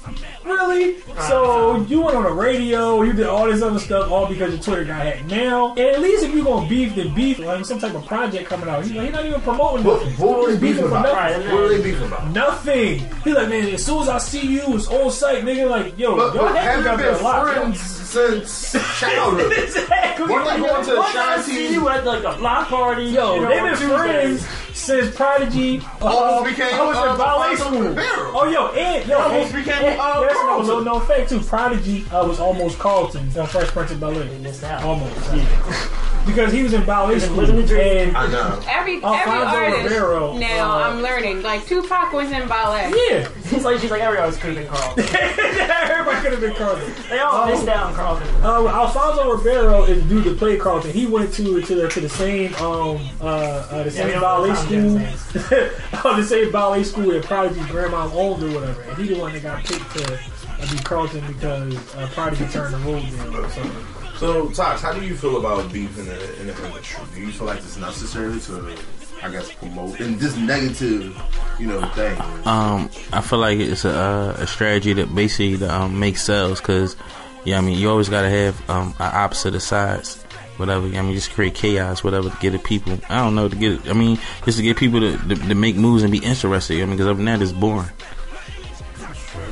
Really? 0.45 0.99
So 1.28 1.82
you 1.89 2.02
went 2.02 2.15
on 2.17 2.23
the 2.23 2.32
radio, 2.32 3.02
you 3.02 3.13
did 3.13 3.28
all 3.28 3.45
this 3.47 3.62
other 3.62 3.80
stuff, 3.80 4.10
all 4.12 4.25
because 4.28 4.54
your 4.54 4.62
Twitter 4.62 4.86
got 4.86 5.02
hacked. 5.02 5.25
Now, 5.25 5.71
and 5.71 5.80
at 5.80 5.99
least 5.99 6.23
if 6.23 6.34
you're 6.34 6.43
gonna 6.45 6.67
beef, 6.67 6.95
then 6.95 7.13
beef 7.13 7.39
like 7.39 7.65
some 7.65 7.80
type 7.80 7.93
of 7.93 8.06
project 8.06 8.47
coming 8.49 8.69
out. 8.69 8.84
He's, 8.84 8.93
like, 8.93 9.06
he's 9.06 9.13
not 9.13 9.25
even 9.25 9.41
promoting 9.41 9.84
what, 9.86 10.02
nothing. 10.02 10.17
what 10.25 10.39
were 10.39 10.49
He's 10.52 10.60
they 10.60 10.67
beefing 10.67 10.84
for 10.84 10.89
about? 10.89 11.04
nothing. 11.32 11.52
What 11.52 11.62
were 11.62 11.67
they 11.69 11.84
beefing 11.84 12.08
about? 12.08 12.28
Nothing. 12.32 12.99
He's 13.23 13.36
like, 13.36 13.49
man, 13.49 13.67
as 13.73 13.86
soon 13.86 14.02
as 14.04 14.10
I 14.10 14.17
see 14.17 14.45
you, 14.47 14.75
it's 14.75 14.88
on 14.88 15.12
site, 15.12 15.43
nigga. 15.43 15.69
Like, 15.69 15.97
yo, 15.99 16.15
But, 16.15 16.34
y'all 16.36 16.45
but 16.45 16.56
hacked 16.56 16.86
haven't 16.86 16.99
each 16.99 17.06
been 17.12 17.15
a 17.19 17.23
lot. 17.23 17.54
friends 17.54 17.82
since 17.82 18.71
childhood. 18.99 19.52
exactly. 19.58 20.25
Weren't 20.25 20.45
they 20.49 20.58
going 20.67 20.84
to 20.86 20.91
the 20.91 20.97
What 20.97 21.13
Shy 21.13 21.34
I 21.36 21.41
see 21.41 21.73
you 21.73 21.88
at 21.89 22.06
like 22.06 22.23
a 22.23 22.38
block 22.38 22.67
party. 22.69 23.04
Yo, 23.06 23.36
you 23.36 23.41
know, 23.41 23.49
they've 23.49 23.62
on 23.62 23.69
been 23.69 23.78
Tuesdays. 23.78 24.43
friends 24.45 24.47
since 24.79 25.15
Prodigy 25.15 25.79
uh, 26.01 26.05
Almost 26.05 26.49
became, 26.49 26.73
I 26.73 26.85
was 26.85 26.97
uh, 26.97 27.11
in 27.11 27.17
ballet 27.17 27.55
school. 27.55 27.95
Oh, 28.35 28.49
yo, 28.49 28.67
and 28.67 29.07
yo, 29.07 29.17
Almost 29.19 29.53
and, 29.53 29.65
became, 29.65 29.83
and, 29.83 29.99
uh, 29.99 30.19
yes, 30.21 30.33
no, 30.35 30.61
no, 30.61 30.79
no, 30.81 30.99
fake 31.01 31.27
too. 31.27 31.39
Prodigy 31.41 32.05
uh, 32.11 32.27
was 32.27 32.39
almost 32.39 32.79
Carlton 32.79 33.29
on 33.37 33.47
Fresh 33.47 33.69
Prince 33.69 33.91
of 33.91 33.99
Bel 33.99 34.17
Air. 34.17 34.39
missed 34.39 34.63
out. 34.63 34.83
Almost, 34.83 35.15
yeah. 35.33 35.95
Because 36.25 36.51
he 36.53 36.61
was 36.61 36.73
in 36.73 36.85
ballet 36.85 37.17
school, 37.19 37.45
the 37.45 37.63
dream. 37.63 38.09
and 38.09 38.17
I 38.17 38.27
know. 38.27 38.61
Every 38.67 38.95
every 38.95 39.03
Alfonso 39.03 39.57
artist 39.57 39.83
Ribeiro, 39.83 40.37
now 40.37 40.71
uh, 40.71 40.83
I'm 40.89 41.01
learning. 41.01 41.41
Like 41.41 41.65
Tupac 41.65 42.11
was 42.13 42.31
in 42.31 42.47
ballet. 42.47 42.91
yeah, 43.09 43.27
He's 43.45 43.63
like, 43.63 43.79
she's 43.79 43.89
like, 43.89 44.01
every 44.01 44.19
artist 44.19 44.39
could 44.41 44.55
have 44.55 44.63
been 44.63 44.67
Carlton. 44.71 45.05
everybody 45.15 46.21
could 46.21 46.31
have 46.33 46.41
been 46.41 46.53
Carlton. 46.55 46.93
They 47.09 47.19
all 47.19 47.29
Oh. 47.31 47.45
missed 47.47 47.67
out 47.67 47.87
on 47.87 47.93
Carlton. 47.95 48.27
Uh, 48.43 48.67
Alfonso 48.67 49.31
Ribeiro 49.31 49.83
is 49.85 50.03
due 50.03 50.21
to 50.23 50.31
play 50.31 50.49
played 50.49 50.59
Carlton. 50.61 50.91
He 50.91 51.05
went 51.05 51.33
to 51.33 51.61
to 51.61 51.75
the 51.75 51.87
to 51.87 51.99
the 51.99 52.09
same 52.09 52.53
um 52.55 52.99
uh, 53.21 53.25
uh 53.25 53.83
the 53.83 53.91
same 53.91 54.07
we 54.07 54.11
don't 54.13 54.21
ballet 54.21 54.53
school, 54.55 54.68
Tom 54.69 56.05
oh, 56.05 56.15
the 56.17 56.23
same 56.23 56.51
ballet 56.51 56.84
school 56.84 57.12
that 57.12 57.23
Prodigy's 57.25 57.65
grandma 57.67 58.10
owned 58.13 58.43
or 58.43 58.53
whatever. 58.53 58.82
And 58.84 58.97
he 58.97 59.13
the 59.13 59.19
one 59.19 59.34
that 59.34 59.43
got 59.43 59.63
picked 59.65 59.91
to 59.97 60.13
uh, 60.13 60.71
be 60.71 60.77
Carlton 60.84 61.25
because 61.34 61.95
uh, 61.95 62.08
Prodigy 62.13 62.45
turned 62.47 62.73
the 62.73 62.77
role 62.79 63.01
down. 63.01 63.36
or 63.36 63.49
something. 63.49 63.86
So, 64.17 64.49
Tosh, 64.49 64.82
how 64.82 64.91
do 64.91 65.05
you 65.05 65.15
feel 65.15 65.38
about 65.38 65.71
beef 65.71 65.97
in 65.97 66.05
the, 66.05 66.41
in 66.41 66.47
the 66.47 66.65
industry? 66.65 67.01
Do 67.15 67.21
you 67.21 67.32
feel 67.32 67.47
like 67.47 67.60
it's 67.60 67.77
necessary 67.77 68.38
to, 68.41 68.75
I 69.23 69.32
guess, 69.32 69.49
promote 69.53 69.97
and 70.01 70.19
this 70.19 70.36
negative, 70.36 71.17
you 71.58 71.67
know, 71.67 71.82
thing? 71.91 72.19
Um, 72.45 72.89
I 73.13 73.21
feel 73.21 73.39
like 73.39 73.60
it's 73.60 73.86
a, 73.86 73.91
uh, 73.91 74.36
a 74.39 74.45
strategy 74.45 74.91
that 74.91 75.15
basically 75.15 75.58
to, 75.60 75.73
um, 75.73 75.99
makes 75.99 76.21
sales 76.21 76.60
because, 76.60 76.97
yeah, 77.45 77.60
I 77.60 77.62
mean, 77.62 77.77
you 77.77 77.89
always 77.89 78.10
gotta 78.10 78.29
have 78.29 78.69
um, 78.69 78.93
opposite 78.99 79.55
of 79.55 79.63
sides. 79.63 80.21
Whatever, 80.59 80.87
I 80.87 81.01
mean, 81.01 81.13
just 81.13 81.31
create 81.31 81.55
chaos, 81.55 82.03
whatever, 82.03 82.29
to 82.29 82.37
get 82.41 82.51
the 82.51 82.59
people. 82.59 82.99
I 83.09 83.19
don't 83.23 83.33
know, 83.33 83.47
to 83.47 83.55
get, 83.55 83.87
I 83.89 83.93
mean, 83.93 84.19
just 84.45 84.57
to 84.57 84.63
get 84.63 84.75
people 84.77 84.99
to, 84.99 85.17
to, 85.17 85.35
to 85.35 85.55
make 85.55 85.75
moves 85.77 86.03
and 86.03 86.11
be 86.11 86.17
interested. 86.19 86.81
I 86.81 86.85
mean, 86.85 86.91
because 86.97 87.07
other 87.07 87.15
than 87.15 87.25
that, 87.25 87.41
it's 87.41 87.51
boring. 87.53 87.89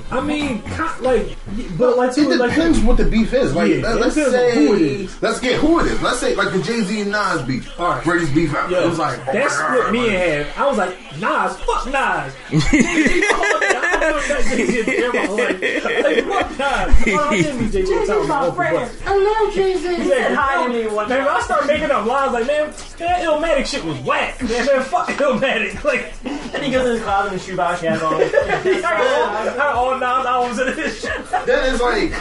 I 0.10 0.22
mean, 0.22 0.62
like, 1.02 1.36
but 1.78 1.98
like, 1.98 2.12
It 2.12 2.16
too, 2.16 2.36
like, 2.36 2.52
depends 2.52 2.80
what 2.80 2.96
the 2.98 3.04
beef 3.06 3.34
is. 3.34 3.54
Like, 3.54 3.70
Yeah, 3.72 3.82
let- 3.82 3.98
it 3.98 4.02
let's 4.02 4.16
say, 4.16 4.56
who 4.56 4.74
it 4.76 4.82
is. 4.82 5.22
let's 5.22 5.40
get 5.42 5.60
who 5.60 5.80
it 5.82 5.88
is. 5.88 6.02
Let's 6.02 6.20
say, 6.20 6.34
like 6.36 6.54
the 6.54 6.62
Jay 6.62 6.80
Z 6.82 7.02
and 7.02 7.12
Nas 7.12 7.42
beef. 7.44 7.78
All 7.78 7.90
right. 7.90 8.04
Greatest 8.06 8.34
beef 8.34 8.54
ever. 8.54 8.72
Yo, 8.72 8.84
it 8.86 8.90
was 8.90 9.00
like, 9.00 9.20
oh 9.28 9.34
that 9.34 9.44
my 9.44 9.50
split 9.50 9.92
me 9.92 10.00
like- 10.00 10.10
in 10.12 10.44
half. 10.46 10.58
I 10.60 10.68
was 10.68 10.78
like, 10.78 10.98
Nas, 11.20 11.58
fuck 11.58 11.86
Nas. 11.88 12.34
Oh, 17.10 17.32
talking 18.06 18.26
about 18.26 18.44
open, 18.50 18.74
but- 18.74 18.92
Hello, 19.04 19.52
Jay-Z. 19.52 19.96
He 19.96 20.10
said 20.10 20.36
hi 20.36 20.66
to 20.68 20.74
me 20.74 20.88
one 20.88 21.10
Man. 21.10 21.28
I 21.28 21.40
start 21.42 21.66
making 21.68 21.92
up 21.92 22.06
lines 22.06 22.34
like, 22.34 22.48
man, 22.48 22.70
that 23.00 23.24
Illmatic 23.24 23.66
shit 23.66 23.84
was 23.84 23.98
whack. 24.00 24.42
Man, 24.42 24.66
man 24.66 24.84
fuck 24.84 25.08
Illmatic. 25.10 25.84
Like, 25.84 26.20
Then 26.52 26.64
he 26.64 26.72
goes 26.72 26.86
in 26.88 26.94
his 26.96 27.04
closet 27.04 27.34
and 27.34 27.42
shoebox 27.42 27.82
has 27.82 28.02
on. 28.02 28.22
I 28.22 28.82
got 29.56 29.76
all, 29.76 29.98
nine 30.00 30.26
albums 30.26 30.60
of 30.60 30.76
this 30.76 31.02
shit. 31.02 31.30
Then 31.46 31.74
it's 31.74 31.82
like, 31.82 32.12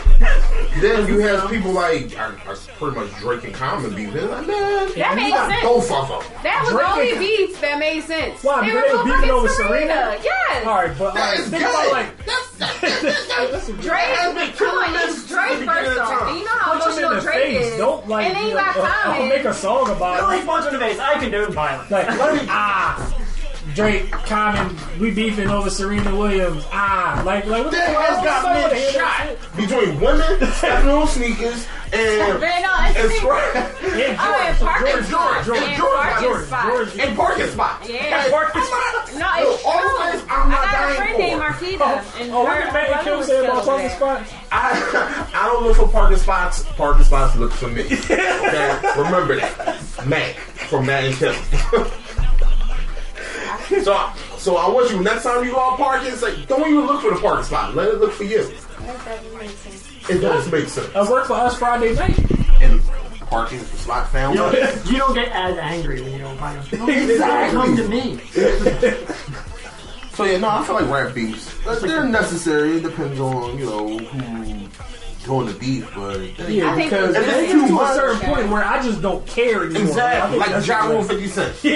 then 0.81 1.07
you 1.09 1.18
have 1.20 1.49
people 1.51 1.72
like, 1.72 2.16
I, 2.16 2.29
I 2.29 2.55
pretty 2.79 2.96
much 3.01 3.14
Drake 3.16 3.44
and 3.44 3.55
Common 3.55 3.94
beef. 3.94 4.14
Like, 4.14 4.46
man, 4.46 4.46
That 4.46 5.16
got 5.31 5.51
sense. 5.51 5.62
both 5.62 5.90
of 5.92 6.09
them. 6.09 6.42
That 6.42 6.62
was 6.64 6.72
Drake 6.72 6.88
only 6.88 7.18
beef 7.18 7.61
that 7.61 7.79
made 7.79 8.03
sense. 8.05 8.42
Why, 8.44 8.66
They 8.68 8.75
were 8.75 9.05
beefing 9.05 9.31
over 9.31 9.49
Serena? 9.49 10.16
Yes. 10.22 10.66
All 10.66 10.75
right, 10.75 10.99
but 10.99 11.14
That 11.14 11.38
is. 11.38 11.51
About 11.81 11.93
like, 11.93 12.27
That's, 12.27 12.81
that's, 12.81 13.29
that's, 13.29 13.67
Drake, 13.67 14.57
come 14.57 14.79
on, 14.79 14.95
it's 15.09 15.29
Drake 15.29 15.59
first 15.69 15.99
off. 15.99 16.23
And 16.29 16.39
you 16.39 16.45
know 16.45 16.51
how 16.53 16.79
punch 16.79 16.97
in 16.97 17.05
emotional 17.05 17.15
the 17.17 17.21
Drake 17.21 17.43
face. 17.59 17.67
is. 17.73 17.79
Don't 17.79 18.09
like, 18.09 18.27
and 18.29 18.37
then 18.37 18.45
you 18.45 18.51
you 18.51 18.57
got 18.57 18.77
uh, 18.79 18.83
I'll 19.12 19.29
make 19.29 19.45
a 19.45 19.53
song 19.53 19.91
about 19.91 20.21
Billy 20.21 20.39
it. 20.39 20.47
punch 20.47 20.67
in 20.67 20.73
the 20.73 20.79
face. 20.79 20.99
I 20.99 21.19
condone 21.19 21.53
violence. 21.53 21.91
Like, 21.91 22.07
let 22.09 22.35
me 22.35 22.41
ah. 22.49 23.26
Drake, 23.75 24.11
Common, 24.13 24.77
we 25.01 25.11
beefing 25.11 25.51
over 25.51 25.69
Serena 25.71 26.15
Williams. 26.17 26.65
Ah, 26.73 27.23
like, 27.27 27.45
like 27.47 27.65
what 27.65 27.73
the 27.73 27.77
That 27.79 27.95
fuck? 27.95 28.07
has 28.07 28.25
got 28.25 28.45
Like, 28.45 28.55
men 28.55 28.63
what 28.63 28.71
the 28.71 28.77
hell 28.79 29.37
shot 29.37 29.57
between 29.57 30.01
women 30.01 30.53
stepping 30.53 30.89
on 30.91 31.07
sneakers 31.09 31.67
and 31.93 32.41
Man, 32.41 32.63
no, 32.63 32.69
that's 32.69 32.97
and 32.97 33.05
the 33.05 33.09
thing. 33.11 33.19
Square- 33.21 33.73
Oh, 34.19 34.45
and 34.49 34.59
parking 34.59 34.87
George, 34.87 35.07
spot. 35.07 35.45
George, 35.45 35.59
And 35.59 35.77
George, 35.77 35.97
parking 35.97 36.29
George, 36.29 36.45
spot. 36.47 36.67
George, 36.67 36.99
and 36.99 37.17
parking 37.17 37.47
spot. 37.49 37.83
Yeah. 37.89 37.97
Hey, 38.23 38.31
Parking 38.31 38.63
I'm 38.63 38.71
not- 38.71 39.15
No, 39.15 39.43
Yo, 39.47 39.53
it's 39.55 39.65
all 39.65 39.79
true. 39.81 40.13
this 40.13 40.23
I'm 40.31 40.49
not 40.51 40.59
I 40.59 40.73
got 40.73 40.75
a 40.75 40.87
dying 40.87 40.97
friend 40.97 41.13
for. 41.13 41.19
named 41.19 41.41
Marquita, 41.43 42.21
and 42.21 42.33
Oh, 42.33 42.43
what 42.45 42.57
her 42.57 42.65
did 42.65 42.73
Matt 42.73 42.77
and 42.77 42.89
brother 42.93 43.05
Kim 43.11 43.19
was 43.19 43.27
say 43.27 43.39
about 43.45 43.57
over 43.57 43.65
parking 43.67 43.87
there. 43.89 43.97
spots? 43.97 44.33
I, 44.53 45.31
I 45.35 45.47
don't 45.47 45.63
look 45.65 45.77
for 45.77 45.89
parking 45.89 46.19
spots. 46.19 46.63
Parking 46.77 47.05
spots 47.05 47.37
look 47.37 47.53
for 47.53 47.69
me. 47.69 47.83
Okay, 48.11 48.93
remember 48.97 49.37
that. 49.37 49.79
Mac 50.07 50.35
from 50.71 50.87
Matt 50.87 51.05
and 51.05 51.15
Kim. 51.17 51.35
So, 53.83 54.11
so 54.39 54.57
I 54.57 54.69
want 54.69 54.91
you 54.91 55.03
next 55.03 55.23
time 55.25 55.45
you 55.45 55.53
go 55.53 55.61
out 55.61 55.77
parking, 55.79 56.13
say 56.13 56.45
don't 56.47 56.61
even 56.69 56.87
look 56.87 57.03
for 57.03 57.13
the 57.15 57.21
parking 57.21 57.45
spot. 57.45 57.75
Let 57.75 57.89
it 57.89 57.99
look 58.01 58.13
for 58.13 58.25
you. 58.25 58.51
It 60.09 60.21
does 60.21 60.51
make 60.53 60.69
sense. 60.69 60.95
I 60.95 61.09
work 61.11 61.27
for 61.27 61.35
us 61.35 61.59
Friday 61.59 61.95
night. 61.95 62.19
And 62.63 62.81
parking 63.29 63.59
spot 63.61 64.09
found. 64.11 64.35
You 64.37 64.43
don't, 64.43 64.87
you 64.91 64.99
don't 64.99 65.15
get 65.15 65.29
as 65.33 65.59
angry 65.59 66.01
when 66.01 66.13
you 66.13 66.19
don't 66.19 66.39
find 66.39 66.63
them. 66.63 66.89
Exactly. 66.89 67.59
Come 67.59 67.77
to 67.77 67.89
me. 67.89 68.21
So 70.17 70.25
yeah, 70.25 70.39
no, 70.39 70.49
I 70.49 70.65
feel 70.65 70.77
like 70.77 70.89
rap 70.89 71.15
beefs. 71.15 71.55
They're- 71.63 71.75
They're 71.81 72.05
necessary. 72.09 72.79
It 72.79 72.85
depends 72.85 73.21
on 73.21 73.59
you 73.59 73.67
know 73.67 73.99
who 73.99 74.69
doing 75.27 75.47
the 75.47 75.55
beef, 75.55 75.91
but 75.95 76.21
Yeah, 76.49 76.73
I 76.73 76.77
think 76.77 76.91
because 76.91 77.15
it's 77.17 77.27
it 77.27 77.31
just 77.31 77.53
too 77.53 77.61
to 77.61 77.67
a 77.67 77.73
much. 77.73 77.95
certain 77.95 78.21
point 78.33 78.49
where 78.51 78.65
I 78.65 78.83
just 78.83 79.03
don't 79.03 79.27
care 79.27 79.65
anymore. 79.65 79.83
Exactly 79.83 80.39
think 80.39 80.41
like 80.41 80.51
that's 80.51 80.67
Ja 80.67 80.87
Rule 80.89 81.03
Fifty 81.03 81.29
Cent. 81.29 81.55
Yeah, 81.65 81.73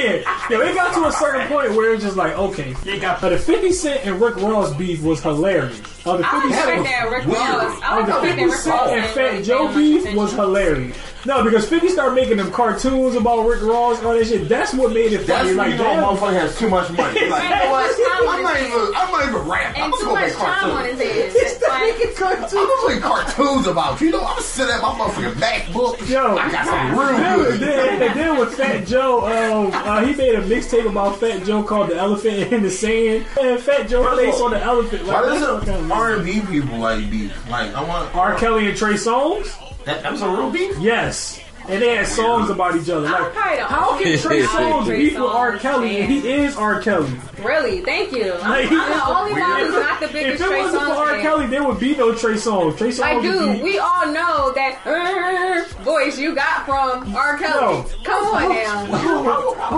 yeah, 0.51 0.63
it 0.69 0.75
got 0.75 0.95
to 0.95 1.05
a 1.07 1.13
certain 1.13 1.47
point 1.49 1.73
where 1.75 1.93
it's 1.95 2.03
just 2.05 2.17
like, 2.17 2.37
okay, 2.39 2.75
but 3.21 3.29
the 3.31 3.39
50 3.39 3.73
Cent 3.73 4.07
and 4.07 4.21
Rick 4.21 4.37
Ross 4.37 4.73
beef 4.75 5.03
was 5.03 5.21
hilarious. 5.23 5.81
Oh, 6.07 6.17
the 6.17 6.27
I 6.27 6.31
50 6.41 6.49
respect 6.49 6.67
Cent, 6.69 6.85
that 6.85 7.11
Rick 7.11 7.27
Ross. 7.27 7.81
I 7.83 7.97
like 7.97 8.07
the 8.07 8.13
the 8.13 8.21
fact 8.21 8.25
50 8.25 8.37
that 8.37 8.51
Rick 8.51 8.67
Ross 8.67 8.91
and 8.91 9.07
Fat 9.15 9.45
Joe 9.45 9.75
beef 9.75 10.15
was 10.15 10.33
hilarious. 10.33 10.97
No, 11.27 11.45
because 11.45 11.69
50 11.69 11.89
started 11.89 12.15
making 12.15 12.39
them 12.39 12.51
cartoons 12.51 13.15
about 13.15 13.47
Rick 13.47 13.63
Ross 13.63 13.99
and 13.99 14.07
all 14.07 14.15
that 14.15 14.27
shit. 14.27 14.49
That's 14.49 14.73
what 14.73 14.93
made 14.95 15.13
it 15.13 15.27
That's 15.27 15.43
funny. 15.43 15.49
when 15.49 15.57
Like, 15.57 15.71
you 15.73 15.77
know 15.79 15.91
a 15.91 15.95
damn. 15.97 16.05
motherfucker 16.17 16.33
has 16.41 16.59
too 16.59 16.69
much 16.71 16.91
money. 16.93 17.21
Like, 17.31 17.43
you 17.45 17.51
know 17.51 17.71
what? 17.71 18.31
I'm 18.31 18.43
not 18.43 18.57
his 18.57 18.67
even. 18.69 18.95
I'm 18.97 19.11
not 19.13 19.29
even 19.29 19.49
rap. 19.49 19.75
I'm 19.77 19.83
And 19.85 19.93
gonna 19.93 20.05
too 20.05 20.13
much 20.13 20.21
make 20.29 20.37
time 20.37 20.71
on 20.71 20.77
cartoons. 20.79 21.01
his 21.01 21.13
hands. 21.13 21.35
It's 21.41 21.63
like, 21.69 22.17
cartoons. 22.17 22.53
I'm 22.55 22.67
gonna 22.69 22.95
make 22.95 23.03
cartoons 23.03 23.67
about 23.67 24.01
you. 24.01 24.07
You 24.07 24.13
know, 24.13 24.25
I'm 24.25 24.43
sitting 24.43 24.75
at 24.75 24.81
my 24.83 24.89
motherfucking 24.89 25.33
MacBook. 25.35 26.09
Yo, 26.09 26.37
I 26.39 26.51
got 26.51 26.67
some 26.67 26.91
real 26.99 27.09
and 27.11 27.37
good. 27.49 27.61
then, 27.61 28.03
and 28.03 28.19
then 28.19 28.39
with 28.39 28.55
Fat 28.55 28.87
Joe, 28.87 29.27
um, 29.27 29.71
uh, 29.73 30.05
he 30.05 30.15
made 30.15 30.35
a 30.35 30.43
mixtape 30.43 30.89
about 30.89 31.19
Fat 31.21 31.45
Joe 31.45 31.63
called 31.63 31.91
"The 31.91 31.97
Elephant 31.97 32.53
in 32.53 32.63
the 32.63 32.71
Sand." 32.71 33.27
And 33.41 33.61
Fat 33.61 33.89
Joe 33.89 34.03
First 34.05 34.39
of 34.39 34.43
on 34.43 34.51
the 34.53 34.61
elephant. 34.63 35.05
Why 35.07 35.21
Like, 35.21 35.23
what 35.41 35.67
doesn't 35.67 35.89
the? 35.89 35.95
R&B 35.95 36.41
people 36.51 36.79
like 36.79 37.11
beef? 37.11 37.49
Like, 37.51 37.75
I 37.75 37.85
want 37.85 38.15
R. 38.15 38.37
Kelly 38.37 38.69
and 38.69 38.77
Trey 38.77 38.95
Songz? 38.95 39.55
That, 39.91 40.05
that 40.05 40.13
was 40.13 40.23
a 40.23 40.29
real 40.29 40.51
beef. 40.51 40.79
Yes. 40.79 41.41
And 41.71 41.83
they 41.83 41.97
had 41.97 42.07
songs 42.07 42.51
about 42.51 42.77
each 42.77 42.89
other. 42.91 43.09
Like, 43.09 43.33
how 43.61 43.99
can 43.99 44.19
Trey 44.19 44.43
Songz 44.43 44.87
Trey 44.87 44.97
beef 44.99 45.13
with 45.15 45.23
R. 45.23 45.57
Kelly 45.59 45.99
and 46.01 46.11
he 46.11 46.29
is 46.29 46.57
R. 46.57 46.81
Kelly? 46.83 47.11
Really? 47.43 47.81
Thank 47.83 48.13
you. 48.13 48.33
I'm, 48.35 48.51
Like, 48.51 48.67
I'm 48.71 48.99
the 48.99 49.07
only 49.19 49.33
one 49.33 49.41
weird. 49.57 49.67
who's 49.71 49.75
not 49.83 50.01
the 50.01 50.07
If 50.07 50.41
it 50.41 50.51
wasn't 50.51 50.83
for 50.83 50.91
R. 50.91 51.19
Kelly, 51.21 51.47
there 51.47 51.63
would 51.67 51.79
be 51.81 51.97
no 51.97 52.15
Trey 52.15 52.35
Songz. 52.35 52.77
Trey 52.77 52.89
Songz 52.89 52.99
Like, 52.99 53.15
would 53.17 53.23
dude, 53.23 53.57
be. 53.59 53.63
we 53.63 53.79
all 53.79 54.07
know 54.13 54.53
that 54.55 54.81
uh, 54.85 55.83
voice 55.83 56.19
you 56.19 56.35
got 56.35 56.67
from 56.67 57.15
R. 57.15 57.39
Kelly. 57.39 57.61
No. 57.83 57.87
Come 58.05 58.25
on 58.25 58.49
now. 58.51 58.87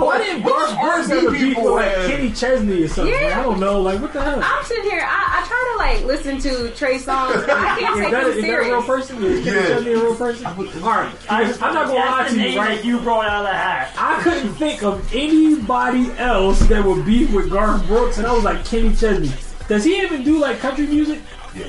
Why 0.01 0.17
didn't 0.17 0.43
Garth 0.43 0.79
Brooks 0.79 1.09
R&B 1.09 1.15
have 1.15 1.27
a 1.27 1.31
beef 1.31 1.39
with 1.39 1.55
people 1.55 1.73
like 1.75 1.91
have- 1.95 2.09
Kenny 2.09 2.31
Chesney 2.31 2.83
or 2.83 2.87
something? 2.87 3.13
Yeah. 3.13 3.27
Like, 3.27 3.35
I 3.37 3.43
don't 3.43 3.59
know. 3.59 3.81
Like, 3.81 4.01
what 4.01 4.13
the 4.13 4.21
hell? 4.23 4.39
I'm 4.43 4.63
sitting 4.65 4.83
here. 4.89 5.01
I, 5.05 5.41
I 5.43 5.47
try 5.47 5.71
to 5.71 5.77
like 5.77 6.05
listen 6.05 6.39
to 6.39 6.69
Trey 6.75 6.95
Songz, 6.95 7.45
but 7.45 7.49
I 7.51 7.79
can't 7.79 7.95
Is 7.97 8.01
take 8.03 8.11
that, 8.11 8.23
him 8.23 8.29
is 8.29 8.41
that 8.41 8.49
a 8.49 8.57
real 8.57 8.81
serious. 8.81 8.85
person? 8.85 9.23
Is 9.23 9.43
Kenny 9.45 9.55
Yeah. 9.57 9.67
Chesney 9.67 9.93
a 9.93 9.97
real 9.99 10.15
person? 10.15 10.45
All 10.47 10.89
right. 10.89 11.15
I'm 11.29 11.73
not 11.73 11.82
gonna 11.87 11.99
lie 11.99 12.27
to 12.29 12.49
you, 12.51 12.57
right? 12.59 12.83
you 12.83 12.99
brought 12.99 13.27
out 13.27 13.45
of 13.45 13.51
the 13.51 13.53
hat. 13.53 13.93
I 13.97 14.21
couldn't 14.23 14.53
think 14.55 14.83
of 14.83 15.13
anybody 15.13 16.11
else 16.17 16.59
that 16.67 16.83
would 16.85 17.05
beef 17.05 17.31
with 17.33 17.49
Garth 17.49 17.85
Brooks, 17.87 18.17
and 18.17 18.27
I 18.27 18.33
was 18.33 18.43
like 18.43 18.65
Kenny 18.65 18.95
Chesney. 18.95 19.31
Does 19.67 19.83
he 19.83 20.01
even 20.01 20.23
do 20.23 20.39
like 20.39 20.59
country 20.59 20.87
music? 20.87 21.21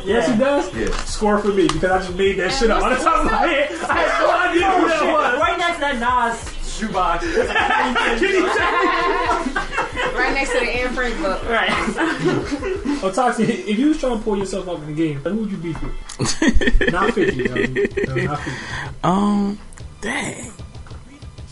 Yes, 0.04 0.30
he 0.30 0.36
does. 0.38 0.74
Yeah. 0.74 0.90
Score 1.04 1.38
for 1.38 1.48
me 1.48 1.66
because 1.68 1.84
I 1.90 1.98
just 1.98 2.14
made 2.16 2.38
that 2.38 2.50
shit 2.52 2.70
up 2.70 2.82
on 2.82 2.92
the 2.92 2.98
top 2.98 3.24
of 3.24 3.30
my 3.30 3.46
head. 3.46 3.70
I 3.82 3.98
had 3.98 4.20
no 4.20 4.30
idea 4.50 4.70
who 4.80 4.88
that 4.88 5.12
was. 5.12 5.40
Right 5.40 5.58
next 5.58 5.74
to 5.74 5.80
that 5.80 5.98
Nas 6.00 6.74
shoebox. 6.74 7.24
Kenny 8.20 8.40
Chesney. 8.40 10.18
Right 10.18 10.32
next 10.34 10.52
to 10.52 10.60
the 10.60 10.70
Anne 10.70 10.94
Frank 10.94 11.18
book. 11.20 11.42
right. 11.48 11.70
Oh, 13.02 13.12
Toxic, 13.14 13.48
if 13.48 13.78
you 13.78 13.88
was 13.88 13.98
trying 14.00 14.16
to 14.16 14.24
pull 14.24 14.38
yourself 14.38 14.66
up 14.68 14.78
in 14.78 14.86
the 14.86 14.92
game, 14.94 15.18
who 15.18 15.36
would 15.36 15.50
you 15.50 15.56
beef 15.58 15.82
with? 15.82 15.92
not 16.92 17.12
50. 17.12 17.44
No, 17.44 17.54
no, 17.54 18.24
not 18.24 18.40
50. 18.40 18.50
Um, 19.02 19.58
dang. 20.04 20.52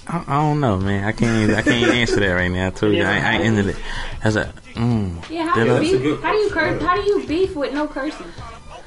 I, 0.07 0.25
I 0.27 0.35
don't 0.43 0.61
know, 0.61 0.79
man. 0.79 1.05
I 1.05 1.12
can't. 1.12 1.53
I 1.53 1.62
can't 1.62 1.91
answer 1.93 2.21
that 2.21 2.33
right 2.33 2.49
now. 2.51 2.67
I 2.69 2.71
told 2.71 2.95
you, 2.95 3.03
I, 3.05 3.17
I 3.19 3.33
ain't 3.35 3.45
into 3.59 3.71
it. 3.71 3.77
As 4.23 4.37
a, 4.37 4.53
mm, 4.75 5.31
Yeah, 5.31 5.49
how 5.49 5.55
Did 5.55 5.65
do 5.65 5.69
you 5.69 5.75
That's 5.75 5.79
a 5.79 5.81
beef? 5.81 6.03
good 6.03 6.21
How 6.23 6.33
do 6.33 6.38
you 6.38 6.51
curse? 6.51 6.83
How 6.83 6.95
do 6.97 7.03
you 7.03 7.27
beef 7.27 7.55
with 7.57 7.73
no 7.73 7.87
cursing? 7.88 8.27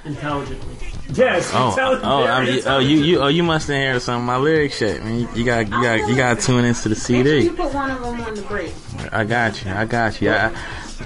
Intelligently. 0.05 0.75
Yes, 1.13 1.51
oh, 1.53 1.75
oh, 2.03 2.23
I 2.25 2.43
mean, 2.45 2.61
oh, 2.65 2.79
you, 2.79 2.97
you, 2.97 3.19
oh, 3.21 3.27
you 3.27 3.43
must 3.43 3.67
have 3.67 3.77
heard 3.77 4.01
some 4.01 4.21
of 4.21 4.25
my 4.25 4.37
lyric 4.37 4.71
shit, 4.71 5.03
man. 5.03 5.19
You, 5.21 5.29
you 5.35 5.45
got, 5.45 5.65
you 5.67 5.71
got, 5.71 6.09
you 6.09 6.15
got 6.15 6.39
to 6.39 6.45
tune 6.45 6.65
into 6.65 6.89
the 6.89 6.95
Make 6.95 6.97
sure 7.05 7.15
you 7.35 7.41
CD. 7.43 7.49
put 7.55 7.73
one 7.73 7.91
of 7.91 8.01
them 8.01 8.21
on 8.21 8.33
the 8.33 8.41
break. 8.43 8.73
I 9.11 9.23
got 9.23 9.63
you. 9.63 9.71
I 9.71 9.85
got 9.85 10.19
you. 10.21 10.31
I, 10.31 10.51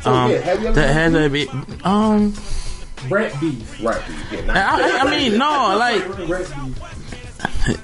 So, 0.01 0.11
um, 0.13 0.31
yeah, 0.31 0.37
have 0.39 0.61
you 0.61 0.67
ever 0.69 0.75
that 0.79 0.93
has 0.93 1.13
a 1.13 1.29
be, 1.29 1.49
um, 1.83 2.33
Brett 3.09 3.37
beef. 3.41 3.83
Right. 3.83 4.01
Yeah, 4.31 4.45
not- 4.45 4.57
I, 4.57 4.97
I- 4.99 4.99
I 5.01 5.09
mean, 5.11 5.37
no, 5.37 5.75
like, 5.77 6.27
Brett 6.27 6.47
beef. 6.65 7.08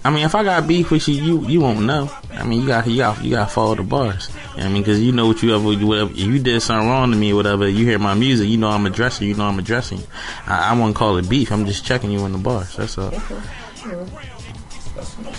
I 0.03 0.09
mean, 0.09 0.25
if 0.25 0.35
I 0.35 0.43
got 0.43 0.67
beef 0.67 0.91
with 0.91 1.07
you, 1.07 1.15
you 1.15 1.47
you 1.47 1.59
won't 1.59 1.81
know. 1.81 2.09
I 2.31 2.43
mean, 2.43 2.61
you 2.61 2.67
got 2.67 2.87
you 2.87 2.97
got 2.97 3.23
you 3.23 3.31
got 3.31 3.47
to 3.47 3.53
follow 3.53 3.75
the 3.75 3.83
bars. 3.83 4.29
I 4.55 4.69
mean, 4.69 4.81
because 4.81 5.01
you 5.01 5.11
know 5.11 5.27
what 5.27 5.43
you 5.43 5.53
ever 5.53 5.85
whatever. 5.85 6.11
If 6.11 6.19
you 6.19 6.39
did 6.39 6.61
something 6.61 6.87
wrong 6.87 7.11
to 7.11 7.17
me, 7.17 7.33
or 7.33 7.35
whatever. 7.35 7.67
You 7.67 7.85
hear 7.85 7.99
my 7.99 8.13
music, 8.13 8.47
you 8.47 8.57
know 8.57 8.69
I'm 8.69 8.85
addressing. 8.85 9.27
You 9.27 9.35
know 9.35 9.45
I'm 9.45 9.59
addressing. 9.59 10.01
I, 10.47 10.71
I 10.71 10.73
wouldn't 10.73 10.95
call 10.95 11.17
it 11.17 11.29
beef. 11.29 11.51
I'm 11.51 11.65
just 11.65 11.85
checking 11.85 12.11
you 12.11 12.25
in 12.25 12.31
the 12.31 12.37
bars. 12.37 12.75
That's 12.75 12.97
all. 12.97 13.13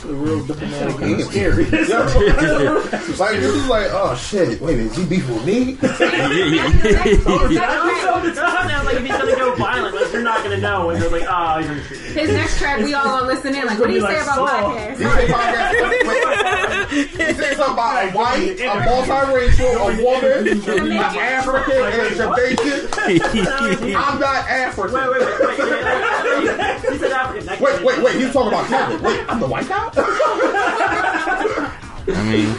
The 0.06 0.14
real 0.14 0.38
mm. 0.40 0.46
diplomatic 0.46 1.00
Yeah. 1.00 1.06
and 1.06 1.24
scary. 1.24 1.64
like 3.18 3.40
this 3.40 3.54
is 3.56 3.66
like, 3.68 3.88
oh 3.90 4.14
shit. 4.14 4.60
Wait, 4.60 4.78
a 4.78 4.82
is 4.82 4.96
he 4.96 5.04
beef 5.04 5.28
with 5.28 5.44
me? 5.44 5.74
Sounds 5.74 5.98
like 8.86 8.96
if 8.96 9.02
he's 9.02 9.16
gonna 9.16 9.34
go 9.34 9.56
violent, 9.56 9.96
like 9.96 10.12
you're 10.12 10.22
not 10.22 10.44
gonna 10.44 10.58
know, 10.58 10.90
and 10.90 11.02
they're 11.02 11.10
like, 11.10 11.26
oh, 11.28 11.58
you're 11.58 11.68
gonna 11.68 11.82
shoot. 11.88 11.98
His 12.16 12.30
next 12.30 12.58
track, 12.58 12.78
we 12.84 12.94
all 12.94 13.04
gonna 13.04 13.26
listen 13.26 13.52
in. 13.54 13.66
Like, 13.66 13.80
what 13.80 13.88
do 13.88 13.94
you 13.94 14.00
gonna 14.00 14.14
say 14.14 14.22
about 14.22 14.42
like 14.42 14.96
Saul. 14.98 15.08
podcast? 15.10 16.42
He 16.96 17.32
said 17.34 17.36
podcast- 17.36 17.36
wait, 17.36 17.36
wait. 17.36 17.36
He 17.36 17.36
said 17.36 17.56
something 17.56 17.72
about 17.74 18.04
a 18.04 18.10
white, 18.16 18.60
a 18.60 18.62
multiracial, 18.88 19.72
a 19.76 20.02
woman, 20.02 20.48
an 20.48 21.16
African, 21.18 21.82
and 21.82 22.00
a 22.00 22.14
Jamaican. 22.16 23.96
I'm 23.96 24.18
not 24.20 24.48
African. 24.48 24.94
Wait, 24.94 25.08
wait, 25.10 25.20
wait, 25.20 25.38
wait, 25.40 25.58
wait, 25.58 25.70
wait. 26.58 26.92
He 26.92 26.98
said 26.98 27.12
African. 27.12 27.46
That 27.46 27.60
Wait, 27.60 27.82
wait, 27.84 27.98
wait. 28.02 28.14
He's 28.16 28.32
talking 28.32 28.48
about 28.48 28.66
Kevin. 28.68 29.02
Wait, 29.02 29.20
I'm 29.28 29.40
the 29.40 29.46
white 29.46 29.68
guy? 29.68 29.90
I 32.08 32.22
mean, 32.30 32.56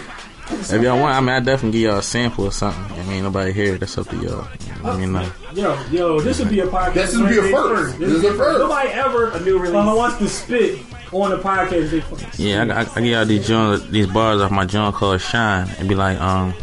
if 0.49 0.81
y'all 0.81 0.99
want, 0.99 1.15
I 1.15 1.19
mean, 1.21 1.29
I 1.29 1.39
definitely 1.39 1.79
give 1.79 1.89
y'all 1.89 1.99
a 1.99 2.03
sample 2.03 2.45
or 2.45 2.51
something. 2.51 2.99
I 2.99 3.03
mean, 3.03 3.23
nobody 3.23 3.51
here. 3.53 3.77
That's 3.77 3.97
up 3.97 4.07
to 4.09 4.15
y'all. 4.17 4.47
I 4.83 4.95
mean, 4.97 5.15
uh, 5.15 5.29
Yo, 5.53 5.77
yo, 5.89 6.19
this 6.21 6.39
would 6.39 6.49
be 6.49 6.59
a 6.59 6.67
podcast. 6.67 6.93
This 6.93 7.17
would 7.17 7.29
be 7.29 7.37
a 7.37 7.41
Wednesday 7.41 7.51
first. 7.57 7.99
This 7.99 8.11
is 8.11 8.23
a 8.23 8.33
first. 8.35 8.59
Nobody 8.59 8.89
ever 8.89 9.31
A 9.31 9.39
new 9.41 9.57
release. 9.57 9.75
uh, 9.75 9.93
wants 9.95 10.17
to 10.19 10.27
spit 10.29 10.79
on 11.11 11.29
the 11.31 11.37
podcast. 11.37 12.37
Yeah, 12.37 12.63
I, 12.63 12.81
I, 12.81 12.81
I 12.81 13.01
give 13.01 13.05
y'all 13.05 13.25
these 13.25 13.47
these 13.89 14.07
bars 14.07 14.41
off 14.41 14.51
my 14.51 14.65
joint 14.65 14.95
called 14.95 15.21
Shine, 15.21 15.69
and 15.79 15.87
be 15.87 15.95
like, 15.95 16.19
um. 16.19 16.53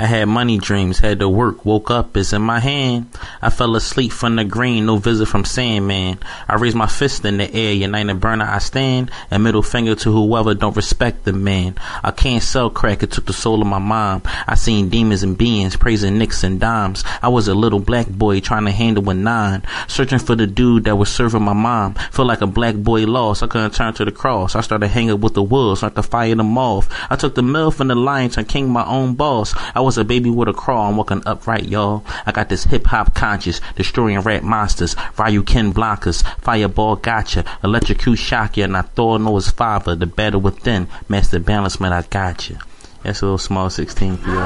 I 0.00 0.06
had 0.06 0.28
money 0.28 0.56
dreams, 0.56 0.98
had 0.98 1.18
to 1.18 1.28
work, 1.28 1.66
woke 1.66 1.90
up, 1.90 2.16
it's 2.16 2.32
in 2.32 2.40
my 2.40 2.58
hand. 2.58 3.10
I 3.42 3.50
fell 3.50 3.76
asleep 3.76 4.12
from 4.12 4.36
the 4.36 4.44
green, 4.44 4.86
no 4.86 4.96
visit 4.96 5.26
from 5.26 5.44
Sandman. 5.44 6.18
I 6.48 6.54
raised 6.54 6.74
my 6.74 6.86
fist 6.86 7.22
in 7.26 7.36
the 7.36 7.54
air, 7.54 7.74
united 7.74 8.18
burner 8.18 8.46
I 8.46 8.60
stand, 8.60 9.10
and 9.30 9.44
middle 9.44 9.62
finger 9.62 9.94
to 9.94 10.10
whoever 10.10 10.54
don't 10.54 10.74
respect 10.74 11.24
the 11.24 11.34
man. 11.34 11.74
I 12.02 12.12
can't 12.12 12.42
sell 12.42 12.70
crack, 12.70 13.02
it 13.02 13.10
took 13.10 13.26
the 13.26 13.34
soul 13.34 13.60
of 13.60 13.66
my 13.66 13.78
mom. 13.78 14.22
I 14.24 14.54
seen 14.54 14.88
demons 14.88 15.22
and 15.22 15.36
beings, 15.36 15.76
praising 15.76 16.16
nicks 16.16 16.44
and 16.44 16.58
dimes. 16.58 17.04
I 17.20 17.28
was 17.28 17.48
a 17.48 17.54
little 17.54 17.78
black 17.78 18.08
boy 18.08 18.40
trying 18.40 18.64
to 18.64 18.70
handle 18.70 19.10
a 19.10 19.12
nine, 19.12 19.64
searching 19.86 20.18
for 20.18 20.34
the 20.34 20.46
dude 20.46 20.84
that 20.84 20.96
was 20.96 21.12
serving 21.12 21.42
my 21.42 21.52
mom. 21.52 21.92
Feel 22.10 22.24
like 22.24 22.40
a 22.40 22.46
black 22.46 22.74
boy 22.74 23.04
lost, 23.04 23.42
I 23.42 23.48
couldn't 23.48 23.74
turn 23.74 23.92
to 23.92 24.06
the 24.06 24.12
cross. 24.12 24.56
I 24.56 24.62
started 24.62 24.88
hanging 24.88 25.20
with 25.20 25.34
the 25.34 25.42
wolves, 25.42 25.82
like 25.82 25.94
to 25.96 26.02
fire 26.02 26.34
them 26.34 26.56
off. 26.56 26.88
I 27.10 27.16
took 27.16 27.34
the 27.34 27.42
milk 27.42 27.74
from 27.74 27.88
the 27.88 27.94
lion, 27.94 28.30
turned 28.30 28.48
king 28.48 28.70
my 28.70 28.86
own 28.86 29.14
boss. 29.14 29.54
I 29.74 29.80
was 29.80 29.89
a 29.98 30.04
baby 30.04 30.30
with 30.30 30.48
a 30.48 30.52
crawl, 30.52 30.88
I'm 30.88 30.96
walking 30.96 31.22
upright, 31.26 31.68
y'all. 31.68 32.04
I 32.26 32.32
got 32.32 32.48
this 32.48 32.64
hip 32.64 32.86
hop 32.86 33.14
conscious, 33.14 33.60
destroying 33.76 34.20
rat 34.20 34.42
monsters, 34.42 34.96
Ryu 35.18 35.42
Ken 35.42 35.72
blockers, 35.72 36.22
fireball 36.40 36.96
gotcha, 36.96 37.44
electrocute 37.64 38.18
shock 38.18 38.56
ya, 38.56 38.64
and 38.64 38.76
I 38.76 38.82
throw 38.82 39.16
no 39.16 39.36
his 39.36 39.50
father, 39.50 39.94
the 39.94 40.06
battle 40.06 40.40
within, 40.40 40.88
master 41.08 41.40
balancement, 41.40 41.92
I 41.92 42.02
got 42.02 42.48
you. 42.48 42.58
That's 43.02 43.22
a 43.22 43.24
little 43.24 43.38
small 43.38 43.70
16 43.70 44.18
for 44.18 44.28
y'all. 44.28 44.36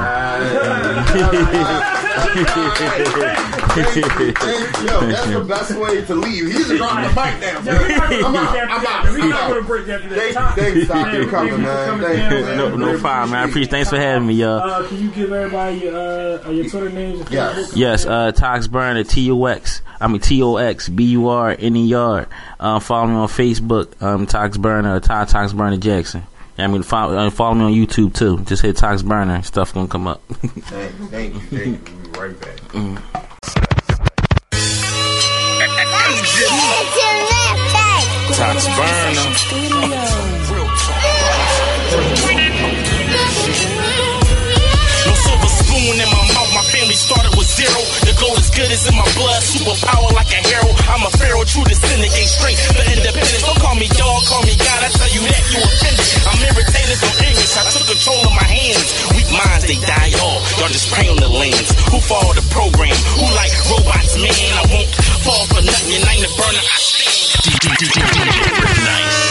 That's 3.75 5.27
the 5.27 5.45
best 5.47 5.77
way 5.77 6.05
to 6.05 6.15
leave. 6.15 6.47
He's 6.47 6.67
just 6.67 6.77
dropping 6.77 7.03
the 7.03 7.09
mic 7.09 7.41
down. 7.41 7.67
I'm 7.67 8.35
out. 8.35 8.55
I'm 8.55 8.85
out. 8.85 9.03
We're 9.03 9.21
I'm 9.21 9.29
not 9.29 9.51
out. 9.51 9.67
break 9.67 9.85
that. 9.87 10.01
Thanks, 10.55 10.87
Doc, 10.87 11.11
for 11.11 11.29
coming, 11.29 11.61
man. 11.61 11.99
Thank 12.01 12.31
you. 12.31 12.55
No, 12.55 12.75
no 12.75 12.97
problem, 12.99 13.31
man. 13.31 13.41
I 13.41 13.49
appreciate. 13.49 13.71
Thanks 13.71 13.89
for 13.89 13.97
having 13.97 14.27
me, 14.27 14.35
y'all. 14.35 14.59
Uh, 14.59 14.87
can 14.87 15.01
you 15.01 15.09
give 15.11 15.33
everybody 15.33 15.77
your, 15.77 15.95
uh, 15.95 16.49
your 16.49 16.69
Twitter 16.69 16.89
names? 16.89 17.29
Yes. 17.29 17.75
Yes, 17.75 18.05
uh, 18.05 18.31
Tox 18.31 18.67
Burner, 18.67 19.03
T 19.03 19.29
O 19.31 19.45
X. 19.45 19.81
I 19.99 20.07
mean 20.07 20.21
T 20.21 20.41
O 20.43 20.55
X 20.57 20.87
B 20.89 21.03
U 21.11 21.27
R 21.27 21.55
N 21.57 21.75
E 21.75 21.93
R. 21.93 22.27
Um, 22.59 22.79
follow 22.79 23.07
me 23.07 23.13
on 23.15 23.27
Facebook, 23.27 24.01
um, 24.01 24.25
Tox 24.27 24.57
Burner, 24.57 24.95
or 24.95 24.99
Todd 24.99 25.27
Tox 25.27 25.51
Burner 25.51 25.77
Jackson. 25.77 26.23
I 26.57 26.67
mean, 26.67 26.83
follow, 26.83 27.17
uh, 27.17 27.29
follow 27.29 27.53
me 27.55 27.63
on 27.65 27.71
YouTube 27.73 28.13
too. 28.13 28.39
Just 28.45 28.61
hit 28.61 28.77
Tox 28.77 29.01
Burner, 29.01 29.41
stuff 29.43 29.73
gonna 29.73 29.87
come 29.87 30.07
up. 30.07 30.21
Thank, 30.29 30.93
thank 31.11 31.33
you. 31.33 31.39
Thank 31.41 31.89
you. 31.89 31.95
We'll 31.95 32.13
be 32.13 32.19
right 32.19 32.39
back. 32.39 32.55
Tox 38.35 38.65
Burner. 38.67 40.35
No 45.05 45.13
silver 45.13 45.47
spoon 45.47 45.99
in 46.01 46.09
my 46.09 46.24
family 46.85 47.01
started 47.01 47.33
with 47.33 47.49
zero. 47.49 47.81
The 48.05 48.13
gold 48.21 48.37
is 48.37 48.53
good, 48.53 48.69
it's 48.69 48.85
in 48.85 48.93
my 48.93 49.09
blood, 49.17 49.41
superpower 49.41 50.13
like 50.13 50.29
a 50.29 50.37
hero. 50.45 50.69
I'm 50.85 51.01
a 51.01 51.09
pharaoh, 51.17 51.41
true 51.41 51.65
descendant, 51.65 52.13
ain't 52.13 52.29
straight 52.29 52.61
for 52.61 52.85
independence. 52.85 53.41
Don't 53.41 53.57
call 53.57 53.73
me 53.73 53.89
dog, 53.89 54.21
call 54.29 54.45
me 54.45 54.53
God, 54.53 54.85
I 54.85 54.93
tell 54.93 55.09
you 55.09 55.25
that 55.25 55.41
you 55.49 55.65
offended. 55.65 56.05
I'm 56.29 56.37
irritated, 56.45 57.01
no 57.01 57.09
English, 57.25 57.57
I 57.57 57.65
took 57.73 57.89
control 57.89 58.21
of 58.21 58.33
my 58.37 58.45
hands. 58.45 58.85
Weak 59.17 59.25
minds, 59.33 59.65
they 59.65 59.81
die 59.81 60.13
off, 60.21 60.45
y'all 60.61 60.69
just 60.69 60.93
pray 60.93 61.09
on 61.09 61.17
the 61.17 61.25
lands. 61.25 61.73
Who 61.89 61.97
follow 62.05 62.37
the 62.37 62.45
program? 62.53 62.93
Who 63.17 63.25
like 63.33 63.49
robots, 63.65 64.21
man? 64.21 64.29
I 64.29 64.69
won't 64.69 64.91
fall 65.25 65.41
for 65.49 65.65
nothing, 65.65 65.89
you 65.89 66.05
ain't 66.05 66.21
the 66.21 66.29
burner, 66.37 66.61
I 66.69 66.77
stand. 66.85 67.17
Nice. 68.85 69.25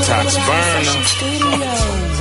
Tox 0.00 0.32
Burner. 0.48 2.19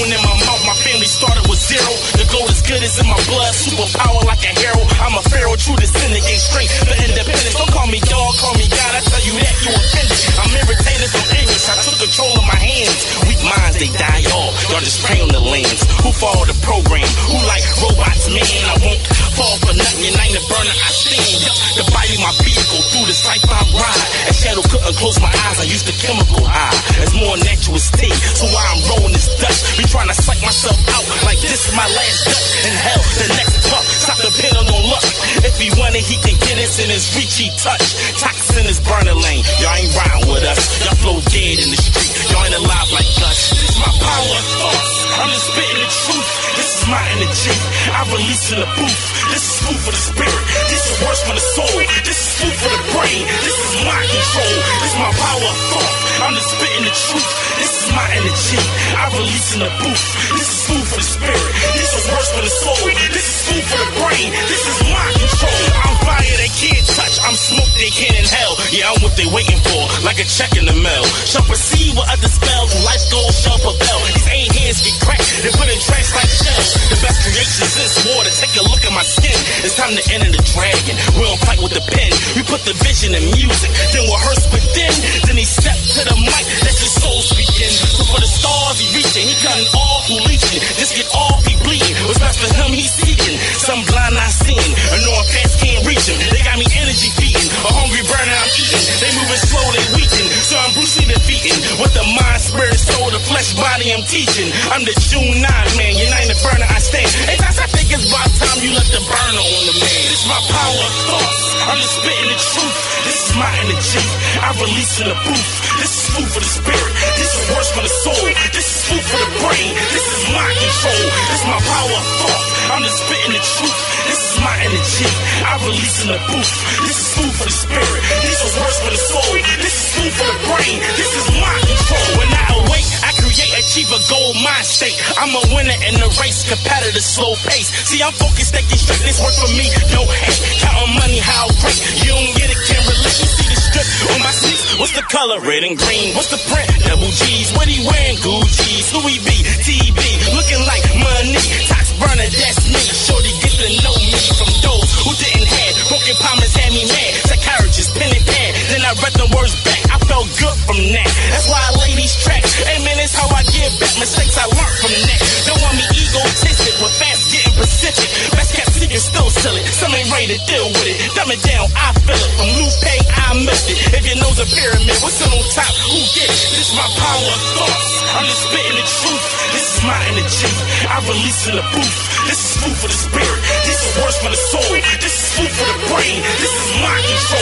In 0.00 0.22
my 0.24 0.36
mouth, 0.48 0.62
my 0.64 0.76
family 0.80 1.04
started 1.04 1.44
with 1.52 1.60
zero. 1.60 1.92
The 2.16 2.24
gold 2.32 2.48
is 2.48 2.64
good, 2.64 2.80
it's 2.80 2.96
in 2.96 3.04
my 3.04 3.18
blood, 3.28 3.52
superpower 3.52 4.24
like 4.24 4.40
a 4.40 4.52
hero. 4.56 4.80
I'm 5.04 5.12
a 5.20 5.24
pharaoh, 5.28 5.56
true 5.60 5.76
descendant, 5.76 6.24
ain't 6.24 6.40
strength. 6.40 6.72
for 6.88 6.96
independence. 6.96 7.52
Don't 7.52 7.68
call 7.68 7.84
me 7.92 8.00
dog, 8.08 8.32
call 8.40 8.56
me 8.56 8.64
God, 8.72 8.92
I 8.96 9.00
tell 9.04 9.20
you 9.20 9.36
that 9.36 9.54
you 9.60 9.70
offended. 9.76 10.20
I'm 10.40 10.52
irritated, 10.56 11.10
no 11.12 11.22
English, 11.36 11.64
I 11.68 11.76
took 11.84 11.96
control 12.00 12.32
of 12.40 12.44
my 12.48 12.56
hands. 12.56 13.00
Weak 13.28 13.42
minds, 13.44 13.76
they 13.76 13.92
die 13.92 14.24
off, 14.32 14.52
y'all 14.72 14.80
just 14.80 15.04
pray 15.04 15.20
on 15.20 15.28
the 15.28 15.44
lands. 15.44 15.84
Who 16.00 16.08
follow 16.16 16.48
the 16.48 16.56
program? 16.64 17.04
Who 17.28 17.36
like 17.44 17.64
robots, 17.84 18.32
man? 18.32 18.48
I 18.72 18.74
won't 18.80 19.02
fall 19.36 19.56
for 19.64 19.74
nothing, 19.74 20.12
ain't 20.12 20.34
the 20.36 20.42
burner, 20.48 20.76
I 20.76 20.90
stand. 20.92 21.40
Yup, 21.42 21.56
The 21.80 21.84
body, 21.92 22.16
my 22.20 22.32
vehicle, 22.44 22.82
through 22.92 23.06
the 23.08 23.16
life 23.28 23.44
I 23.48 23.60
ride. 23.72 24.02
As 24.28 24.36
shadow 24.36 24.64
couldn't 24.68 24.96
close 25.00 25.18
my 25.20 25.32
eyes, 25.48 25.58
I 25.60 25.66
used 25.68 25.86
the 25.88 25.96
chemical 25.96 26.44
high. 26.44 26.74
It's 27.00 27.16
more 27.16 27.36
natural 27.40 27.80
state, 27.80 28.14
so 28.36 28.44
why 28.52 28.62
I'm 28.72 28.80
rolling 28.92 29.14
this 29.16 29.28
Dutch. 29.40 29.76
Be 29.78 29.84
trying 29.88 30.08
to 30.08 30.16
psych 30.16 30.40
myself 30.44 30.76
out 30.92 31.04
like 31.24 31.40
this 31.40 31.68
is 31.68 31.74
my 31.74 31.86
last 31.88 32.18
Dutch. 32.28 32.44
In 32.68 32.74
hell, 32.76 33.02
the 33.20 33.28
next 33.36 33.54
puff, 33.68 33.84
stop 33.88 34.18
depending 34.20 34.68
on 34.68 34.82
luck. 34.92 35.06
If 35.42 35.56
he 35.56 35.68
want 35.80 35.96
it, 35.96 36.04
he 36.04 36.16
can 36.20 36.36
get 36.44 36.56
it 36.60 36.72
in 36.82 36.88
his 36.92 37.08
reach, 37.16 37.34
he 37.40 37.48
touch. 37.56 37.96
Toxin 38.20 38.68
is 38.68 38.80
burner 38.84 39.16
lane, 39.16 39.44
y'all 39.60 39.76
ain't 39.76 39.92
riding 39.96 40.28
with 40.28 40.44
us. 40.44 40.60
Y'all 40.84 40.98
flow 41.00 41.18
dead 41.32 41.56
in 41.62 41.68
the 41.72 41.80
street, 41.80 42.12
y'all 42.30 42.44
ain't 42.44 42.56
alive 42.58 42.88
like 42.92 43.08
us. 43.24 43.56
This 43.56 43.70
is 43.72 43.78
my 43.80 43.92
power 43.96 44.32
of 44.36 44.46
thoughts, 44.60 44.92
I'm 45.18 45.30
just 45.32 45.46
spitting 45.48 45.80
the 45.80 45.88
truth. 45.88 46.28
This 46.58 46.68
is 46.68 46.84
my 46.88 47.02
energy, 47.16 47.54
I 47.90 48.00
release 48.12 48.44
in 48.52 48.60
the 48.60 48.68
booth. 48.76 49.21
This 49.30 49.42
is 49.44 49.54
food 49.62 49.78
for 49.84 49.92
the 49.92 50.02
spirit, 50.02 50.42
this 50.68 50.82
is 50.90 50.96
worse 51.06 51.22
for 51.22 51.34
the 51.34 51.44
soul. 51.54 51.78
This 52.04 52.18
is 52.18 52.28
food 52.40 52.54
for 52.58 52.70
the 52.72 52.82
brain, 52.96 53.22
this 53.46 53.54
is 53.54 53.72
my 53.86 54.00
control. 54.10 54.56
This 54.82 54.92
is 54.92 54.98
my 54.98 55.12
power 55.14 55.46
of 55.46 55.58
thought, 55.70 56.01
I'm 56.22 56.38
just 56.38 56.54
spitting 56.54 56.86
the 56.86 56.94
truth. 56.94 57.30
This 57.58 57.82
is 57.82 57.86
my 57.90 58.06
energy, 58.14 58.58
I 58.94 59.10
release 59.18 59.58
in 59.58 59.60
the 59.66 59.70
booth. 59.82 60.06
This 60.38 60.46
is 60.46 60.60
food 60.70 60.84
for 60.86 60.98
the 61.02 61.08
spirit, 61.18 61.50
this 61.74 61.90
is 61.98 62.04
worse 62.14 62.30
for 62.30 62.42
the 62.46 62.52
soul. 62.62 62.78
This 63.10 63.26
is 63.26 63.38
food 63.50 63.64
for 63.66 63.78
the 63.82 63.90
brain, 63.98 64.30
this 64.46 64.62
is 64.70 64.78
my 64.86 65.02
control. 65.18 65.62
I'm 65.82 65.98
fire 66.06 66.36
they 66.38 66.52
can't 66.54 66.86
touch, 66.86 67.18
I'm 67.26 67.34
smoke 67.34 67.70
they 67.74 67.90
can't 67.90 68.14
inhale. 68.14 68.54
Yeah, 68.70 68.94
I'm 68.94 69.02
what 69.02 69.18
they 69.18 69.26
waiting 69.26 69.58
for, 69.66 69.82
like 70.06 70.22
a 70.22 70.26
check 70.30 70.54
in 70.54 70.62
the 70.62 70.78
mail. 70.78 71.02
Shall 71.26 71.42
perceive 71.42 71.98
what 71.98 72.06
other 72.06 72.30
spells, 72.30 72.70
life 72.86 73.02
goals 73.10 73.34
shall 73.42 73.58
prevail. 73.58 73.98
These 74.14 74.26
ain't 74.30 74.50
hands 74.54 74.78
get 74.78 74.94
cracked, 75.02 75.26
they 75.42 75.50
put 75.58 75.66
in 75.66 75.78
trash 75.82 76.14
like 76.14 76.30
shells. 76.30 76.78
The 76.86 77.02
best 77.02 77.18
creations 77.26 77.74
is 77.82 77.98
water, 78.14 78.30
take 78.30 78.54
a 78.58 78.64
look 78.70 78.86
at 78.86 78.94
my 78.94 79.02
skin. 79.02 79.34
It's 79.66 79.74
time 79.74 79.98
to 79.98 80.02
enter 80.14 80.30
the 80.30 80.42
dragon. 80.54 80.94
We 81.18 81.26
don't 81.26 81.42
fight 81.42 81.58
with 81.58 81.74
the 81.74 81.82
pen, 81.82 82.14
we 82.38 82.46
put 82.46 82.62
the 82.62 82.78
vision 82.78 83.10
in 83.10 83.26
music, 83.34 83.74
then 83.90 84.06
rehearse 84.06 84.46
within. 84.54 84.94
Then 85.26 85.36
he 85.36 85.44
stepped 85.44 85.82
to 85.98 86.02
the 86.08 86.11
mic, 86.18 86.44
let 86.64 86.76
your 86.76 86.92
soul 86.92 87.20
speaking. 87.22 87.70
So 87.70 88.02
for 88.04 88.20
the 88.20 88.28
stars 88.28 88.80
he 88.80 88.86
reaching, 88.96 89.24
he 89.28 89.34
cutting 89.40 89.68
off 89.76 90.08
who 90.08 90.18
leeching. 90.28 90.60
Just 90.76 90.96
get 90.96 91.08
off, 91.14 91.44
he 91.46 91.54
bleeding. 91.62 91.94
What's 92.08 92.18
best 92.18 92.40
for 92.40 92.50
him, 92.50 92.72
he's 92.74 92.92
seeking. 92.92 93.38
Some 93.58 93.84
blind 93.88 94.18
I 94.18 94.28
seen, 94.28 94.68
or 94.92 94.98
knowing 95.06 95.28
fast 95.32 95.60
can't 95.62 95.82
reach 95.86 96.08
him. 96.10 96.18
They 96.32 96.42
got 96.42 96.58
me 96.58 96.66
energy 96.76 97.10
feeding, 97.16 97.48
a 97.64 97.70
hungry 97.72 98.02
burner 98.04 98.36
I'm 98.36 98.50
eating. 98.58 98.84
They 99.00 99.10
moving 99.16 99.42
slow, 99.42 99.66
they 99.72 99.86
weaken. 99.96 100.26
So 100.44 100.54
I'm 100.58 100.72
Bruce 100.74 100.98
Lee 101.00 101.08
defeating. 101.08 101.58
With 101.80 101.94
the 101.94 102.04
mind, 102.04 102.40
spirit, 102.42 102.78
soul, 102.78 103.08
the 103.10 103.22
flesh, 103.22 103.54
body 103.54 103.92
I'm 103.94 104.04
teaching. 104.04 104.50
I'm 104.74 104.82
the 104.84 104.94
June 104.98 105.40
9 105.40 105.46
man, 105.78 106.26
the 106.28 106.36
burner 106.42 106.68
I 106.68 106.78
stand. 106.78 107.08
Hey, 107.28 107.36
that's 107.38 107.58
I 107.58 107.66
think 107.70 107.92
it's 107.92 108.08
about 108.08 108.28
time 108.36 108.58
you 108.64 108.72
let 108.74 108.88
the 108.90 109.02
burner 109.04 109.42
on 109.42 109.62
the 109.68 109.74
man. 109.76 110.02
It's 110.10 110.26
my 110.26 110.40
power 110.50 110.80
of 110.82 110.94
thoughts. 111.08 111.40
I'm 111.68 111.78
just 111.78 111.94
spitting 112.00 112.28
the 112.28 112.38
truth. 112.38 112.76
This 113.06 113.18
is 113.28 113.32
my 113.36 113.50
energy. 113.62 114.04
I 114.40 114.48
release 114.58 115.00
in 115.00 115.06
the 115.12 115.18
booth. 115.22 115.48
This 115.78 115.92
is 115.92 116.01
food 116.12 116.28
for 116.28 116.40
the 116.44 116.52
spirit. 116.60 116.92
This 117.16 117.32
is 117.32 117.42
worse 117.56 117.70
for 117.72 117.82
the 117.82 117.92
soul. 118.04 118.24
This 118.52 118.68
is 118.68 118.78
food 118.84 119.04
for 119.04 119.20
the 119.20 119.30
brain. 119.40 119.72
This 119.92 120.04
is 120.04 120.22
my 120.28 120.48
control. 120.60 121.04
This 121.32 121.40
is 121.40 121.46
my 121.48 121.60
power 121.64 121.92
of 121.96 122.06
thought. 122.20 122.42
I'm 122.72 122.82
just 122.84 122.98
spitting 123.00 123.32
the 123.32 123.42
truth. 123.42 123.78
This 124.08 124.20
is 124.20 124.34
my 124.44 124.56
energy. 124.60 125.08
I 125.44 125.52
release 125.64 125.96
in 126.04 126.08
the 126.12 126.20
booth. 126.28 126.52
This 126.84 126.96
is 127.00 127.08
food 127.16 127.32
for 127.32 127.46
the 127.48 127.56
spirit. 127.56 128.00
This 128.24 128.38
is 128.44 128.52
worse 128.60 128.78
for 128.84 128.92
the 128.92 129.00
soul. 129.00 129.32
This 129.60 129.72
is 129.72 129.86
food 129.96 130.12
for 130.12 130.26
the 130.28 130.38
brain. 130.52 130.76
This 131.00 131.12
is 131.16 131.26
my 131.40 131.56
control. 131.64 132.06
When 132.20 132.28
I 132.28 132.44
awake, 132.60 132.88
I 133.04 133.10
create, 133.16 133.52
achieve 133.56 133.88
a 133.88 134.00
goal 134.12 134.36
mind 134.44 134.68
state. 134.68 134.96
I'm 135.16 135.32
a 135.32 135.42
winner 135.56 135.76
in 135.88 135.96
the 135.96 136.08
race, 136.20 136.44
competitive, 136.44 137.04
slow 137.04 137.32
pace. 137.48 137.72
See, 137.88 138.04
I'm 138.04 138.12
focused, 138.12 138.52
thinking 138.52 138.80
straight. 138.80 139.00
This 139.04 139.16
work 139.20 139.36
for 139.40 139.52
me, 139.56 139.68
no 139.96 140.04
hate. 140.04 140.40
Counting 140.60 140.92
money, 140.96 141.20
how 141.24 141.48
great. 141.60 141.80
You 142.04 142.12
don't 142.12 142.32
get 142.36 142.52
it, 142.52 142.60
can't 142.68 142.84
relate. 142.84 143.16
See 143.16 143.51
strip 143.72 143.88
on 144.12 144.20
my 144.20 144.32
sneaks. 144.32 144.76
What's 144.78 144.92
the 144.92 145.04
color? 145.08 145.40
Red 145.40 145.64
and 145.64 145.76
green. 145.78 146.12
What's 146.14 146.28
the 146.28 146.40
print? 146.52 146.68
Double 146.84 147.08
G's. 147.08 147.52
What 147.56 147.68
he 147.68 147.80
wearing? 147.80 148.20
Gucci's. 148.20 148.92
Louis 148.92 149.18
V. 149.24 149.28
TB. 149.64 150.00
Looking 150.36 150.62
like 150.68 150.84
money. 151.00 151.40
Tox 151.68 151.92
burner, 151.96 152.28
that's 152.28 152.68
me. 152.68 152.80
Shorty 152.80 153.32
get 153.40 153.54
to 153.56 153.68
know 153.80 153.96
me 153.96 154.20
from 154.36 154.52
those 154.60 154.90
who 155.00 155.10
didn't 155.16 155.48
have. 155.48 155.74
Broken 155.88 156.16
promise 156.20 156.52
had 156.56 156.72
me 156.72 156.84
mad. 156.84 157.12
Psychiatrist, 157.24 157.96
pen 157.96 158.12
and 158.12 158.26
pad. 158.26 158.41
Then 158.70 158.82
I 158.84 158.92
read 159.02 159.14
the 159.18 159.26
words 159.34 159.56
back. 159.64 159.80
I 159.90 159.98
felt 160.06 160.28
good 160.38 160.56
from 160.66 160.78
that. 160.94 161.08
That's 161.32 161.48
why 161.48 161.58
I 161.58 161.70
lay 161.82 161.96
these 161.96 162.14
tracks. 162.20 162.60
Man, 162.82 162.98
it's 162.98 163.14
how 163.14 163.30
I 163.30 163.42
give 163.46 163.70
back 163.78 163.94
mistakes 163.98 164.34
I 164.34 164.46
learned 164.50 164.76
from 164.82 164.90
that. 164.90 165.20
Don't 165.46 165.60
want 165.62 165.78
me 165.78 165.86
egotistic 165.94 166.74
with 166.82 166.94
fast 166.98 167.30
getting 167.30 167.54
Pacific. 167.54 168.10
Best 168.34 168.58
kept 168.58 168.74
secret, 168.74 168.98
still 168.98 169.30
sell 169.30 169.54
it. 169.54 169.66
Some 169.70 169.94
ain't 169.94 170.10
ready 170.10 170.34
to 170.34 170.38
deal 170.50 170.66
with 170.66 170.88
it. 170.90 170.98
Dumb 171.14 171.30
it 171.30 171.38
down, 171.46 171.70
I 171.78 171.94
feel 172.02 172.18
it. 172.18 172.32
From 172.34 172.50
Lupe, 172.58 172.90
I 173.22 173.38
missed 173.46 173.70
it. 173.70 173.78
If 173.94 174.02
your 174.02 174.18
nose 174.18 174.38
a 174.42 174.46
pyramid, 174.50 174.98
what's 174.98 175.22
on 175.22 175.30
top? 175.54 175.70
Who 175.86 175.98
get 176.10 176.26
it? 176.26 176.40
This 176.58 176.74
my 176.74 176.86
power 176.98 177.28
of 177.30 177.42
thoughts. 177.54 177.90
I'm 178.18 178.26
just 178.26 178.42
spitting 178.50 178.76
the 178.76 178.86
truth. 178.86 179.24
This 179.54 179.62
is 179.62 179.78
my 179.86 179.98
energy. 180.10 180.50
I 180.90 180.96
release 181.06 181.40
in 181.46 181.54
the 181.54 181.66
booth. 181.70 181.96
This 182.26 182.40
is 182.42 182.50
food 182.58 182.76
for 182.82 182.88
the 182.90 182.98
spirit. 182.98 183.40
This 183.62 183.78
is 183.78 183.92
worse 184.02 184.18
for 184.18 184.30
the 184.30 184.40
soul. 184.50 184.74
This 184.98 185.14
is 185.14 185.26
food 185.38 185.52
for 185.54 185.66
the 185.70 185.78
brain. 185.86 186.18
This 186.42 186.50
is 186.50 186.68
my 186.82 186.98
control. 186.98 187.41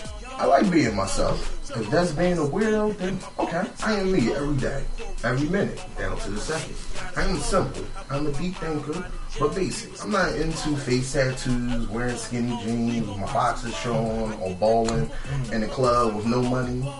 I 0.42 0.46
like 0.46 0.68
being 0.72 0.96
myself. 0.96 1.70
If 1.70 1.88
that's 1.88 2.10
being 2.10 2.36
a 2.36 2.40
weirdo, 2.40 2.96
then 2.98 3.16
okay. 3.38 3.62
I 3.84 3.92
am 3.92 4.10
me 4.10 4.32
every 4.32 4.56
day, 4.56 4.82
every 5.22 5.48
minute, 5.48 5.80
down 5.96 6.18
to 6.18 6.30
the 6.30 6.40
second. 6.40 6.74
I 7.16 7.30
am 7.30 7.36
simple. 7.38 7.84
I'm 8.10 8.26
a 8.26 8.32
deep 8.32 8.56
thinker, 8.56 9.08
but 9.38 9.54
basic. 9.54 10.02
I'm 10.02 10.10
not 10.10 10.34
into 10.34 10.76
face 10.78 11.12
tattoos, 11.12 11.86
wearing 11.86 12.16
skinny 12.16 12.58
jeans 12.64 13.06
with 13.06 13.18
my 13.18 13.32
boxers 13.32 13.72
showing, 13.76 14.32
or 14.40 14.52
balling 14.56 15.08
in 15.52 15.60
the 15.60 15.68
club 15.68 16.16
with 16.16 16.26
no 16.26 16.42
money. 16.42 16.92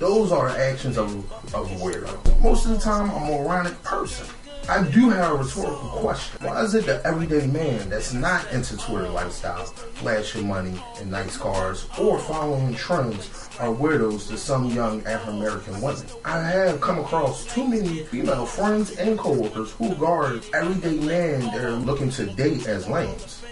Those 0.00 0.32
are 0.32 0.48
actions 0.48 0.98
of, 0.98 1.14
of 1.54 1.70
a 1.70 1.74
weirdo. 1.76 2.42
Most 2.42 2.66
of 2.66 2.72
the 2.72 2.78
time, 2.78 3.08
I'm 3.08 3.22
a 3.22 3.38
moronic 3.38 3.80
person. 3.84 4.26
I 4.68 4.82
do 4.88 5.10
have 5.10 5.32
a 5.32 5.36
rhetorical 5.36 5.88
question. 5.88 6.46
Why 6.46 6.62
is 6.62 6.74
it 6.74 6.86
the 6.86 7.04
everyday 7.04 7.46
man 7.46 7.88
that's 7.88 8.12
not 8.12 8.50
into 8.52 8.76
Twitter 8.76 9.08
lifestyle, 9.08 9.64
flashing 9.64 10.46
money 10.46 10.80
and 10.98 11.10
nice 11.10 11.36
cars, 11.36 11.86
or 11.98 12.18
following 12.20 12.74
trends 12.74 13.48
are 13.58 13.74
weirdos 13.74 14.28
to 14.28 14.38
some 14.38 14.70
young 14.70 15.04
African 15.06 15.38
American 15.38 15.80
women? 15.80 16.04
I 16.24 16.40
have 16.40 16.80
come 16.80 16.98
across 17.00 17.52
too 17.52 17.66
many 17.66 18.04
female 18.04 18.46
friends 18.46 18.92
and 18.96 19.18
coworkers 19.18 19.72
who 19.72 19.94
guard 19.96 20.44
everyday 20.54 20.98
man 21.00 21.40
they're 21.52 21.72
looking 21.72 22.10
to 22.10 22.26
date 22.26 22.68
as 22.68 22.88
lames. 22.88 23.42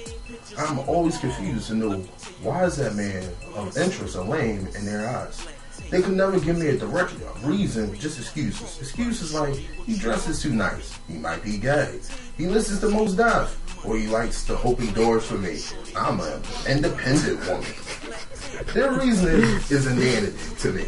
I'm 0.57 0.79
always 0.81 1.19
confused 1.19 1.69
to 1.69 1.75
know 1.75 1.99
why 2.43 2.65
is 2.65 2.77
that 2.77 2.95
man 2.95 3.29
of 3.55 3.77
interest 3.77 4.17
a 4.17 4.23
lame 4.23 4.69
in 4.77 4.87
their 4.87 5.09
eyes. 5.09 5.47
They 5.91 6.03
could 6.03 6.15
never 6.15 6.39
give 6.39 6.59
me 6.59 6.69
a 6.69 6.77
direct 6.77 7.15
reason, 7.43 7.95
just 7.99 8.19
excuses. 8.19 8.79
Excuses 8.79 9.35
like 9.35 9.55
he 9.55 9.97
dresses 9.97 10.43
too 10.43 10.53
nice, 10.53 10.99
he 11.09 11.15
might 11.15 11.43
be 11.43 11.59
gay, 11.59 12.01
he 12.37 12.47
listens 12.47 12.81
to 12.81 12.89
Mos 12.89 13.15
Def, 13.15 13.85
or 13.85 13.97
he 13.97 14.07
likes 14.07 14.45
to 14.47 14.61
open 14.63 14.93
doors 14.93 15.27
for 15.27 15.39
me. 15.39 15.61
I'm 15.97 16.21
an 16.21 16.43
independent 16.69 17.41
woman. 17.49 17.73
Their 18.75 18.93
reasoning 18.93 19.45
is 19.71 19.87
inanity 19.87 20.37
to 20.59 20.73
me. 20.73 20.87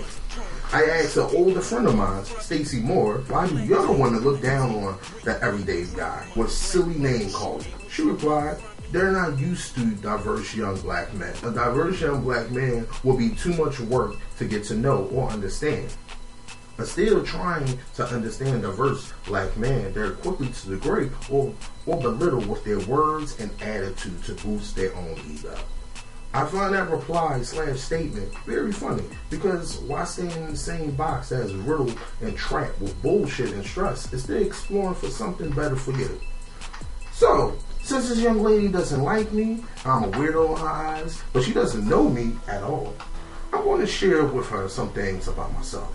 I 0.73 0.85
asked 0.85 1.17
an 1.17 1.29
older 1.35 1.61
friend 1.61 1.89
of 1.89 1.97
mine, 1.97 2.25
Stacy 2.25 2.79
Moore, 2.79 3.25
why 3.29 3.49
do 3.49 3.59
younger 3.59 3.93
women 3.93 4.21
look 4.21 4.41
down 4.41 4.71
on 4.71 4.99
the 5.25 5.43
everyday 5.43 5.85
guy? 5.97 6.25
What 6.35 6.51
silly 6.51 6.95
name 6.95 7.31
calling? 7.33 7.67
She 7.91 8.03
replied, 8.03 8.59
they're 8.93 9.13
not 9.13 9.39
used 9.39 9.75
to 9.77 9.85
diverse 9.97 10.55
young 10.55 10.81
black 10.81 11.13
men. 11.15 11.35
A 11.43 11.51
diverse 11.51 12.01
young 12.01 12.23
black 12.23 12.51
man 12.51 12.87
will 13.05 13.17
be 13.17 13.31
too 13.31 13.53
much 13.55 13.81
work 13.81 14.17
to 14.39 14.45
get 14.45 14.65
to 14.65 14.75
know 14.75 15.05
or 15.13 15.31
understand. 15.31 15.93
But 16.77 16.89
still 16.89 17.23
trying 17.23 17.79
to 17.97 18.05
understand 18.07 18.63
diverse 18.63 19.13
black 19.27 19.57
men, 19.57 19.93
they're 19.93 20.13
quickly 20.13 20.49
to 20.49 20.69
degrade 20.71 21.13
or, 21.31 21.55
or 21.87 22.01
belittle 22.01 22.41
with 22.41 22.65
their 22.65 22.81
words 22.81 23.39
and 23.39 23.51
attitude 23.63 24.25
to 24.25 24.35
boost 24.35 24.77
their 24.77 24.95
own 24.97 25.21
ego. 25.31 25.55
I 26.33 26.47
find 26.47 26.75
that 26.75 26.89
reply 26.89 27.43
slash 27.43 27.81
statement 27.81 28.33
very 28.47 28.71
funny 28.71 29.03
because 29.31 29.79
why 29.79 30.05
stay 30.05 30.33
in 30.33 30.53
the 30.53 30.57
same 30.57 30.93
box 30.93 31.33
as 31.33 31.53
riddled 31.55 31.99
and 32.23 32.37
trapped 32.37 32.81
with 32.81 33.01
bullshit 33.03 33.53
and 33.53 33.67
stress 33.67 34.13
instead 34.13 34.37
of 34.37 34.47
exploring 34.47 34.95
for 34.95 35.11
something 35.11 35.51
better 35.51 35.75
for 35.75 35.91
you? 35.93 36.21
So, 37.13 37.57
since 37.91 38.09
this 38.09 38.21
young 38.21 38.41
lady 38.41 38.69
doesn't 38.69 39.03
like 39.03 39.33
me, 39.33 39.65
I'm 39.85 40.05
a 40.05 40.09
weirdo 40.13 40.53
in 40.55 40.61
her 40.61 40.69
eyes, 40.69 41.25
but 41.33 41.43
she 41.43 41.53
doesn't 41.53 41.89
know 41.89 42.09
me 42.09 42.37
at 42.47 42.63
all, 42.63 42.95
I 43.53 43.61
want 43.61 43.81
to 43.81 43.87
share 43.89 44.25
with 44.25 44.49
her 44.51 44.69
some 44.69 44.91
things 44.91 45.27
about 45.27 45.53
myself. 45.55 45.93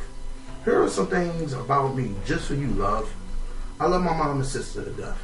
Here 0.65 0.83
are 0.83 0.89
some 0.89 1.07
things 1.07 1.53
about 1.53 1.95
me 1.95 2.13
just 2.25 2.47
for 2.47 2.55
you, 2.55 2.67
love. 2.67 3.09
I 3.79 3.87
love 3.87 4.01
my 4.01 4.13
mom 4.13 4.41
and 4.41 4.45
sister 4.45 4.83
to 4.83 4.89
death. 4.91 5.21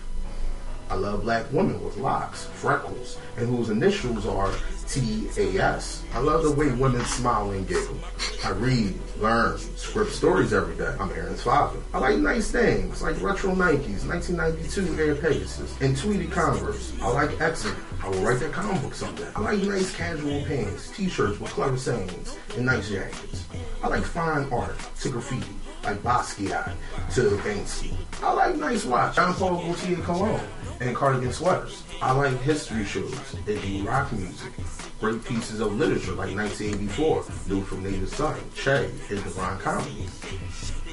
I 0.92 0.96
love 0.96 1.22
black 1.22 1.46
women 1.54 1.82
with 1.82 1.96
locks, 1.96 2.48
freckles, 2.48 3.18
and 3.38 3.48
whose 3.48 3.70
initials 3.70 4.26
are 4.28 4.52
T-A-S. 4.90 6.04
I 6.14 6.20
love 6.20 6.44
the 6.44 6.52
way 6.52 6.70
women 6.74 7.00
smile 7.06 7.52
and 7.52 7.66
giggle. 7.66 7.98
I 8.44 8.50
read, 8.50 9.00
learn, 9.18 9.58
script 9.58 10.12
stories 10.12 10.52
every 10.52 10.76
day. 10.76 10.94
I'm 11.00 11.10
Aaron's 11.12 11.44
father. 11.44 11.80
I 11.94 12.00
like 12.00 12.18
nice 12.18 12.52
things 12.52 13.02
like 13.02 13.22
retro 13.22 13.56
Nikes, 13.56 14.06
1992 14.06 15.02
Air 15.02 15.16
Pegasus, 15.16 15.80
and 15.80 15.98
Tweety 15.98 16.28
Converse. 16.28 16.92
I 17.02 17.08
like 17.08 17.40
Exit. 17.40 17.74
I 18.04 18.10
will 18.10 18.22
write 18.22 18.42
that 18.42 18.52
comic 18.52 18.82
book 18.82 18.94
someday. 18.94 19.30
I 19.34 19.40
like 19.40 19.60
nice 19.60 19.96
casual 19.96 20.44
pants, 20.44 20.92
t-shirts 20.92 21.40
with 21.40 21.52
clever 21.52 21.78
sayings, 21.78 22.38
and 22.58 22.66
nice 22.66 22.90
jackets. 22.90 23.46
I 23.82 23.88
like 23.88 24.04
fine 24.04 24.52
art 24.52 24.76
to 25.00 25.10
graffiti, 25.10 25.48
like 25.86 26.04
Basquiat 26.04 26.74
to 27.14 27.22
Banksy. 27.44 27.94
I 28.22 28.34
like 28.34 28.58
nice 28.58 28.84
watch, 28.84 29.16
Jean 29.16 29.34
Paul 29.34 29.62
Gaultier 29.62 30.04
cologne, 30.04 30.42
and 30.82 30.96
cardigan 30.96 31.32
sweaters. 31.32 31.84
I 32.02 32.12
like 32.12 32.40
history 32.42 32.84
shows, 32.84 33.14
indie 33.46 33.86
rock 33.86 34.12
music, 34.12 34.52
great 35.00 35.24
pieces 35.24 35.60
of 35.60 35.74
literature 35.76 36.14
like 36.14 36.36
1984, 36.36 37.26
New 37.48 37.62
from 37.64 37.84
Native 37.84 38.10
Son, 38.10 38.36
Che, 38.56 38.86
and 39.10 39.24
Divine 39.24 39.60
Comedy. 39.60 40.08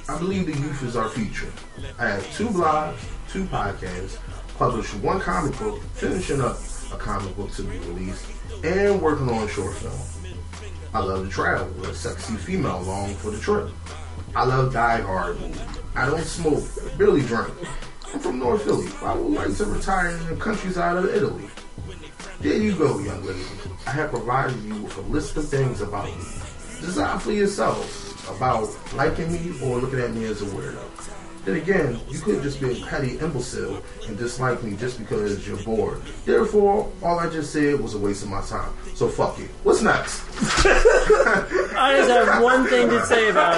I 0.09 0.18
believe 0.18 0.47
the 0.47 0.53
youth 0.53 0.82
is 0.82 0.95
our 0.95 1.09
future. 1.09 1.51
I 1.99 2.09
have 2.09 2.36
two 2.36 2.49
blogs, 2.49 2.99
two 3.30 3.45
podcasts, 3.45 4.18
published 4.59 4.95
one 4.97 5.20
comic 5.20 5.59
book, 5.59 5.80
finishing 5.95 6.43
up 6.43 6.59
a 6.93 6.97
comic 6.97 7.34
book 7.36 7.51
to 7.53 7.62
be 7.62 7.78
released, 7.78 8.26
and 8.62 9.01
working 9.01 9.28
on 9.30 9.45
a 9.45 9.49
short 9.49 9.74
film. 9.74 10.34
I 10.93 11.01
love 11.01 11.24
to 11.26 11.32
travel 11.32 11.66
with 11.78 11.91
a 11.91 11.95
sexy 11.95 12.34
female 12.34 12.80
along 12.80 13.14
for 13.14 13.30
the 13.30 13.39
trip. 13.39 13.70
I 14.36 14.45
love 14.45 14.72
Die 14.72 15.01
Hard. 15.01 15.39
I 15.95 16.07
don't 16.07 16.24
smoke, 16.24 16.64
barely 16.99 17.22
drink. 17.22 17.55
I'm 18.13 18.21
from 18.21 18.39
North 18.39 18.65
Philly. 18.65 18.89
I 19.03 19.15
would 19.15 19.33
like 19.33 19.57
to 19.57 19.65
retire 19.67 20.09
in 20.09 20.27
the 20.27 20.37
countryside 20.37 20.97
of 20.97 21.05
Italy. 21.07 21.45
There 22.41 22.57
you 22.57 22.75
go, 22.75 22.99
young 23.01 23.25
lady. 23.25 23.45
I 23.87 23.91
have 23.91 24.11
provided 24.11 24.63
you 24.63 24.77
with 24.83 24.97
a 24.97 25.03
list 25.03 25.37
of 25.37 25.49
things 25.49 25.81
about 25.81 26.07
me. 26.07 26.25
Decide 26.81 27.21
for 27.21 27.33
yourself 27.33 28.31
about 28.35 28.69
liking 28.95 29.33
me 29.33 29.53
or 29.63 29.79
looking 29.79 30.01
at 30.01 30.13
me 30.13 30.25
as 30.25 30.43
a 30.43 30.47
weirdo. 30.47 30.85
Then 31.45 31.57
again, 31.57 32.01
you 32.09 32.19
could 32.19 32.43
just 32.43 32.61
be 32.61 32.81
a 32.81 32.87
petty 32.87 33.19
imbecile 33.19 33.83
and 34.07 34.19
dislike 34.19 34.63
me 34.63 34.77
just 34.77 34.99
because 34.99 35.47
you're 35.47 35.57
bored. 35.63 36.03
Therefore, 36.25 36.93
all 37.03 37.19
I 37.19 37.29
just 37.31 37.53
said 37.53 37.81
was 37.81 37.95
a 37.95 37.99
waste 37.99 38.23
of 38.23 38.29
my 38.29 38.43
time. 38.43 38.73
So 38.95 39.09
fuck 39.09 39.39
you. 39.39 39.49
What's 39.63 39.83
next? 39.83 40.23
I 40.67 41.95
just 41.97 42.11
have 42.11 42.43
one 42.43 42.67
thing 42.67 42.89
to 42.91 43.05
say 43.07 43.31
about 43.31 43.57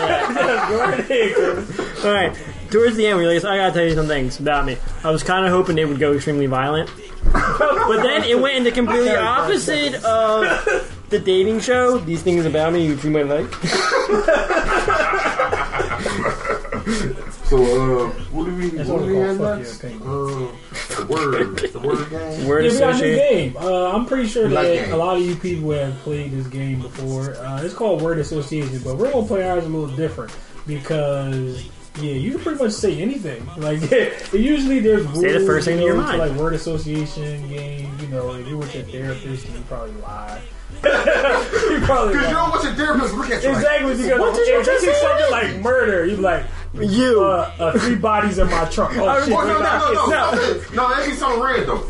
it. 1.10 2.04
All 2.04 2.12
right. 2.12 2.59
Towards 2.70 2.96
the 2.96 3.06
end, 3.06 3.18
we 3.18 3.24
realized 3.24 3.44
I 3.44 3.56
gotta 3.56 3.72
tell 3.74 3.84
you 3.84 3.94
some 3.94 4.06
things 4.06 4.38
about 4.38 4.64
me. 4.64 4.76
I 5.02 5.10
was 5.10 5.22
kind 5.22 5.44
of 5.44 5.50
hoping 5.52 5.76
it 5.78 5.88
would 5.88 5.98
go 5.98 6.12
extremely 6.12 6.46
violent, 6.46 6.88
but 7.32 8.02
then 8.02 8.22
it 8.24 8.40
went 8.40 8.56
into 8.58 8.70
completely 8.70 9.14
opposite 9.16 9.94
of 10.04 11.02
the 11.10 11.18
dating 11.18 11.60
show. 11.60 11.98
These 11.98 12.22
things 12.22 12.44
about 12.46 12.72
me 12.72 12.86
you 12.86 13.10
might 13.10 13.26
like. 13.26 13.52
So, 17.50 17.56
uh, 17.56 18.08
what 18.30 18.44
do 18.44 18.54
we, 18.54 18.68
That's 18.70 18.88
what 18.88 19.00
what 19.00 19.06
do 19.08 19.12
we 19.12 19.20
we 19.20 19.26
have 19.26 19.38
call 19.38 19.56
next? 19.56 19.80
fuck 19.82 19.90
Uh, 19.90 19.96
the 21.00 21.06
word, 21.08 21.58
the 21.58 21.78
word 21.80 22.08
game. 22.10 22.46
Word 22.46 22.64
Yeah, 22.64 22.70
we 22.72 22.78
got 22.78 22.94
a 22.94 23.04
new 23.04 23.16
game. 23.16 23.56
Uh, 23.56 23.90
I'm 23.92 24.06
pretty 24.06 24.28
sure 24.28 24.46
We 24.46 24.54
like 24.54 24.66
that 24.68 24.92
a 24.92 24.96
lot 24.96 25.16
of 25.16 25.22
you 25.24 25.34
people 25.34 25.72
have 25.72 25.94
played 25.98 26.30
this 26.30 26.46
game 26.46 26.80
before. 26.80 27.34
Uh, 27.34 27.60
it's 27.64 27.74
called 27.74 28.02
Word 28.02 28.18
Association, 28.20 28.80
but 28.84 28.96
we're 28.96 29.10
gonna 29.10 29.26
play 29.26 29.48
ours 29.50 29.64
a 29.64 29.68
little 29.68 29.94
different 29.96 30.32
because 30.68 31.68
yeah, 31.96 32.12
you 32.12 32.32
can 32.32 32.40
pretty 32.40 32.62
much 32.62 32.72
say 32.72 33.00
anything. 33.00 33.46
Like 33.58 33.80
usually 34.32 34.80
there's 34.80 35.04
rules. 35.06 35.20
Say 35.20 35.32
the 35.38 35.44
first 35.46 35.66
thing 35.66 35.76
you 35.78 35.88
to 35.88 35.94
your 35.94 35.96
mind. 36.02 36.18
like 36.18 36.32
word 36.32 36.54
association 36.54 37.48
games. 37.48 38.02
You 38.02 38.08
know, 38.08 38.32
if 38.34 38.46
you 38.46 38.56
were 38.58 38.66
your 38.66 38.82
therapist, 38.84 39.48
you 39.48 39.60
probably 39.68 39.92
lie. 40.00 40.40
you 40.82 41.80
probably 41.82 42.14
Because 42.14 42.14
you 42.14 42.20
lie. 42.22 42.30
don't 42.32 42.50
want 42.50 42.64
your 42.64 42.72
therapist 42.74 43.10
to 43.12 43.16
look 43.20 43.30
at 43.30 43.42
you 43.42 43.50
Exactly, 43.50 43.88
like, 43.94 43.98
because 44.04 44.20
What 44.20 44.34
did 44.34 44.48
you 44.48 44.60
if 44.60 44.66
this 44.66 44.82
just 44.82 44.86
is 44.86 44.96
say? 44.96 45.02
something 45.02 45.30
like 45.30 45.56
murder, 45.64 46.06
you 46.06 46.16
like 46.16 46.44
You. 46.74 47.24
uh, 47.24 47.52
uh, 47.58 47.78
three 47.78 47.96
bodies 47.96 48.38
in 48.38 48.48
my 48.48 48.64
trunk. 48.66 48.96
Oh 48.96 49.20
shit! 49.20 49.28
No, 49.30 49.42
no, 49.46 49.58
no, 49.60 49.92
no, 49.92 50.06
no, 50.06 50.62
no, 50.74 50.88
that'd 50.90 51.06
be 51.10 51.16
something 51.16 51.42
random. 51.42 51.82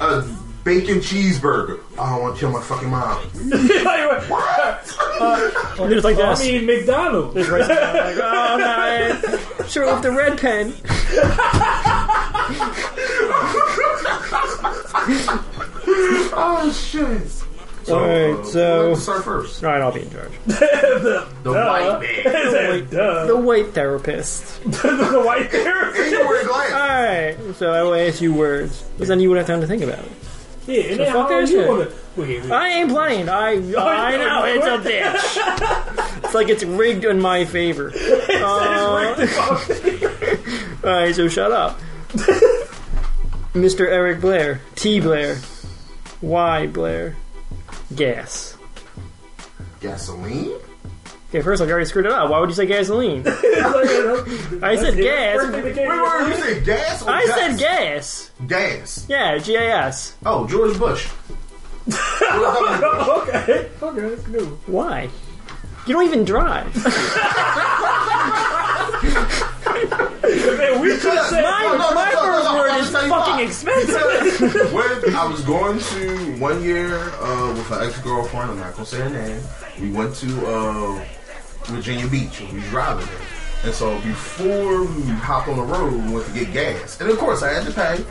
A 0.00 0.22
bacon 0.64 0.98
cheeseburger. 0.98 1.80
I 1.98 2.10
don't 2.10 2.22
want 2.22 2.34
to 2.36 2.40
kill 2.40 2.50
my 2.50 2.62
fucking 2.62 2.88
mom. 2.88 3.22
like, 3.84 4.30
what? 4.30 4.80
It's 5.92 6.04
like 6.04 6.18
I 6.18 6.38
mean, 6.40 6.66
McDonald's. 6.66 7.48
Like, 7.48 7.68
oh 7.70 8.56
no, 8.58 9.64
sure 9.66 9.92
with 9.92 10.02
the 10.02 10.12
red 10.12 10.38
pen. 10.38 10.72
Oh, 16.36 16.72
shit. 16.72 17.28
So, 17.84 17.98
All 17.98 18.06
right, 18.06 18.30
uh, 18.30 18.44
so- 18.44 18.80
who 18.82 18.88
wants 18.88 19.02
start 19.02 19.24
first? 19.24 19.62
All 19.62 19.70
right, 19.70 19.82
I'll 19.82 19.92
be 19.92 20.00
in 20.02 20.10
charge. 20.10 20.32
The 20.46 21.26
white 21.44 22.00
man. 22.00 22.86
Duh. 22.88 23.26
The 23.26 23.36
white 23.36 23.74
therapist. 23.74 24.62
the 24.64 25.22
white 25.24 25.50
therapist. 25.50 26.00
And 26.00 26.10
you 26.12 26.26
wear. 26.26 26.50
All 26.50 27.02
right, 27.02 27.36
so 27.56 27.72
I 27.72 27.82
will 27.82 27.94
ask 27.94 28.22
you 28.22 28.32
words, 28.32 28.82
because 28.94 29.08
then 29.08 29.20
you 29.20 29.28
would 29.28 29.36
have 29.38 29.46
time 29.46 29.60
to 29.60 29.66
think 29.66 29.82
about 29.82 29.98
it. 29.98 30.10
Yeah, 30.66 30.82
and 30.82 31.00
then 31.00 31.12
fuck 31.12 31.30
how 31.30 31.40
this 31.40 31.50
you 31.50 31.66
wanna? 31.66 31.88
Wait, 32.16 32.42
wait. 32.42 32.50
I 32.50 32.68
ain't 32.68 32.90
playing. 32.90 33.28
I 33.28 33.50
I 33.78 34.16
know 34.16 34.44
it's 34.46 34.66
a 34.66 34.78
bitch. 34.88 36.00
It's 36.24 36.34
like 36.34 36.48
it's 36.48 36.64
rigged 36.64 37.04
in 37.04 37.20
my 37.20 37.44
favor. 37.44 37.92
Uh, 38.34 39.16
all 40.84 40.90
right, 40.90 41.14
so 41.14 41.28
shut 41.28 41.50
up, 41.52 41.78
Mr. 43.54 43.86
Eric 43.88 44.20
Blair, 44.20 44.60
T 44.74 45.00
Blair, 45.00 45.38
Y 46.20 46.66
Blair, 46.66 47.16
gas. 47.94 48.56
Gasoline? 49.80 50.52
Okay, 51.34 51.42
first 51.42 51.60
I 51.60 51.66
already 51.68 51.84
screwed 51.84 52.06
it 52.06 52.12
up. 52.12 52.30
Why 52.30 52.38
would 52.38 52.48
you 52.48 52.54
say 52.54 52.64
gasoline? 52.64 53.24
I 53.26 54.76
said 54.78 54.96
gas. 54.96 55.40
First 55.40 55.50
thing 55.50 55.64
that 55.64 55.74
Wait, 55.74 55.76
wait, 55.76 55.84
you 55.96 56.04
mind? 56.04 56.34
said 56.36 56.64
gas 56.64 57.02
or 57.02 57.10
I 57.10 57.24
gas? 57.26 57.34
said 57.36 57.58
gas. 57.58 58.30
Gas. 58.46 59.06
Yeah, 59.08 59.38
G 59.38 59.56
A 59.56 59.76
S. 59.86 60.16
Oh, 60.24 60.46
George 60.46 60.78
Bush. 60.78 61.08
George 61.88 61.98
Bush. 62.20 63.08
okay, 63.08 63.68
okay, 63.82 64.00
that's 64.10 64.28
new. 64.28 64.46
Why? 64.66 65.10
You 65.88 65.94
don't 65.94 66.06
even 66.06 66.24
drive. 66.24 66.72
Man, 70.24 70.80
we 70.80 70.88
just 70.90 71.30
said 71.30 71.42
My, 71.42 71.62
no, 71.62 71.76
no, 71.76 71.94
my 71.94 72.10
no, 72.12 72.26
no, 72.26 72.32
first 72.32 72.44
no, 72.44 72.54
word 72.56 72.70
I'll 72.70 72.80
is 72.80 72.90
tell 72.92 73.02
you 73.02 73.08
fucking 73.10 73.34
why. 73.34 73.42
expensive. 73.42 74.72
when 74.72 75.16
I 75.16 75.26
was 75.26 75.42
going 75.42 75.78
to 75.80 76.36
one 76.40 76.62
year 76.62 76.96
uh, 77.20 77.52
with 77.56 77.70
an 77.72 77.88
ex 77.88 77.98
girlfriend, 78.02 78.52
I'm 78.52 78.58
not 78.58 78.72
gonna 78.74 78.86
say 78.86 79.00
her 79.00 79.10
name. 79.10 79.42
We 79.80 79.90
went 79.90 80.14
to 80.16 80.46
uh, 80.46 81.04
Virginia 81.66 82.06
Beach 82.08 82.40
and 82.40 82.52
we 82.52 82.60
was 82.60 82.68
driving 82.68 83.06
there. 83.06 83.18
And 83.64 83.72
so 83.74 83.98
before 84.02 84.84
we 84.84 85.02
hopped 85.12 85.48
on 85.48 85.56
the 85.56 85.62
road, 85.62 85.92
we 85.94 86.14
went 86.14 86.26
to 86.26 86.32
get 86.34 86.52
gas. 86.52 87.00
And 87.00 87.08
of 87.10 87.18
course, 87.18 87.42
I 87.42 87.52
had 87.54 87.64
to 87.66 87.72
pay. 87.72 88.04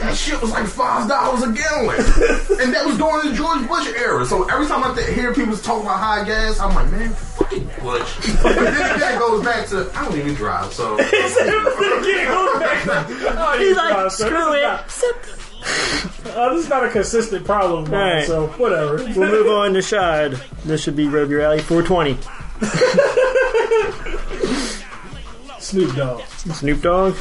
That 0.00 0.14
shit 0.14 0.42
was 0.42 0.50
like 0.50 0.66
five 0.66 1.08
dollars 1.08 1.42
a 1.42 1.52
gallon, 1.52 1.96
and 2.60 2.74
that 2.74 2.84
was 2.84 2.98
during 2.98 3.30
the 3.30 3.34
George 3.34 3.66
Bush 3.66 3.88
era. 3.96 4.26
So 4.26 4.44
every 4.50 4.66
time 4.66 4.84
I 4.84 4.94
th- 4.94 5.08
hear 5.14 5.32
people 5.32 5.56
talk 5.56 5.82
about 5.82 5.98
high 5.98 6.22
gas, 6.22 6.60
I'm 6.60 6.74
like, 6.74 6.90
man, 6.90 7.08
fucking 7.14 7.64
Bush. 7.80 8.36
But 8.42 8.56
then 8.56 8.96
again, 8.96 9.14
it 9.14 9.18
goes 9.18 9.42
back 9.42 9.66
to 9.68 9.90
I 9.94 10.04
don't 10.04 10.18
even 10.18 10.34
drive, 10.34 10.70
so 10.74 10.96
He's 13.58 13.76
like, 13.76 14.10
screw 14.10 14.52
it. 14.52 14.64
Uh, 14.64 16.54
this 16.54 16.64
is 16.64 16.68
not 16.68 16.84
a 16.84 16.90
consistent 16.90 17.46
problem, 17.46 17.84
of 17.84 17.90
mine, 17.90 18.00
Alright. 18.00 18.26
so 18.26 18.48
whatever. 18.48 18.96
We'll 18.96 19.30
move 19.30 19.46
on 19.48 19.72
to 19.74 19.82
Shad. 19.82 20.32
This 20.64 20.82
should 20.82 20.96
be 20.96 21.08
right 21.08 21.22
up 21.24 21.30
your 21.30 21.40
alley. 21.40 21.60
420. 21.60 22.18
Snoop 25.60 25.94
Dogg, 25.94 26.22
Snoop 26.54 26.80
Dogg. 26.82 27.16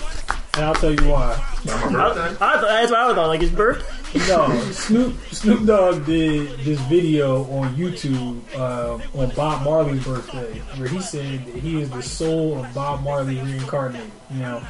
and 0.56 0.66
I'll 0.66 0.76
tell 0.76 0.94
you 0.94 1.10
why. 1.10 1.55
I, 1.68 2.36
I 2.40 2.62
that's 2.62 2.92
what 2.92 3.00
I 3.00 3.08
was 3.08 3.16
thought. 3.16 3.28
Like 3.28 3.42
his 3.42 3.52
birth. 3.52 3.84
No, 4.30 4.48
Snoop 4.72 5.14
Snoop 5.32 5.66
Dogg 5.66 6.06
did 6.06 6.48
this 6.60 6.80
video 6.84 7.44
on 7.52 7.76
YouTube 7.76 8.40
uh, 8.56 8.98
on 9.20 9.30
Bob 9.32 9.64
Marley's 9.66 10.06
birthday, 10.06 10.54
where 10.78 10.88
he 10.88 11.02
said 11.02 11.46
that 11.46 11.56
he 11.56 11.82
is 11.82 11.90
the 11.90 12.02
soul 12.02 12.64
of 12.64 12.74
Bob 12.74 13.04
Marley 13.04 13.42
reincarnated. 13.42 14.10
You 14.32 14.40
know, 14.40 14.64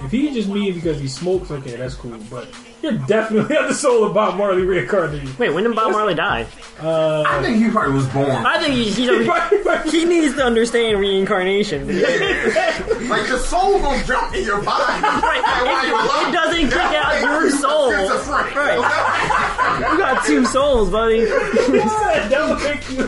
if 0.00 0.10
he 0.10 0.34
just 0.34 0.50
mean 0.50 0.74
because 0.74 1.00
he 1.00 1.08
smokes, 1.08 1.50
okay, 1.50 1.76
that's 1.76 1.94
cool. 1.94 2.18
But 2.30 2.48
you're 2.82 2.92
definitely 2.92 3.54
not 3.56 3.68
the 3.68 3.74
soul 3.74 4.04
of 4.04 4.12
Bob 4.12 4.36
Marley 4.36 4.66
reincarnated. 4.66 5.38
Wait, 5.38 5.48
when 5.48 5.64
did 5.64 5.74
Bob 5.74 5.92
Marley 5.92 6.14
die? 6.14 6.46
I 6.82 7.40
think 7.42 7.56
he 7.64 7.70
probably 7.70 7.94
was 7.94 8.06
born. 8.08 8.30
I 8.30 8.58
think 8.62 8.74
he, 8.74 8.90
he, 9.90 9.90
he 9.98 10.04
needs 10.04 10.34
to 10.34 10.44
understand 10.44 11.00
reincarnation. 11.00 11.86
like 11.88 13.26
the 13.28 13.38
soul 13.46 13.80
gonna 13.80 14.04
jump 14.04 14.34
in 14.34 14.44
your 14.44 14.62
body. 14.62 14.92
Right. 15.02 15.40
Like, 15.42 15.64
while 15.64 15.86
It, 15.86 15.92
alive. 15.92 16.28
it 16.28 16.32
doesn't 16.44 16.68
kick 16.68 16.76
out 16.76 17.20
your 17.22 17.44
you 17.44 17.50
soul. 17.50 17.90
schizophrenic. 17.90 18.54
Right. 18.54 19.90
You 19.90 19.98
got 19.98 20.24
two 20.24 20.44
souls, 20.46 20.90
buddy. 20.90 21.20
make 21.20 21.30
you 22.90 23.06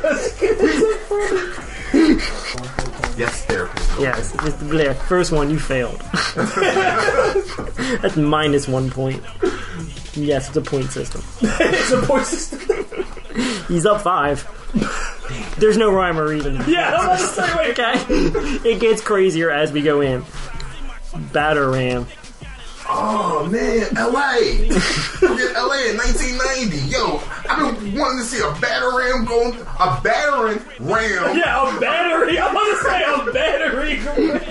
yes, 3.17 3.45
therapist. 3.45 3.83
Yes, 4.01 4.33
Mr. 4.33 4.71
Blair. 4.71 4.95
First 4.95 5.33
one, 5.33 5.51
you 5.51 5.59
failed. 5.59 6.01
That's 8.01 8.17
minus 8.17 8.67
one 8.67 8.91
point. 8.91 9.23
Yes, 10.15 10.49
it's 10.49 10.57
a 10.57 10.63
point 10.63 10.91
system. 10.91 11.23
it's 11.43 11.93
a 11.93 12.01
point 12.03 12.25
system. 12.25 13.05
He's 13.69 13.85
up 13.87 14.01
five. 14.01 14.49
There's 15.59 15.77
no 15.77 15.93
rhyme 15.93 16.19
or 16.19 16.27
reason. 16.27 16.57
Yeah, 16.67 16.95
I'm 16.97 17.05
about 17.05 17.19
to 17.19 17.27
say, 17.27 17.55
wait. 17.57 17.79
Okay? 17.79 18.71
It 18.71 18.81
gets 18.81 19.03
crazier 19.03 19.51
as 19.51 19.71
we 19.73 19.83
go 19.83 20.01
in. 20.01 20.23
Batarang. 21.13 22.07
Oh 22.95 23.49
man, 23.51 23.89
LA. 23.95 24.69
LA 25.23 25.79
in 25.91 25.97
1990. 25.97 26.77
Yo, 26.89 27.21
I've 27.49 27.81
been 27.81 27.99
wanting 27.99 28.19
to 28.19 28.25
see 28.25 28.39
a 28.41 28.53
battering 28.61 29.25
going, 29.25 29.55
a 29.81 30.01
battering 30.03 30.59
ram. 30.81 31.37
Yeah, 31.37 31.77
a 31.77 31.81
battery. 31.81 32.39
I'm 32.39 32.51
about 32.51 32.65
to 32.65 32.77
say 32.83 33.03
a 33.03 33.33
battery. 33.33 33.97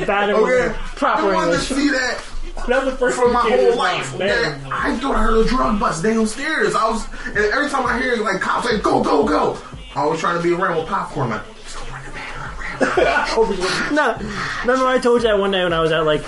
Batarang. 0.05 0.33
Okay, 0.33 0.75
Proper 0.95 1.21
I 1.31 1.33
wanted 1.35 1.51
to 1.53 1.59
see 1.59 1.89
that 1.89 2.23
That's 2.67 2.85
the 2.85 2.91
first 2.97 3.15
for 3.17 3.25
thing 3.25 3.33
my 3.33 3.43
that 3.43 3.49
came 3.49 3.57
to 3.59 3.65
whole 3.71 3.77
life. 3.77 4.17
battery. 4.17 4.47
Okay? 4.53 4.69
I 4.71 4.97
thought 4.97 5.15
I 5.15 5.23
heard 5.23 5.45
a 5.45 5.47
drug 5.49 5.79
bust 5.79 6.03
downstairs. 6.03 6.73
I 6.75 6.89
was, 6.89 7.05
and 7.27 7.37
every 7.37 7.69
time 7.69 7.85
I 7.85 7.99
hear 7.99 8.17
like 8.17 8.41
cops 8.41 8.67
say, 8.69 8.79
"Go, 8.79 9.03
go, 9.03 9.23
go," 9.25 9.57
I 9.95 10.05
was 10.05 10.19
trying 10.19 10.37
to 10.37 10.43
be 10.43 10.51
around 10.53 10.77
with 10.77 10.87
popcorn. 10.87 11.29
Like, 11.29 11.47
"Let's 11.47 11.75
go 11.75 11.83
run 11.91 12.03
the 12.05 12.11
battering 12.11 12.57
ram." 12.57 13.91
No, 13.93 14.15
remember 14.61 14.87
I 14.87 14.97
told 14.99 15.21
you 15.21 15.27
that 15.29 15.37
one 15.37 15.51
day 15.51 15.63
when 15.63 15.73
I 15.73 15.79
was 15.81 15.91
at 15.91 16.05
like, 16.05 16.23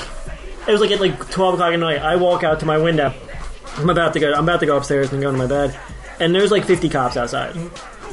it 0.67 0.71
was 0.71 0.81
like 0.81 0.91
at 0.91 0.99
like 0.99 1.29
twelve 1.29 1.55
o'clock 1.55 1.73
at 1.73 1.79
night. 1.79 1.99
I 2.01 2.15
walk 2.15 2.43
out 2.43 2.59
to 2.61 2.65
my 2.65 2.77
window. 2.77 3.13
I'm 3.77 3.89
about 3.89 4.13
to 4.13 4.19
go. 4.19 4.33
I'm 4.33 4.43
about 4.43 4.59
to 4.59 4.65
go 4.65 4.77
upstairs 4.77 5.11
and 5.11 5.21
go 5.21 5.31
to 5.31 5.37
my 5.37 5.47
bed, 5.47 5.77
and 6.19 6.33
there's 6.33 6.51
like 6.51 6.65
50 6.65 6.89
cops 6.89 7.17
outside, 7.17 7.55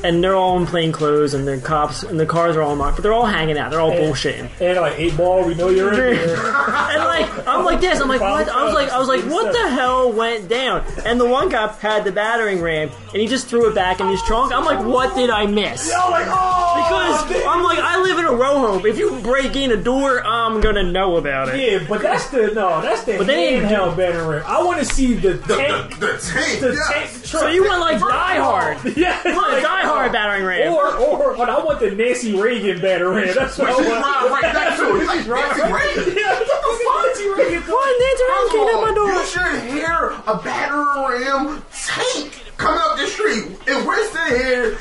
and 0.04 0.22
they're 0.24 0.34
all 0.34 0.56
in 0.58 0.66
plain 0.66 0.92
clothes, 0.92 1.34
and 1.34 1.46
they're 1.46 1.60
cops, 1.60 2.02
and 2.02 2.18
the 2.18 2.26
cars 2.26 2.56
are 2.56 2.62
all 2.62 2.76
marked, 2.76 2.96
but 2.96 3.02
they're 3.02 3.12
all 3.12 3.26
hanging 3.26 3.58
out. 3.58 3.70
They're 3.70 3.80
all 3.80 3.92
bullshitting. 3.92 4.48
And 4.60 4.80
like 4.80 4.98
eight 4.98 5.16
ball, 5.16 5.44
we 5.44 5.54
know 5.54 5.68
you're 5.68 5.92
in 5.92 6.16
there. 6.16 6.36
And 6.90 7.04
like 7.04 7.46
I'm 7.46 7.64
like 7.64 7.80
this, 7.80 8.00
I'm 8.00 8.08
like 8.08 8.20
what? 8.20 8.48
I 8.48 8.64
was 8.64 8.74
like 8.74 8.88
I 8.90 8.98
was 8.98 9.06
like 9.08 9.22
what 9.24 9.52
the 9.52 9.68
hell 9.70 10.12
went 10.12 10.48
down? 10.48 10.84
And 11.04 11.20
the 11.20 11.24
one 11.28 11.50
cop 11.50 11.78
had 11.80 12.04
the 12.04 12.10
battering 12.12 12.60
ram, 12.60 12.90
and 13.12 13.16
he 13.22 13.26
just 13.26 13.46
threw 13.46 13.68
it 13.68 13.74
back 13.74 14.00
in 14.00 14.08
his 14.08 14.20
trunk. 14.22 14.52
I'm 14.52 14.64
like, 14.64 14.84
what 14.84 15.14
did 15.14 15.30
I 15.30 15.46
miss? 15.46 15.92
I'm 15.94 16.10
like, 16.10 16.26
oh, 16.28 17.20
Because 17.28 17.44
I'm 17.46 17.62
like, 17.62 17.78
I 17.78 18.00
live 18.02 18.18
in 18.18 18.24
a 18.24 18.32
row 18.32 18.58
home. 18.58 18.86
If 18.86 18.98
you 18.98 19.18
break 19.20 19.54
in 19.56 19.70
a 19.72 19.76
door, 19.76 20.24
I'm 20.26 20.60
gonna 20.60 20.82
know 20.82 21.16
about 21.16 21.48
it. 21.54 21.60
Yeah, 21.60 21.86
but 21.88 22.02
that's 22.02 22.28
the 22.30 22.48
no, 22.54 22.80
that's 22.82 23.04
the 23.04 23.18
But 23.18 23.26
they 23.26 23.52
handheld 23.60 23.96
battering. 23.96 24.28
ram. 24.28 24.44
I 24.46 24.62
want 24.62 24.78
to 24.80 24.84
see 24.84 25.14
the 25.14 25.34
The, 25.34 25.56
tank, 25.56 25.98
the, 25.98 26.06
the 26.06 26.18
tank. 26.18 26.60
the 26.60 26.72
yes. 26.74 26.88
tank 26.92 27.24
truck. 27.24 27.42
So 27.42 27.48
you 27.48 27.64
want 27.64 27.80
like 27.80 28.00
Die 28.00 28.38
Hard? 28.38 28.78
yeah, 28.96 29.20
You 29.28 29.34
want 29.36 29.56
a 29.58 29.60
Die 29.60 29.79
Hard 29.86 30.10
uh, 30.10 30.12
battering 30.12 30.44
ram? 30.44 30.72
or 30.72 30.94
or 30.96 31.34
but 31.36 31.48
I 31.48 31.58
want 31.64 31.80
the 31.80 31.90
Nancy 31.92 32.34
Reagan 32.38 32.80
battering. 32.80 33.24
Ram. 33.26 33.34
That's 33.34 33.58
what 33.58 33.68
I 33.68 33.72
She's 33.76 33.86
want. 33.88 34.04
riding 34.04 34.32
right 34.32 34.52
next 34.54 34.76
to 34.78 34.94
it. 34.96 35.00
He's 35.00 35.08
like, 35.08 35.26
Nancy 35.26 35.62
Reagan. 35.72 36.14
Yeah, 36.16 36.38
what 36.38 36.46
the 36.46 36.52
fuck? 36.84 37.04
Nancy 37.06 37.26
Reagan. 37.28 37.62
What? 37.70 37.88
Nancy 38.00 38.24
Reagan 38.28 38.48
came 38.50 38.68
at 38.68 38.80
my 38.82 38.92
door. 38.94 39.10
You 39.12 39.24
should 39.26 39.54
hear 39.72 39.98
a 40.26 40.34
battering 40.42 41.20
ram 41.20 41.42
tank 41.72 42.30
coming 42.56 42.80
up 42.84 42.96
the 42.98 43.06
street. 43.06 43.44
If 43.66 43.84
we're 43.86 44.04
sitting 44.10 44.38
here 44.46 44.76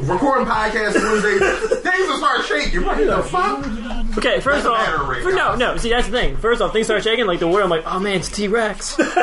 recording 0.00 0.46
podcasts 0.46 0.96
Wednesday, 0.96 1.38
things 1.90 2.06
will 2.08 2.18
start 2.18 2.44
shaking. 2.44 2.84
What 2.84 2.96
the 2.98 3.22
fuck? 3.22 3.64
Okay, 4.18 4.40
first 4.40 4.64
That's 4.64 4.66
a 4.66 4.70
off, 4.72 4.84
battering 4.86 5.22
for, 5.22 5.30
no, 5.32 5.54
no. 5.54 5.76
See, 5.76 5.90
that's 5.90 6.06
the 6.08 6.12
thing. 6.12 6.36
First 6.36 6.60
off, 6.60 6.72
things 6.72 6.86
start 6.86 7.04
shaking. 7.04 7.26
Like 7.26 7.38
the 7.38 7.46
wood, 7.46 7.62
I'm 7.62 7.70
like, 7.70 7.84
oh 7.86 8.00
man, 8.00 8.16
it's 8.16 8.28
T 8.28 8.48
Rex. 8.48 8.96
Where's 8.98 9.14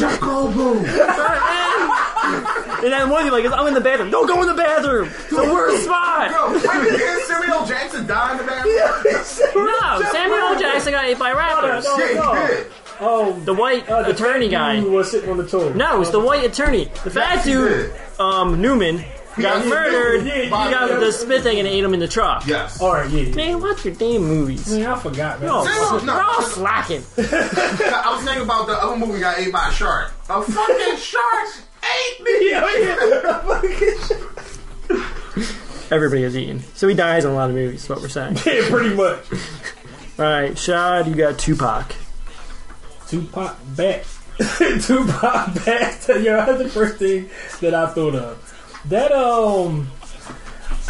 your 0.00 0.10
Jeff 0.10 0.20
Goldblum? 0.20 0.84
And 2.78 2.92
then 2.92 3.10
one 3.10 3.20
of 3.22 3.26
you 3.26 3.32
like, 3.32 3.44
I'm 3.58 3.66
in 3.66 3.74
the 3.74 3.80
bathroom. 3.80 4.10
Don't 4.10 4.26
go 4.26 4.40
in 4.42 4.48
the 4.48 4.54
bathroom. 4.54 5.08
It's 5.08 5.30
the 5.30 5.36
worst 5.42 5.84
spot. 5.84 6.30
Yo, 6.30 6.52
wait, 6.52 6.62
did 6.98 7.22
Samuel 7.24 7.66
Jackson 7.66 8.06
die 8.06 8.32
in 8.32 8.38
the 8.38 8.44
bathroom? 8.44 9.66
No, 9.66 10.02
Samuel 10.12 10.58
Jackson 10.60 10.92
got 10.92 11.04
ate 11.04 11.18
by 11.18 11.32
rappers. 11.32 11.84
No, 11.84 11.98
Yeah, 11.98 12.14
no. 12.14 12.34
he 12.34 12.46
did. 12.54 12.66
Oh, 13.00 13.32
The 13.40 13.54
white 13.54 13.88
uh, 13.88 14.02
the 14.04 14.10
attorney 14.10 14.48
guy. 14.48 14.80
dude 14.80 14.92
was 14.92 15.10
sitting 15.10 15.30
on 15.30 15.36
the 15.38 15.46
toilet. 15.46 15.76
No, 15.76 16.00
it's 16.00 16.10
the 16.10 16.20
white 16.20 16.44
attorney. 16.44 16.84
The 17.04 17.10
fat 17.10 17.44
dude, 17.44 17.90
did. 17.92 18.20
um, 18.20 18.60
Newman, 18.60 19.04
got 19.38 19.62
Yeah, 19.64 19.68
murdered. 19.70 20.26
yeah, 20.26 20.34
He 20.34 20.42
yeah, 20.44 20.50
got 20.50 20.90
yeah. 20.90 20.96
the 20.98 21.12
spit 21.12 21.42
thing 21.42 21.58
and 21.60 21.68
ate 21.68 21.82
him 21.84 21.94
in 21.94 22.00
the 22.00 22.08
truck. 22.08 22.44
Yes. 22.46 22.80
All 22.80 22.92
right, 22.94 23.08
yeah. 23.10 23.32
Man, 23.36 23.60
watch 23.60 23.84
your 23.84 23.94
damn 23.94 24.22
movies. 24.22 24.68
Man, 24.72 24.86
I 24.86 24.98
forgot, 24.98 25.38
man. 25.40 25.48
No, 25.48 25.64
No, 25.64 25.98
no. 25.98 26.14
we're 26.14 26.22
all 26.22 26.42
slacking. 26.42 27.04
I 27.18 28.12
was 28.14 28.24
thinking 28.24 28.42
about 28.42 28.66
the 28.66 28.72
other 28.74 28.96
movie 28.96 29.20
got 29.20 29.38
ate 29.38 29.52
by 29.52 29.68
a 29.68 29.72
shark. 29.72 30.12
A 30.28 30.42
fucking 30.42 30.96
shark 30.96 31.48
ate 32.06 32.20
me. 32.22 32.52
Everybody 35.90 36.22
is 36.24 36.36
eating. 36.36 36.60
So 36.74 36.86
he 36.86 36.94
dies 36.94 37.24
in 37.24 37.30
a 37.30 37.34
lot 37.34 37.48
of 37.48 37.56
movies, 37.56 37.84
is 37.84 37.88
what 37.88 38.00
we're 38.00 38.08
saying. 38.08 38.36
yeah, 38.44 38.68
pretty 38.68 38.94
much. 38.94 39.24
Alright, 40.18 40.58
Shad, 40.58 41.06
you 41.06 41.14
got 41.14 41.38
Tupac. 41.38 41.94
Tupac 43.06 43.56
back. 43.76 44.04
Tupac 44.38 45.64
back. 45.64 46.08
Yo, 46.08 46.44
that's 46.44 46.58
the 46.58 46.68
first 46.68 46.96
thing 46.96 47.30
that 47.60 47.74
I 47.74 47.86
thought 47.86 48.14
of. 48.14 48.82
That 48.86 49.12
um, 49.12 49.88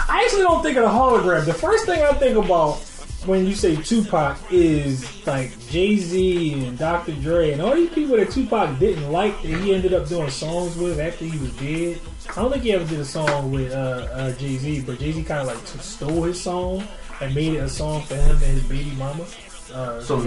I 0.08 0.24
actually 0.24 0.42
don't 0.42 0.62
think 0.62 0.76
of 0.78 0.84
the 0.84 0.90
hologram. 0.90 1.44
The 1.44 1.54
first 1.54 1.86
thing 1.86 2.02
I 2.02 2.12
think 2.14 2.36
about 2.36 2.80
when 3.26 3.46
you 3.46 3.54
say 3.54 3.74
Tupac 3.76 4.38
is 4.50 5.26
like 5.26 5.50
Jay 5.68 5.96
Z 5.96 6.64
and 6.66 6.78
Dr. 6.78 7.12
Dre 7.12 7.52
and 7.52 7.60
all 7.60 7.74
these 7.74 7.90
people 7.90 8.16
that 8.16 8.30
Tupac 8.30 8.78
didn't 8.78 9.10
like 9.10 9.40
that 9.42 9.48
he 9.48 9.74
ended 9.74 9.92
up 9.92 10.08
doing 10.08 10.30
songs 10.30 10.76
with 10.76 10.98
after 11.00 11.24
he 11.24 11.36
was 11.38 11.52
dead. 11.56 11.98
I 12.30 12.34
don't 12.36 12.52
think 12.52 12.62
he 12.64 12.72
ever 12.72 12.84
did 12.84 13.00
a 13.00 13.04
song 13.04 13.50
with 13.50 13.72
uh, 13.72 14.08
uh, 14.12 14.32
Jay 14.32 14.56
Z, 14.56 14.82
but 14.82 14.98
Jay 14.98 15.12
Z 15.12 15.24
kind 15.24 15.40
of 15.40 15.46
like 15.48 15.58
stole 15.82 16.22
his 16.24 16.40
song 16.40 16.86
and 17.20 17.34
made 17.34 17.54
it 17.54 17.58
a 17.58 17.68
song 17.68 18.02
for 18.02 18.14
him 18.14 18.30
and 18.36 18.40
his 18.42 18.62
baby 18.64 18.92
mama. 18.96 19.24
Uh, 19.72 20.00
So, 20.00 20.20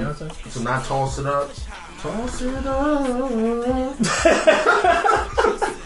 so 0.50 0.62
not 0.62 0.86
toss 0.86 1.18
it 1.18 1.26
up. 1.26 1.50
Toss 2.02 2.42
it 2.42 2.66
up. 2.66 3.30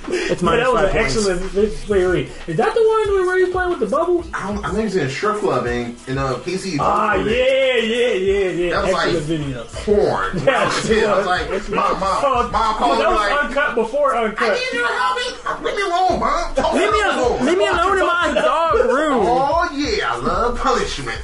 It's 0.08 0.42
Yeah, 0.42 0.56
that 0.56 0.72
was 0.72 0.84
an 0.90 0.98
excellent. 0.98 1.54
Wait, 1.90 2.08
wait, 2.08 2.32
is 2.48 2.56
that 2.58 2.74
the 2.74 2.82
one 2.82 3.26
where 3.28 3.38
he's 3.38 3.50
playing 3.52 3.70
with 3.72 3.80
the 3.82 3.88
bubbles? 3.88 4.26
I, 4.34 4.54
don't, 4.54 4.64
I 4.66 4.72
think 4.72 4.86
it's 4.88 4.96
in 4.96 5.08
a 5.08 5.10
strip 5.10 5.38
club 5.40 5.66
and 5.66 5.98
in 6.08 6.18
uh, 6.18 6.36
K-Ci. 6.40 6.78
Ah, 6.80 7.16
yeah, 7.16 7.76
yeah, 7.76 8.14
yeah, 8.14 8.50
yeah. 8.50 8.70
That 8.82 8.94
was 8.94 8.94
excellent 8.94 9.16
like- 9.16 9.24
video. 9.24 9.64
Porn. 9.66 10.40
When 10.46 10.50
I 10.56 10.66
was 10.66 10.90
a 10.90 11.06
I 11.06 11.18
was 11.18 11.26
like, 11.26 11.70
mom, 11.70 12.00
mom, 12.00 12.52
mom 12.52 12.76
called 12.76 12.98
me 12.98 13.04
that 13.04 13.10
was 13.10 13.18
like, 13.20 13.44
uncut 13.46 13.76
before 13.76 14.16
I 14.16 14.24
uncut. 14.26 14.54
need 14.54 14.74
you 14.74 14.88
to 14.88 14.94
help 14.94 15.18
me. 15.18 15.66
Leave 15.66 15.76
me 15.76 15.82
alone, 15.84 16.20
mom. 16.22 16.56
Toss 16.56 16.74
Leave 16.74 16.92
me, 16.92 16.98
it 17.00 17.06
up. 17.08 17.16
al- 17.16 17.46
leave 17.46 17.58
me 17.58 17.68
alone 17.68 17.98
in 18.00 18.06
my 18.08 18.32
dog 18.42 18.74
room. 18.86 19.26
Oh 19.28 19.70
yeah, 19.74 20.14
I 20.14 20.18
love 20.20 20.58
punishment. 20.60 21.22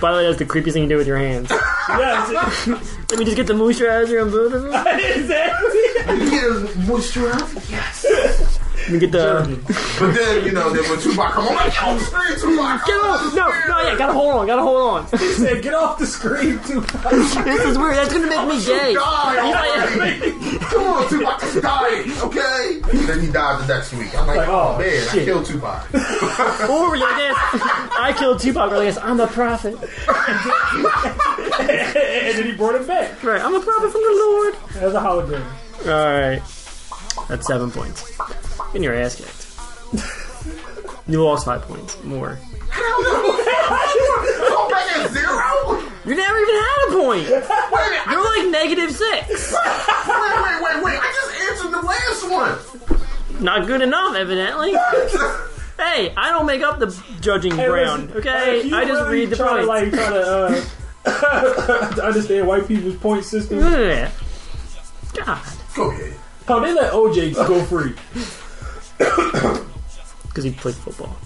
By 0.00 0.12
the 0.12 0.18
way, 0.18 0.24
that's 0.26 0.38
the 0.38 0.44
creepiest 0.46 0.72
thing 0.74 0.84
you 0.84 0.88
do 0.88 0.96
with 0.96 1.06
your 1.08 1.18
hands. 1.18 1.50
Yes, 1.88 2.66
Let 3.10 3.18
me 3.18 3.24
just 3.24 3.36
get 3.36 3.46
the 3.46 3.52
moisturizer 3.54 4.22
on 4.22 4.30
both 4.30 4.52
of 4.52 4.62
them. 4.62 4.72
exactly. 4.86 5.78
you 6.24 6.30
get 6.30 6.44
a 6.44 6.54
moisturizer. 6.86 7.70
Yes. 7.70 8.58
Let 8.82 8.90
me 8.90 8.98
get 8.98 9.12
the. 9.12 9.60
But 10.00 10.12
then 10.12 10.44
you 10.44 10.50
know, 10.50 10.70
then 10.72 10.82
when 10.90 10.98
Tupac 11.00 11.32
come 11.34 11.46
on, 11.46 11.54
like, 11.54 11.72
yo, 11.80 11.98
scream 11.98 12.34
Tupac. 12.34 12.84
Get 12.84 12.96
off! 12.96 13.32
No, 13.32 13.48
no, 13.68 13.82
yeah, 13.88 13.96
gotta 13.96 14.12
hold 14.12 14.34
on, 14.34 14.46
gotta 14.48 14.62
hold 14.62 14.90
on. 14.90 15.06
He 15.20 15.32
said, 15.34 15.62
"Get 15.62 15.72
off 15.72 15.98
the 16.00 16.06
screen, 16.06 16.58
too." 16.64 16.80
This 16.80 17.64
is 17.64 17.78
weird. 17.78 17.94
That's 17.94 18.12
gonna 18.12 18.26
make 18.26 18.48
me 18.48 18.64
gay. 18.64 18.94
Die 18.94 19.34
Yeah, 19.34 19.94
already. 19.94 20.58
Come 20.58 20.82
on, 20.82 21.08
Tupac, 21.08 21.40
just 21.40 21.62
die, 21.62 22.04
okay? 22.26 22.80
then 23.06 23.20
he 23.20 23.28
died 23.30 23.60
the 23.62 23.66
next 23.72 23.92
week. 23.92 24.18
I'm 24.18 24.26
like, 24.26 24.38
Like, 24.38 24.48
oh, 24.48 24.74
oh, 24.74 24.78
man, 24.80 24.88
I 24.88 25.12
shit. 25.12 25.24
killed 25.26 25.46
Tupac. 25.46 25.86
Or 26.68 26.90
we're 26.90 26.96
like 26.96 27.16
this. 27.16 27.36
I 28.00 28.12
killed 28.18 28.40
Tupac. 28.40 28.68
We're 28.72 28.78
like 28.78 28.88
this. 28.88 28.98
I'm 28.98 29.20
a 29.20 29.28
prophet. 29.28 29.76
and 32.28 32.38
then 32.38 32.44
he 32.46 32.52
brought 32.52 32.74
it 32.74 32.86
back 32.86 33.22
Right, 33.22 33.40
I'm 33.40 33.54
a 33.54 33.60
prophet 33.60 33.90
from 33.92 34.00
the 34.02 34.14
Lord. 34.26 34.54
as 34.76 34.94
a 34.94 35.00
hologram. 35.00 35.44
All 35.86 36.20
right, 36.20 36.42
that's 37.28 37.46
seven 37.46 37.70
points. 37.70 38.04
Getting 38.68 38.82
your 38.84 38.94
ass 38.94 39.16
kicked. 39.16 40.08
You 41.08 41.22
lost 41.24 41.46
five 41.46 41.62
points 41.62 42.00
more. 42.04 42.38
Go 42.70 44.68
back 44.70 44.96
at 44.96 45.10
zero? 45.10 45.82
You 46.04 46.14
never 46.14 46.38
even 46.38 46.54
had 46.54 46.88
a 46.88 46.92
point. 46.92 47.28
Wait 47.28 47.42
a 47.42 47.90
minute. 47.90 48.06
You're 48.08 48.24
like 48.24 48.50
negative 48.50 48.90
six. 48.92 49.52
Wait, 50.06 50.42
wait, 50.42 50.62
wait, 50.62 50.84
wait. 50.84 50.98
I 51.00 51.12
just 51.12 51.32
answered 51.50 51.72
the 51.72 51.82
last 51.84 52.22
one. 52.30 53.42
Not 53.44 53.66
good 53.66 53.82
enough, 53.82 54.14
evidently. 54.16 54.70
Hey, 55.76 56.12
I 56.16 56.30
don't 56.30 56.46
make 56.46 56.62
up 56.62 56.78
the 56.78 56.96
judging 57.20 57.56
Hey, 57.56 57.66
ground. 57.66 58.12
listen, 58.14 58.18
Okay, 58.30 58.60
if 58.60 58.66
you 58.66 58.76
I 58.76 58.84
just 58.84 59.02
really 59.02 59.20
read 59.20 59.30
the 59.30 59.36
try 59.36 59.60
to, 59.60 59.66
points. 59.66 59.68
like 59.68 59.90
try 59.92 60.10
to 60.10 60.22
uh, 60.22 60.64
to 61.04 62.00
understand 62.04 62.46
white 62.46 62.66
people's 62.68 62.96
point 62.96 63.24
system. 63.24 63.58
Ugh. 63.62 64.10
God, 65.14 65.42
Go 65.74 65.90
ahead. 65.90 66.14
Oh, 66.48 66.60
they 66.60 66.72
let 66.74 66.92
OJ 66.92 67.34
go 67.46 67.62
free. 67.64 67.94
because 70.28 70.44
he 70.44 70.50
played 70.52 70.74
football. 70.74 71.16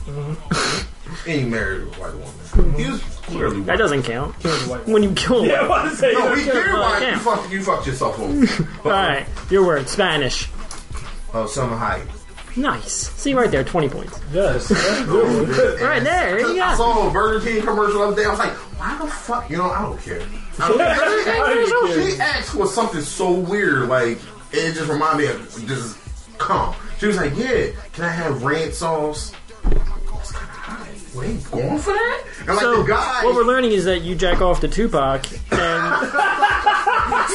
And 1.27 1.41
he 1.41 1.45
married 1.45 1.83
a 1.83 1.87
white 1.87 2.13
woman. 2.13 2.29
Mm-hmm. 2.29 2.79
He 2.79 2.91
was 2.91 3.01
clearly 3.03 3.61
That 3.63 3.79
doesn't 3.79 4.03
count. 4.03 4.39
Killed 4.41 4.61
the 4.61 4.71
white 4.71 4.87
man. 4.87 4.93
When 4.93 5.03
you 5.03 5.13
kill 5.15 5.47
Yeah, 5.47 5.61
I 5.61 5.63
him. 5.63 5.69
want 5.69 5.91
to 5.91 5.97
say 5.97 6.13
No, 6.13 6.29
that. 6.29 6.39
he 6.39 6.45
did 6.45 6.55
well, 6.55 6.81
white. 7.01 7.11
You 7.13 7.19
fucked, 7.19 7.53
you 7.53 7.63
fucked 7.63 7.87
yourself 7.87 8.19
over. 8.19 8.69
All 8.85 8.91
right, 8.91 9.27
your 9.51 9.65
word, 9.67 9.89
Spanish. 9.89 10.49
Oh, 11.35 11.45
Salma 11.45 11.79
Hayek. 11.79 12.07
Nice. 12.57 13.11
See 13.13 13.35
right 13.35 13.51
there, 13.51 13.65
twenty 13.65 13.89
points. 13.89 14.19
Yes, 14.33 14.69
that's 14.69 15.01
a. 15.01 15.77
Right 15.85 16.03
there, 16.03 16.41
you 16.41 16.55
I 16.55 16.57
got. 16.57 16.77
saw 16.77 17.09
a 17.09 17.13
Burger 17.13 17.45
King 17.45 17.63
commercial 17.63 17.99
the 18.01 18.07
other 18.07 18.17
day. 18.17 18.25
I 18.25 18.31
was 18.31 18.39
like, 18.39 18.53
why 18.53 18.99
the 18.99 19.07
fuck? 19.07 19.51
You 19.51 19.59
know, 19.59 19.71
I 19.71 19.83
don't 19.83 20.01
care. 20.01 20.23
I 20.59 20.69
don't 20.69 20.79
care. 20.79 20.89
I 20.89 21.55
don't 21.55 21.89
care. 21.93 22.11
She 22.11 22.21
asked 22.21 22.51
for 22.55 22.67
something 22.67 23.03
so 23.03 23.33
weird, 23.33 23.89
like 23.89 24.19
it 24.53 24.73
just 24.75 24.89
reminded 24.91 25.27
me 25.29 25.33
of 25.35 25.67
just 25.67 25.99
come. 26.39 26.75
She 26.99 27.07
was 27.07 27.17
like, 27.19 27.37
"Yeah, 27.37 27.69
can 27.93 28.05
I 28.05 28.09
have 28.09 28.43
red 28.43 28.73
sauce?" 28.75 29.33
That's 29.65 30.33
kinda 30.33 31.27
ain't 31.29 31.51
going 31.51 31.79
for 31.79 31.93
that. 31.93 32.25
And 32.41 32.49
like 32.49 32.61
So 32.61 32.83
the 32.83 32.89
guy 32.89 33.25
what 33.25 33.35
we're 33.35 33.45
learning 33.45 33.73
is 33.73 33.85
that 33.85 34.01
you 34.03 34.15
jack 34.15 34.41
off 34.41 34.61
to 34.61 34.69
Tupac 34.69 35.27
and 35.51 35.53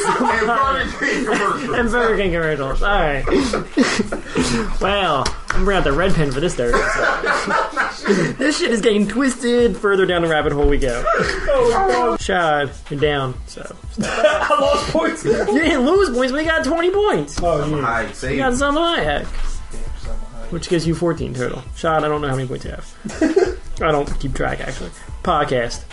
and 0.06 0.46
Burger 0.46 0.98
King 0.98 1.24
commercial. 1.24 1.74
and 1.74 1.90
Burger 1.90 2.16
King 2.16 2.32
commercials. 2.32 2.82
All 2.82 2.88
right. 2.90 4.80
well, 4.80 5.24
I'm 5.50 5.64
bringing 5.64 5.78
out 5.78 5.84
the 5.84 5.92
red 5.92 6.14
pen 6.14 6.30
for 6.32 6.40
this 6.40 6.54
third. 6.54 6.74
episode. 6.74 8.36
this 8.38 8.58
shit 8.58 8.70
is 8.70 8.80
getting 8.80 9.06
twisted. 9.06 9.76
Further 9.76 10.06
down 10.06 10.22
the 10.22 10.28
rabbit 10.28 10.52
hole 10.52 10.68
we 10.68 10.78
go. 10.78 11.02
Oh, 11.06 12.16
Shad, 12.20 12.70
you're 12.90 13.00
down. 13.00 13.34
So 13.46 13.76
I 14.00 14.58
lost 14.60 14.90
points. 14.90 15.24
you 15.24 15.32
didn't 15.32 15.86
lose 15.86 16.10
points. 16.10 16.32
We 16.32 16.44
got 16.44 16.64
20 16.64 16.90
points. 16.90 17.38
Oh 17.42 17.64
yeah. 17.66 17.82
Heights, 17.84 18.18
say 18.18 18.32
You 18.32 18.38
got 18.38 18.52
Salma 18.54 18.96
Hayek, 18.98 19.26
which 20.50 20.68
gives 20.68 20.86
you 20.86 20.94
14 20.94 21.34
total. 21.34 21.62
Shad, 21.76 22.04
I 22.04 22.08
don't 22.08 22.20
know 22.20 22.28
how 22.28 22.36
many 22.36 22.48
points 22.48 22.64
you 22.64 22.70
have. 22.72 23.58
I 23.82 23.90
don't 23.90 24.18
keep 24.20 24.34
track 24.34 24.60
actually. 24.60 24.90
Podcast. 25.22 25.84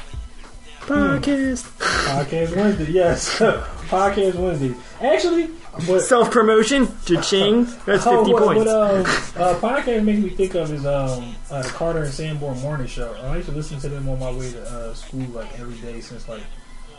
Podcast. 0.81 1.63
Podcast 1.79 2.55
Wednesday, 2.55 2.91
yes. 2.91 3.39
Podcast 3.39 4.35
Wednesday. 4.35 4.75
Actually, 5.01 5.47
what, 5.85 6.01
Self 6.01 6.31
promotion. 6.31 6.87
Cha-ching. 7.05 7.65
That's 7.85 8.03
50 8.03 8.07
oh, 8.07 8.21
what, 8.31 8.43
points. 8.43 8.57
what 8.57 8.67
um, 8.67 8.99
uh, 9.01 9.59
podcast 9.59 10.03
makes 10.03 10.19
me 10.19 10.29
think 10.29 10.55
of 10.55 10.71
is 10.71 10.85
um, 10.85 11.35
uh, 11.51 11.61
the 11.61 11.69
Carter 11.69 12.03
and 12.03 12.13
Sanborn 12.13 12.59
morning 12.59 12.87
show. 12.87 13.13
I 13.13 13.37
used 13.37 13.49
to 13.49 13.55
listen 13.55 13.79
to 13.79 13.89
them 13.89 14.09
on 14.09 14.19
my 14.19 14.31
way 14.31 14.51
to 14.51 14.61
uh, 14.61 14.93
school 14.93 15.25
like 15.27 15.59
every 15.59 15.75
day 15.75 16.01
since 16.01 16.27
like 16.27 16.43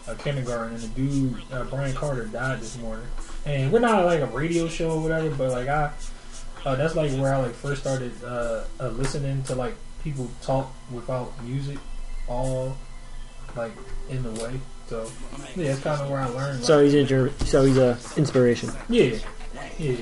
uh, 0.09 0.15
kindergarten. 0.15 0.75
And 0.75 0.83
the 0.83 0.89
dude 0.89 1.43
uh, 1.53 1.65
Brian 1.65 1.95
Carter 1.95 2.27
died 2.27 2.61
this 2.61 2.79
morning. 2.79 3.07
And 3.45 3.73
we're 3.73 3.81
not 3.81 4.05
like 4.05 4.21
a 4.21 4.27
radio 4.27 4.69
show 4.69 4.93
or 4.93 5.03
whatever, 5.03 5.31
but 5.31 5.51
like 5.51 5.69
I, 5.69 5.91
uh, 6.65 6.77
that's 6.77 6.95
like 6.95 7.11
where 7.13 7.35
I 7.35 7.39
like 7.39 7.55
first 7.55 7.83
started 7.83 8.13
uh, 8.25 8.65
uh, 8.79 8.89
listening 8.89 9.43
to 9.45 9.55
like 9.55 9.75
people 10.05 10.31
talk 10.43 10.73
without 10.93 11.33
music, 11.45 11.79
all 12.29 12.77
like 13.57 13.73
in 14.09 14.23
the 14.23 14.31
way. 14.43 14.61
So 14.89 15.11
yeah, 15.57 15.69
that's 15.69 15.81
kind 15.81 16.01
of 16.01 16.11
where 16.11 16.21
I 16.21 16.27
learned. 16.27 16.59
Like, 16.59 16.65
So 16.67 16.83
he's 16.83 16.95
inter- 16.95 17.31
so 17.45 17.65
he's 17.65 17.77
a 17.79 17.97
inspiration. 18.17 18.71
yeah, 18.89 19.17
yeah, 19.79 19.97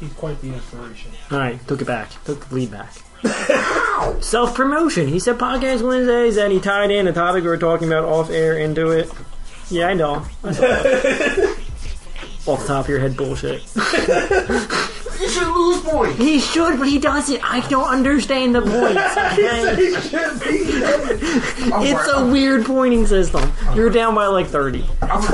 he's 0.00 0.12
quite 0.16 0.40
the 0.40 0.48
inspiration. 0.52 1.10
All 1.30 1.38
right, 1.38 1.64
took 1.68 1.80
it 1.80 1.86
back. 1.86 2.10
Took 2.24 2.48
the 2.48 2.54
lead 2.54 2.70
back. 2.72 2.92
Self 4.22 4.54
promotion. 4.54 5.06
He 5.08 5.18
said 5.18 5.38
podcast 5.38 5.86
Wednesdays, 5.86 6.36
and 6.38 6.52
he 6.52 6.58
tied 6.60 6.90
in 6.90 7.06
a 7.06 7.12
topic 7.12 7.42
we 7.44 7.48
were 7.50 7.56
talking 7.58 7.86
about 7.88 8.04
off 8.04 8.30
air 8.30 8.58
into 8.58 8.90
it. 8.90 9.10
Yeah, 9.70 9.88
I 9.88 9.94
know. 9.94 10.24
I 10.42 10.52
saw 10.52 10.64
off 12.52 12.60
the 12.62 12.66
top 12.66 12.84
of 12.86 12.88
your 12.88 12.98
head 13.00 13.16
bullshit. 13.16 13.62
Lose 15.70 15.82
points. 15.82 16.18
He 16.18 16.40
should, 16.40 16.78
but 16.78 16.88
he 16.88 16.98
doesn't. 16.98 17.40
I 17.44 17.60
don't 17.68 17.88
understand 17.88 18.54
the 18.54 18.62
points. 18.62 19.00
okay? 19.16 19.94
I'm 21.72 21.82
It's 21.86 22.08
a 22.08 22.26
weird 22.26 22.64
pointing 22.66 23.06
system. 23.06 23.52
You're 23.74 23.90
down 23.90 24.14
by 24.14 24.26
like 24.26 24.46
30. 24.46 24.84
I'm 25.02 25.20
like, 25.20 25.32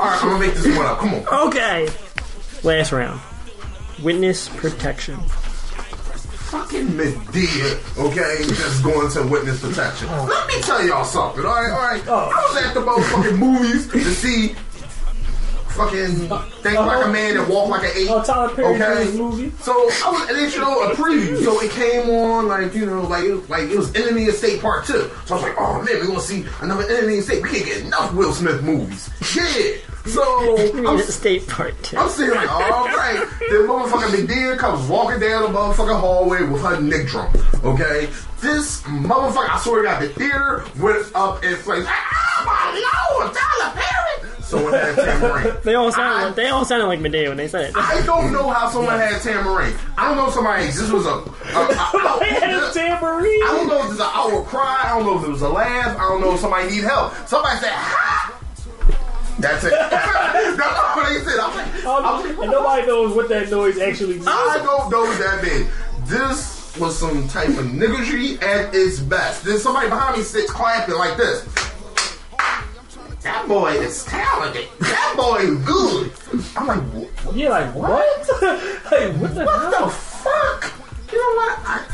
right, 0.00 0.18
I'm 0.22 0.28
gonna 0.30 0.38
make 0.38 0.54
this 0.54 0.66
one 0.76 0.86
up. 0.86 0.98
Come 0.98 1.14
on. 1.14 1.24
Okay. 1.48 1.88
Last 2.62 2.92
round. 2.92 3.20
Witness 4.02 4.48
protection. 4.48 5.18
Fucking 6.48 6.88
Madea, 6.88 7.98
okay, 7.98 8.38
just 8.48 8.82
going 8.82 9.10
to 9.10 9.22
witness 9.26 9.60
protection. 9.60 10.08
Let 10.08 10.46
me 10.48 10.60
tell 10.62 10.82
y'all 10.84 11.04
something, 11.04 11.44
all 11.44 11.50
right, 11.52 11.70
all 11.70 11.78
right. 11.78 12.02
Oh. 12.06 12.30
I 12.34 12.40
was 12.48 12.64
at 12.64 12.72
the 12.72 12.80
motherfucking 12.80 13.38
movies 13.38 13.86
to 13.92 14.00
see 14.14 14.54
fucking 15.70 16.28
think 16.62 16.78
like 16.78 17.04
a 17.06 17.08
man 17.12 17.36
and 17.36 17.48
walk 17.48 17.68
like 17.68 17.82
an 17.84 17.90
ape. 17.96 18.08
Oh, 18.10 18.22
Tyler 18.22 18.54
Perry 18.54 18.74
Okay. 18.76 19.16
movie. 19.16 19.52
So 19.60 19.72
I 19.72 20.10
was, 20.10 20.28
and 20.28 20.38
then 20.38 20.50
you 20.50 20.58
know 20.60 20.82
a 20.82 20.94
preview. 20.94 21.42
So 21.44 21.60
it 21.60 21.70
came 21.70 22.10
on 22.10 22.48
like 22.48 22.74
you 22.74 22.86
know 22.86 23.02
like 23.02 23.24
it 23.24 23.34
was, 23.34 23.48
like 23.48 23.62
it 23.70 23.76
was 23.76 23.94
Enemy 23.94 24.28
of 24.28 24.34
State 24.34 24.60
Part 24.60 24.86
Two. 24.86 25.10
So 25.26 25.34
I 25.34 25.38
was 25.38 25.42
like, 25.42 25.54
oh 25.58 25.82
man, 25.82 25.94
we're 26.00 26.06
gonna 26.06 26.20
see 26.20 26.44
another 26.60 26.84
Enemy 26.90 27.18
of 27.18 27.24
State. 27.24 27.42
We 27.42 27.50
can't 27.50 27.64
get 27.66 27.82
enough 27.84 28.12
Will 28.14 28.32
Smith 28.32 28.62
movies. 28.62 29.10
Yeah. 29.36 29.76
So 30.06 30.56
You 30.58 30.72
mean 30.72 30.86
I'm, 30.86 30.98
state 31.02 31.46
part 31.48 31.74
two. 31.82 31.98
I'm 31.98 32.08
sitting 32.08 32.34
like, 32.34 32.50
all 32.50 32.86
right. 32.86 33.26
The 33.50 33.56
motherfucking 33.56 34.24
Madea 34.26 34.56
comes 34.56 34.88
walking 34.88 35.20
down 35.20 35.42
the 35.42 35.58
motherfucking 35.58 36.00
hallway 36.00 36.44
with 36.44 36.62
her 36.62 36.80
Nick 36.80 37.08
drum. 37.08 37.30
Okay. 37.62 38.08
This 38.40 38.80
motherfucker, 38.84 39.50
I 39.50 39.58
swear 39.62 39.82
to 39.82 39.88
God, 39.88 40.02
the 40.02 40.08
theater 40.08 40.64
went 40.80 41.14
up 41.14 41.44
in 41.44 41.56
flames. 41.56 41.86
Oh 41.90 42.44
my 42.46 43.18
lord, 43.18 43.34
Tyler 43.36 43.72
Perry. 43.74 43.97
Someone 44.48 44.72
had 44.72 44.94
tambourine. 44.94 45.56
They 45.62 45.74
all 45.74 45.92
sounded. 45.92 46.34
They 46.36 46.48
all 46.48 46.64
sounded 46.64 46.86
like 46.86 47.00
Madea 47.00 47.28
when 47.28 47.36
they 47.36 47.48
said 47.48 47.68
it. 47.70 47.76
I 47.76 48.00
don't 48.06 48.32
know 48.32 48.48
how 48.48 48.70
someone 48.70 48.98
had 48.98 49.20
tambourine. 49.20 49.74
I 49.98 50.08
don't 50.08 50.16
know 50.16 50.28
if 50.28 50.32
somebody. 50.32 50.64
This 50.66 50.90
was 50.90 51.04
a. 51.04 51.10
a, 51.10 51.20
a, 51.20 52.24
had 52.24 52.50
a 52.50 52.72
tambourine. 52.72 53.42
I 53.44 53.52
don't 53.52 53.68
know 53.68 53.82
if 53.82 53.90
this 53.90 53.98
was 53.98 54.00
an 54.00 54.10
hour 54.14 54.42
cry. 54.44 54.80
I 54.84 54.88
don't 54.96 55.04
know 55.04 55.18
if 55.18 55.24
it 55.24 55.30
was 55.30 55.42
a 55.42 55.48
laugh. 55.50 55.96
I 55.98 56.00
don't 56.00 56.22
know 56.22 56.32
if 56.32 56.40
somebody 56.40 56.70
need 56.70 56.84
help. 56.84 57.12
Somebody 57.26 57.58
said, 57.58 57.72
"Ha!" 57.72 58.40
That's 59.38 59.64
it. 59.64 59.70
That's 59.90 60.78
all 60.78 61.04
they 61.04 61.20
said. 61.20 61.38
I'm 61.38 61.54
like, 61.54 61.84
um, 61.84 62.04
I'm 62.06 62.26
like, 62.26 62.38
and 62.42 62.50
nobody 62.50 62.86
knows 62.86 63.14
what 63.14 63.28
that 63.28 63.50
noise 63.50 63.78
actually 63.78 64.14
means. 64.14 64.26
I 64.26 64.62
don't 64.64 64.90
know 64.90 65.00
what 65.02 65.18
that 65.18 65.44
means. 65.44 65.68
This 66.08 66.74
was 66.78 66.98
some 66.98 67.28
type 67.28 67.48
of 67.50 67.66
niggardry 67.66 68.40
at 68.42 68.74
its 68.74 68.98
best. 68.98 69.44
Then 69.44 69.58
somebody 69.58 69.88
behind 69.90 70.16
me 70.16 70.22
sits 70.22 70.50
clapping 70.50 70.94
like 70.94 71.18
this. 71.18 71.46
That 73.28 73.46
boy 73.46 73.72
is 73.72 74.04
talented. 74.04 74.66
That 74.80 75.14
boy 75.18 75.36
is 75.40 75.58
good. 75.64 76.10
I'm 76.56 76.66
like, 76.66 76.80
what? 76.94 77.36
You're 77.36 77.50
like, 77.50 77.74
what? 77.74 78.18
like, 78.42 79.12
what 79.16 79.34
the 79.34 79.44
What 79.44 79.74
hell? 79.74 79.86
the 79.86 79.92
fuck? 79.92 80.72
You 81.12 81.18
know 81.18 81.34
what? 81.36 81.58
I, 81.62 81.84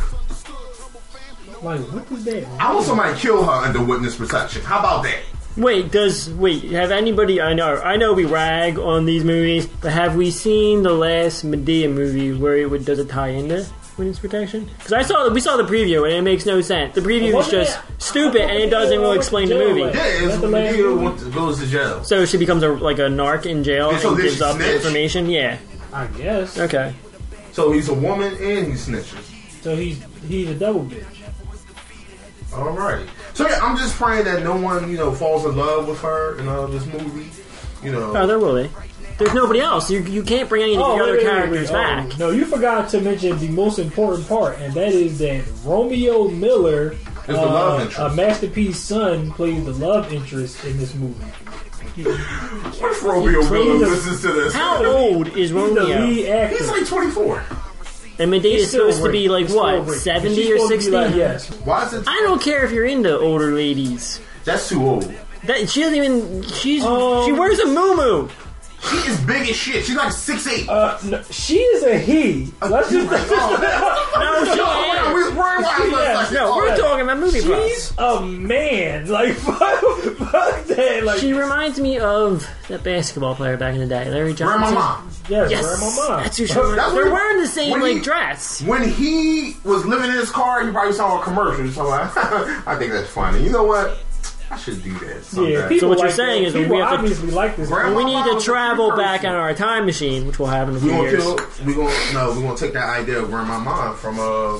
Like, 1.60 1.80
what 1.92 2.12
is 2.12 2.24
that? 2.26 2.46
I 2.60 2.72
want 2.72 2.86
somebody 2.86 3.14
to 3.14 3.18
kill 3.20 3.42
her 3.44 3.50
under 3.50 3.82
witness 3.82 4.14
protection. 4.14 4.62
How 4.62 4.78
about 4.78 5.02
that? 5.04 5.18
Wait, 5.56 5.90
does 5.90 6.30
wait? 6.30 6.62
Have 6.70 6.92
anybody? 6.92 7.40
I 7.40 7.52
know, 7.52 7.76
I 7.78 7.96
know, 7.96 8.12
we 8.12 8.24
rag 8.26 8.78
on 8.78 9.04
these 9.04 9.24
movies, 9.24 9.66
but 9.66 9.92
have 9.92 10.14
we 10.14 10.30
seen 10.30 10.82
the 10.84 10.92
last 10.92 11.44
Madea 11.44 11.92
movie 11.92 12.32
where 12.32 12.56
it 12.56 12.70
would 12.70 12.84
does 12.84 12.98
it 13.00 13.08
tie 13.08 13.28
into 13.28 13.66
witness 13.96 14.18
protection? 14.18 14.68
Because 14.78 14.92
I 14.92 15.02
saw 15.02 15.28
we 15.30 15.40
saw 15.40 15.56
the 15.56 15.62
preview 15.64 16.04
and 16.06 16.14
it 16.14 16.22
makes 16.22 16.44
no 16.46 16.60
sense. 16.60 16.94
The 16.94 17.00
preview 17.00 17.28
is 17.28 17.34
Wasn't 17.34 17.52
just 17.52 17.78
it- 17.78 18.02
stupid 18.02 18.40
and 18.42 18.52
it 18.58 18.70
doesn't 18.70 18.98
really 18.98 19.16
explain 19.16 19.48
the 19.48 19.54
movie. 19.56 19.80
Yeah, 19.80 19.90
it's 19.94 20.38
the 20.38 20.48
last 20.48 20.74
Madea 20.76 21.02
went 21.02 21.18
to- 21.20 21.30
goes 21.30 21.58
to 21.60 21.66
jail. 21.66 22.04
So 22.04 22.24
she 22.24 22.36
becomes 22.36 22.62
a 22.62 22.68
like 22.68 22.98
a 22.98 23.02
narc 23.08 23.46
in 23.46 23.64
jail 23.64 23.92
Yeah, 23.92 23.98
so 23.98 24.08
and 24.08 24.16
did 24.16 24.22
gives 24.24 24.36
she 24.38 24.42
up 24.44 24.56
the 24.58 24.64
snitch? 24.64 24.76
information. 24.76 25.28
Yeah. 25.30 25.58
I 25.92 26.06
guess. 26.08 26.58
Okay. 26.58 26.94
So 27.52 27.70
he's 27.72 27.88
a 27.88 27.94
woman 27.94 28.32
and 28.34 28.66
he 28.66 28.72
snitches. 28.72 29.62
So 29.62 29.76
he's 29.76 30.02
he's 30.28 30.50
a 30.50 30.54
double 30.54 30.84
bitch. 30.84 31.04
All 32.54 32.70
right. 32.70 33.06
So 33.34 33.48
yeah, 33.48 33.58
I'm 33.62 33.76
just 33.76 33.96
praying 33.96 34.24
that 34.26 34.42
no 34.44 34.56
one, 34.56 34.90
you 34.90 34.96
know, 34.96 35.12
falls 35.12 35.44
in 35.44 35.56
love 35.56 35.88
with 35.88 36.00
her 36.00 36.38
in 36.38 36.46
uh, 36.48 36.66
this 36.66 36.84
movie. 36.86 37.28
You 37.82 37.92
know, 37.92 38.16
Oh, 38.16 38.26
there 38.26 38.38
will 38.38 38.62
be. 38.62 38.70
There's 39.18 39.32
nobody 39.34 39.60
else. 39.60 39.90
You 39.90 40.00
you 40.00 40.22
can't 40.22 40.48
bring 40.48 40.62
any 40.62 40.72
of 40.74 40.78
the 40.80 40.84
Oh, 40.84 40.94
wait, 40.94 41.02
other 41.02 41.12
wait, 41.12 41.18
wait, 41.24 41.30
characters 41.30 41.70
wait. 41.70 41.76
Oh, 41.78 42.08
back. 42.08 42.18
no, 42.18 42.30
you 42.30 42.44
forgot 42.46 42.88
to 42.90 43.00
mention 43.00 43.38
the 43.38 43.48
most 43.48 43.78
important 43.78 44.28
part, 44.28 44.58
and 44.58 44.74
that 44.74 44.88
is 44.92 45.18
that 45.20 45.44
Romeo 45.64 46.28
Miller, 46.28 46.92
Is 46.92 46.98
the 47.26 47.32
love 47.34 47.78
uh, 47.80 47.82
interest. 47.84 47.98
a 48.00 48.10
Master 48.14 48.48
P's 48.48 48.78
son, 48.78 49.30
plays 49.32 49.64
the 49.64 49.72
love 49.72 50.12
interest 50.12 50.64
in 50.64 50.76
this 50.78 50.94
movie. 50.94 51.24
what 51.94 52.90
if 52.92 53.02
Romeo 53.04 53.40
Miller 53.42 53.46
plays 53.46 53.80
listens 53.88 54.20
to 54.22 54.32
this? 54.32 54.52
How 54.54 54.84
old 54.96 55.28
is 55.28 55.34
He's 55.34 55.50
the 55.50 55.56
Romeo? 55.56 55.84
lead 56.06 56.28
actor. 56.28 56.56
He's 56.56 56.68
like 56.70 56.86
24. 56.86 57.42
And 58.18 58.32
Madea 58.32 58.42
He's 58.42 58.62
is 58.62 58.70
supposed 58.72 59.02
to 59.02 59.10
be 59.10 59.28
like 59.28 59.46
He's 59.46 59.54
what, 59.56 59.88
seventy 59.90 60.52
or 60.52 60.56
supposed 60.58 60.70
to 60.70 60.76
be 60.76 60.82
sixty? 60.82 60.90
like- 60.92 61.14
yes. 61.16 61.50
Why 61.64 61.84
is 61.84 61.94
it? 61.94 62.04
I 62.06 62.20
don't 62.22 62.40
care 62.40 62.64
if 62.64 62.70
you're 62.70 62.84
into 62.84 63.16
older 63.18 63.52
ladies. 63.52 64.20
That's 64.44 64.68
too 64.68 64.82
old. 64.86 65.12
That 65.44 65.68
she 65.68 65.80
doesn't 65.82 65.96
even. 65.96 66.42
She's 66.44 66.84
Um, 66.84 67.26
she 67.26 67.32
wears 67.32 67.58
a 67.58 67.66
moo 67.66 68.28
She 68.90 68.96
is 69.10 69.20
big 69.20 69.48
as 69.48 69.56
shit. 69.56 69.84
She's 69.84 69.96
like 69.96 70.12
six 70.12 70.46
eight. 70.46 70.68
Uh, 70.68 70.98
no, 71.04 71.22
she 71.30 71.58
is 71.58 71.82
a 71.84 71.98
he. 71.98 72.52
Let's 72.60 72.90
just. 72.90 73.08
No, 74.14 74.44
she 74.44 74.60
Oh, 74.60 75.04
ain't. 75.06 75.14
we 75.14 75.22
brainwashed 75.40 75.90
Yeah, 75.90 76.18
us. 76.20 76.32
No, 76.32 76.56
we're 76.56 76.76
talking 76.76 77.02
about 77.02 77.18
movie 77.18 77.40
plots. 77.40 77.88
She's 77.88 77.92
a 77.98 78.20
man. 78.20 79.08
Like 79.08 79.34
fuck, 79.34 79.58
fuck 79.80 80.64
that. 80.66 81.02
Like 81.04 81.18
She 81.20 81.32
reminds 81.32 81.80
me 81.80 81.98
of 81.98 82.48
that 82.68 82.82
basketball 82.84 83.34
player 83.34 83.56
back 83.56 83.74
in 83.74 83.80
the 83.80 83.86
day, 83.86 84.08
Larry 84.10 84.34
Johnson. 84.34 84.72
Grandma. 84.74 85.00
yes, 85.28 85.50
Yes, 85.50 85.64
grandma. 85.80 86.22
that's 86.22 86.36
who 86.36 86.46
she 86.46 86.54
reminds. 86.54 86.76
That's 86.76 86.92
They're 86.94 87.04
what- 87.04 87.12
wearing 87.12 87.40
the 87.40 87.48
same 87.48 87.80
like 87.80 87.92
he- 87.96 88.00
dress. 88.00 88.62
When 88.62 88.88
he 88.88 89.56
was 89.64 89.84
living 89.84 90.10
in 90.10 90.16
his 90.16 90.30
car, 90.30 90.64
he 90.64 90.70
probably 90.70 90.92
saw 90.92 91.20
a 91.20 91.24
commercial. 91.24 91.68
So 91.70 91.88
like, 91.88 92.10
I 92.16 92.76
think 92.78 92.92
that's 92.92 93.10
funny. 93.10 93.42
You 93.42 93.50
know 93.50 93.64
what? 93.64 93.98
I 94.54 94.58
should 94.58 94.82
do 94.84 94.92
that. 95.00 95.24
someday. 95.24 95.52
Yeah, 95.74 95.80
So 95.80 95.88
what 95.88 95.98
you're 95.98 96.10
saying 96.10 96.42
that. 96.42 96.48
is 96.48 96.54
when 96.54 96.62
people 96.64 96.76
we 96.76 96.82
have 96.82 96.90
to- 96.92 96.98
obviously 96.98 97.30
like 97.30 97.56
this. 97.56 97.68
Grandma- 97.68 97.96
We 97.96 98.04
need 98.04 98.24
to 98.24 98.40
travel 98.40 98.88
precursor. 98.90 99.02
back 99.18 99.24
on 99.24 99.34
our 99.34 99.54
time 99.54 99.86
machine, 99.86 100.26
which 100.26 100.38
will 100.38 100.46
happen 100.46 100.76
in 100.76 100.80
a 100.80 100.84
we 100.84 100.88
few 100.88 100.96
gonna 100.98 101.10
years. 101.10 101.22
kill. 101.24 101.38
We 101.66 101.74
gonna 101.74 102.12
no. 102.14 102.32
We 102.32 102.42
gonna 102.42 102.56
take 102.56 102.72
that 102.74 102.88
idea 103.00 103.18
of 103.20 103.30
Grandma 103.30 103.58
Mom 103.60 103.96
from 103.96 104.18
uh, 104.20 104.58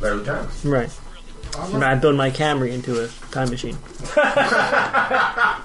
Larry 0.00 0.24
Johnson. 0.24 0.70
Right. 0.70 0.90
And 1.72 1.84
I 1.84 1.94
build 1.94 2.16
my 2.16 2.30
Camry 2.30 2.72
into 2.72 3.04
a 3.04 3.08
time 3.30 3.50
machine. 3.50 3.78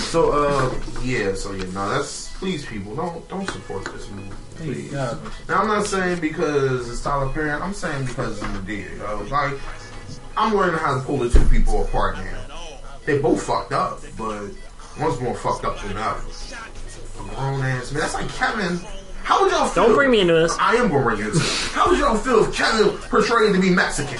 So 0.00 0.32
uh, 0.32 0.74
yeah. 1.02 1.34
So 1.34 1.52
yeah. 1.52 1.64
No, 1.72 1.88
that's 1.90 2.32
please, 2.38 2.64
people 2.66 2.94
don't 2.96 3.26
don't 3.28 3.48
support 3.50 3.84
this 3.86 4.08
movie. 4.10 4.30
Please. 4.56 4.92
God. 4.92 5.18
Now 5.48 5.60
I'm 5.60 5.68
not 5.68 5.86
saying 5.86 6.20
because 6.20 6.90
it's 6.90 7.02
Tyler 7.02 7.28
Perry. 7.32 7.50
I'm 7.50 7.72
saying 7.72 8.06
because 8.06 8.38
it's 8.38 8.46
Madea. 8.46 8.98
Yo. 8.98 9.22
Like 9.30 9.54
I'm 10.36 10.54
learning 10.54 10.78
how 10.78 10.98
to 10.98 11.04
pull 11.04 11.18
the 11.18 11.30
two 11.30 11.44
people 11.46 11.82
apart 11.84 12.16
now. 12.16 12.42
They 13.04 13.18
both 13.18 13.42
fucked 13.42 13.72
up, 13.72 14.00
but 14.18 14.50
one's 15.00 15.20
more 15.20 15.34
fucked 15.34 15.64
up 15.64 15.80
than 15.80 15.94
the 15.94 16.00
other. 16.00 16.20
A 16.20 17.34
grown 17.34 17.62
ass 17.62 17.92
man. 17.92 18.00
That's 18.00 18.14
like 18.14 18.28
Kevin. 18.30 18.78
How 19.22 19.42
would 19.42 19.50
y'all 19.52 19.66
feel? 19.66 19.84
Don't 19.86 19.94
bring 19.94 20.10
me 20.10 20.20
into 20.20 20.34
this. 20.34 20.56
I 20.58 20.74
am 20.74 20.88
gonna 20.88 21.02
bring 21.04 21.18
you 21.18 21.26
into 21.26 21.38
it. 21.38 21.70
How 21.72 21.88
would 21.88 21.98
y'all 21.98 22.16
feel 22.16 22.44
if 22.44 22.54
Kevin 22.54 22.96
portrayed 23.08 23.54
to 23.54 23.60
be 23.60 23.70
Mexican? 23.70 24.18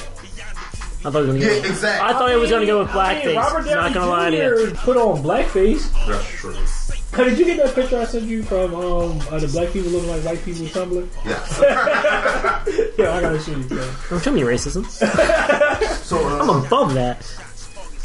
I 1.04 1.10
thought 1.10 1.22
it 1.22 1.26
was 1.26 1.26
gonna 1.26 1.40
go. 1.40 1.46
Yeah, 1.46 1.66
exactly. 1.70 2.08
I 2.08 2.12
thought 2.14 2.30
it 2.32 2.36
was 2.36 2.50
gonna 2.50 2.66
go 2.66 2.80
with 2.80 2.88
I 2.90 3.14
mean, 3.14 3.22
blackface. 3.22 3.36
Robert 3.36 3.64
Downey 3.66 3.74
Not 3.74 3.94
gonna 3.94 4.10
lie 4.10 4.30
to 4.30 4.36
you. 4.36 4.72
Put 4.76 4.96
on 4.96 5.22
blackface. 5.22 5.92
That's 6.06 6.26
true. 6.28 6.54
Hey, 7.16 7.30
Did 7.30 7.38
you 7.38 7.44
get 7.46 7.56
that 7.64 7.74
picture 7.74 7.98
I 7.98 8.04
sent 8.04 8.24
you 8.24 8.42
from 8.42 8.74
um, 8.74 9.18
uh, 9.30 9.38
the 9.38 9.48
black 9.48 9.72
people 9.72 9.90
looking 9.90 10.10
like 10.10 10.22
white 10.22 10.44
people 10.44 10.66
Tumblr? 10.66 11.08
Yeah. 11.24 12.62
Yeah, 12.98 13.12
I 13.12 13.20
gotta 13.20 13.40
show 13.40 13.52
you. 13.52 13.58
Man. 13.68 13.94
Don't 14.10 14.22
show 14.22 14.32
me 14.32 14.42
racism. 14.42 14.84
So 16.06 16.18
I'm 16.24 16.48
uh, 16.50 16.64
above 16.64 16.94
that. 16.94 17.26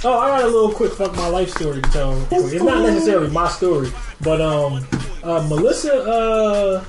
Oh, 0.04 0.18
I 0.18 0.30
got 0.30 0.44
a 0.44 0.48
little 0.48 0.72
quick 0.72 0.94
fuck 0.94 1.16
my 1.16 1.28
life 1.28 1.50
story 1.52 1.82
to 1.82 1.90
tell. 1.92 2.28
It's 2.32 2.64
not 2.64 2.82
necessarily 2.82 3.30
my 3.30 3.48
story, 3.50 3.92
but 4.22 4.42
um, 4.42 4.86
uh, 5.24 5.46
Melissa 5.48 5.94
uh 6.02 6.84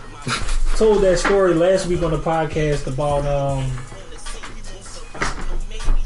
told 0.77 1.03
that 1.03 1.19
story 1.19 1.53
last 1.55 1.87
week 1.87 2.03
on 2.03 2.11
the 2.13 2.19
podcast 2.19 2.87
about 2.87 3.27
um 3.27 3.71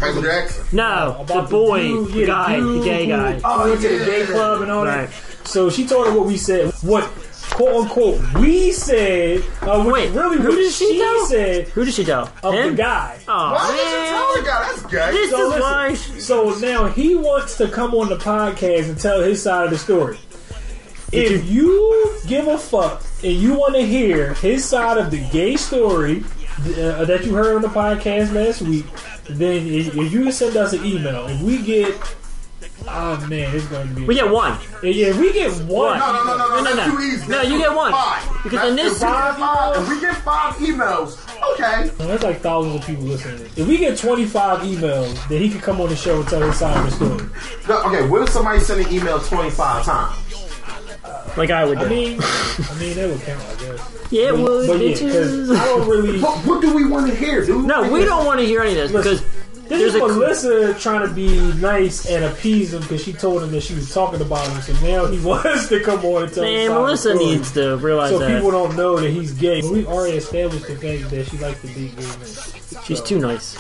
Michael 0.01 0.23
Jackson. 0.23 0.65
No, 0.73 1.25
the 1.27 1.33
about 1.35 1.51
boy, 1.51 1.83
dude- 1.83 2.13
the 2.13 2.27
guy, 2.27 2.57
dude 2.57 2.83
the 2.83 2.85
gay 2.85 3.05
who 3.07 3.11
guy. 3.13 3.65
went 3.69 3.81
to 3.81 3.89
the 3.99 4.05
gay 4.05 4.27
club 4.27 4.63
and 4.63 4.71
all 4.71 4.85
Right. 4.85 5.09
that. 5.09 5.15
So 5.47 5.71
she 5.71 5.87
told 5.87 6.07
her 6.09 6.13
what 6.17 6.27
we 6.27 6.37
said, 6.37 6.73
what 6.83 7.05
quote 7.51 7.85
unquote 7.85 8.21
we 8.35 8.73
said. 8.73 9.43
Uh, 9.63 9.83
which 9.85 9.93
Wait, 9.95 10.11
really 10.13 10.37
who 10.39 10.49
what 10.49 10.57
did 10.57 10.73
she 10.73 10.99
tell? 10.99 11.27
said 11.27 11.69
Who 11.69 11.85
did 11.85 11.95
she 11.95 12.05
tell? 12.05 12.31
of 12.43 12.53
Him? 12.55 12.71
the 12.77 12.83
guy. 12.83 13.19
Oh 13.29 13.53
Why 13.55 13.69
would 13.69 13.79
you 13.79 14.09
tell 14.09 14.35
the 14.35 14.43
guy? 14.43 14.73
That's 14.73 14.83
gay. 14.87 15.13
this 15.13 15.31
So 15.31 15.43
is 15.43 15.49
listen, 15.49 15.61
why. 15.63 15.95
So 16.21 16.59
now 16.59 16.87
he 16.89 17.15
wants 17.15 17.57
to 17.59 17.69
come 17.69 17.95
on 17.95 18.09
the 18.09 18.17
podcast 18.17 18.89
and 18.91 18.99
tell 18.99 19.23
his 19.23 19.43
side 19.43 19.65
of 19.65 19.71
the 19.71 19.79
story. 19.79 20.19
If 21.13 21.49
you 21.49 22.17
give 22.27 22.49
a 22.49 22.59
fuck 22.59 23.03
and 23.23 23.33
you 23.33 23.55
want 23.55 23.75
to 23.77 23.83
hear 23.87 24.35
his 24.35 24.65
side 24.65 24.99
of 24.99 25.11
the 25.13 25.21
gay 25.31 25.57
story 25.57 26.25
uh, 26.59 27.05
that 27.05 27.25
you 27.25 27.33
heard 27.33 27.55
on 27.55 27.63
the 27.63 27.69
podcast 27.69 28.33
last 28.35 28.61
week, 28.63 28.87
then 29.29 29.67
if 29.69 29.97
if 29.97 30.13
you 30.13 30.25
can 30.25 30.33
send 30.33 30.57
us 30.57 30.73
an 30.73 30.85
email, 30.85 31.27
if 31.29 31.41
we 31.43 31.63
get, 31.63 31.95
oh 32.89 33.27
man, 33.29 33.55
it's 33.55 33.67
going 33.67 33.89
to 33.89 33.95
be. 33.95 34.05
We 34.05 34.15
get 34.15 34.31
one. 34.31 34.59
yeah, 34.83 35.09
if 35.09 35.19
we 35.19 35.33
get 35.33 35.51
one. 35.65 35.99
No, 35.99 36.13
no, 36.13 36.25
no, 36.25 36.37
no, 36.37 36.49
no, 36.49 36.63
No, 36.63 36.75
no, 36.75 36.87
no. 36.87 36.97
too 36.97 37.03
easy. 37.03 37.27
No, 37.29 37.39
That's 37.39 37.51
you 37.51 37.59
get 37.59 37.75
one. 37.75 37.93
Five. 37.93 38.29
Because 38.43 38.59
That's 38.61 38.69
in 38.71 38.77
this- 38.77 39.03
if 39.03 39.03
we 39.03 39.11
get 39.11 39.37
five, 39.39 39.77
if 39.83 39.89
we 39.89 40.01
get 40.01 40.17
five 40.17 40.55
emails, 40.55 41.39
oh 41.43 41.55
okay. 41.55 41.89
That's 42.07 42.23
like 42.23 42.41
thousands 42.41 42.77
of 42.77 42.87
people 42.87 43.05
listening. 43.05 43.51
If 43.57 43.67
we 43.67 43.79
get 43.79 43.99
25 43.99 44.61
emails, 44.61 45.29
then 45.29 45.41
he 45.43 45.51
could 45.51 45.63
come 45.63 45.81
on 45.81 45.89
the 45.89 45.97
show 45.97 46.21
and 46.21 46.29
tell 46.29 46.41
his 46.43 46.57
side 46.57 46.77
of 46.77 46.85
the 46.99 47.07
story. 47.07 47.29
No, 47.69 47.83
okay, 47.89 48.07
what 48.09 48.23
if 48.23 48.29
somebody 48.31 48.61
send 48.61 48.87
an 48.87 48.93
email 48.93 49.19
25 49.21 49.85
times? 49.85 50.23
Like 51.37 51.51
I 51.51 51.65
would 51.65 51.79
do. 51.79 51.85
I 51.85 51.89
mean, 51.89 52.19
I 52.23 52.79
mean 52.79 52.97
that 52.97 53.09
would 53.11 53.21
count, 53.23 53.41
I 53.43 53.55
guess. 53.61 54.07
yeah, 54.11 54.31
But, 54.31 54.41
well, 54.41 54.67
but 54.67 54.81
yeah, 54.81 54.95
'cause 54.97 55.51
I 55.51 55.65
don't 55.67 55.89
really. 55.89 56.21
What, 56.21 56.39
what 56.47 56.61
do 56.63 56.75
we 56.75 56.87
want 56.89 57.09
to 57.09 57.15
hear, 57.15 57.45
dude? 57.45 57.67
no, 57.67 57.91
we 57.93 58.05
don't 58.05 58.25
want 58.25 58.41
to 58.41 58.47
hear 58.47 58.63
any 58.63 58.71
of 58.79 58.91
this 58.91 58.93
because 58.93 59.23
This 59.69 59.93
there's 59.93 59.95
is 59.95 60.01
a 60.03 60.07
Melissa 60.07 60.75
trying 60.75 61.07
to 61.09 61.13
be 61.13 61.53
nice 61.55 62.09
and 62.09 62.25
appease 62.25 62.73
him 62.73 62.83
because 62.83 63.03
she 63.03 63.13
told 63.13 63.43
him 63.43 63.51
that 63.51 63.63
she 63.63 63.75
was 63.75 63.93
talking 63.93 64.21
about 64.21 64.47
him. 64.49 64.61
So 64.63 64.73
now 64.87 65.07
he 65.07 65.19
wants 65.25 65.69
to 65.69 65.81
come 65.81 66.05
on 66.05 66.25
and 66.25 66.33
tell 66.33 66.45
man. 66.45 66.69
side 66.69 66.71
of 66.71 66.75
the 66.75 66.81
Melissa 66.81 67.15
needs 67.15 67.53
to 67.53 67.77
realize 67.77 68.11
So 68.11 68.19
that 68.19 68.35
people 68.35 68.51
don't 68.51 68.77
know 68.77 68.99
that 68.99 69.11
he's 69.11 69.33
gay. 69.33 69.61
But 69.61 69.71
we 69.71 69.87
already 69.87 70.17
established 70.17 70.67
the 70.67 70.77
fact 70.77 71.11
that 71.11 71.27
she 71.29 71.39
likes 71.39 71.61
to 71.63 71.67
be 71.69 71.89
gay 71.89 72.67
she's 72.85 73.01
too 73.01 73.19
nice. 73.19 73.57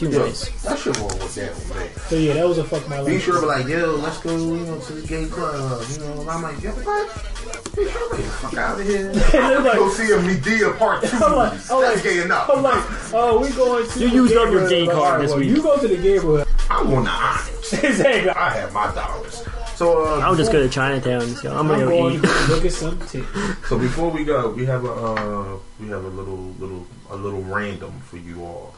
She's 0.00 0.08
too 0.08 0.16
Yo, 0.16 0.24
nice. 0.24 0.48
that 0.62 0.78
shit 0.78 0.96
wrong 0.96 1.08
with 1.08 1.34
that 1.34 1.52
one, 1.52 1.78
man. 1.78 1.88
So 2.08 2.16
yeah, 2.16 2.32
that 2.34 2.48
was 2.48 2.56
a 2.56 2.64
fuck 2.64 2.88
my 2.88 3.00
life. 3.00 3.06
Be 3.06 3.20
sure 3.20 3.34
to 3.34 3.40
be 3.42 3.46
like, 3.46 3.66
yo, 3.68 3.96
let's 3.96 4.18
go, 4.18 4.34
you 4.34 4.64
know, 4.64 4.78
to 4.80 4.92
the 4.94 5.06
gay 5.06 5.26
club. 5.26 5.84
You 5.92 5.98
know, 5.98 6.20
and 6.22 6.30
I'm 6.30 6.42
like, 6.42 6.62
yo, 6.62 6.70
what? 6.70 7.74
Be 7.76 7.84
sure 7.90 8.08
to 8.08 8.16
get 8.16 8.24
the 8.24 8.32
fuck 8.32 8.54
out 8.56 8.80
of 8.80 8.86
here. 8.86 9.12
they're 9.32 9.60
like- 9.60 9.74
go 9.74 9.90
see 9.90 10.10
a 10.12 10.16
Madea 10.16 10.78
part 10.78 11.04
two. 11.04 11.16
I'm 11.18 11.36
like, 11.36 11.52
That's 11.52 11.70
I'm 11.70 11.82
like, 11.82 12.02
gay 12.02 12.22
enough. 12.22 12.48
I'm 12.48 12.62
like, 12.62 12.84
oh, 13.12 13.40
we 13.42 13.50
going 13.50 13.86
to. 13.90 13.98
You 14.00 14.08
the 14.08 14.14
used 14.14 14.36
up 14.36 14.50
your 14.50 14.60
neighborhood. 14.62 14.70
gay 14.70 14.86
card 14.86 14.96
alright, 14.98 15.20
this 15.28 15.36
week. 15.36 15.48
You 15.50 15.62
go 15.62 15.78
to 15.78 15.86
the 15.88 15.98
neighborhood. 15.98 16.48
I 16.70 16.82
want 16.82 17.04
the 17.04 17.10
honors. 17.10 17.72
exactly. 17.84 18.30
I 18.30 18.50
have 18.56 18.72
my 18.72 18.94
dollars. 18.94 19.44
So, 19.74 20.04
uh, 20.06 20.20
I'll 20.20 20.34
just 20.34 20.50
go 20.52 20.60
to 20.62 20.68
Chinatown. 20.70 21.22
and 21.22 21.36
So 21.36 21.50
I'm 21.50 21.58
I'm 21.58 21.68
gonna 21.68 21.84
go 21.84 21.90
going 21.90 22.14
eat. 22.16 22.22
to 22.22 22.46
look 22.48 22.64
at 22.64 22.72
some 22.72 22.98
titties. 23.00 23.66
So 23.66 23.78
before 23.78 24.10
we 24.10 24.24
go, 24.24 24.50
we 24.50 24.64
have 24.66 24.84
a 24.84 24.90
uh, 24.92 25.56
we 25.78 25.88
have 25.88 26.04
a 26.04 26.08
little 26.08 26.36
little 26.58 26.86
a 27.10 27.16
little 27.16 27.42
random 27.42 27.98
for 28.00 28.16
you 28.18 28.42
all. 28.44 28.74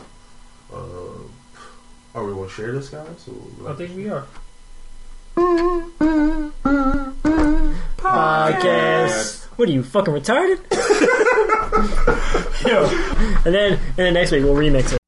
Uh, 0.72 0.78
are 2.14 2.24
we 2.24 2.32
going 2.32 2.48
to 2.48 2.54
share 2.54 2.72
this, 2.72 2.88
guys? 2.88 3.28
Or 3.62 3.70
I 3.70 3.74
think 3.74 3.96
we 3.96 4.08
are. 4.08 4.26
podcast. 7.96 9.44
What 9.56 9.68
are 9.68 9.72
you 9.72 9.82
fucking 9.82 10.14
retarded? 10.14 10.60
Yo. 12.66 12.86
And 13.44 13.54
then 13.54 13.72
and 13.72 13.96
then 13.96 14.14
next 14.14 14.30
week 14.30 14.44
we'll 14.44 14.54
remix 14.54 14.92
it. 14.92 15.01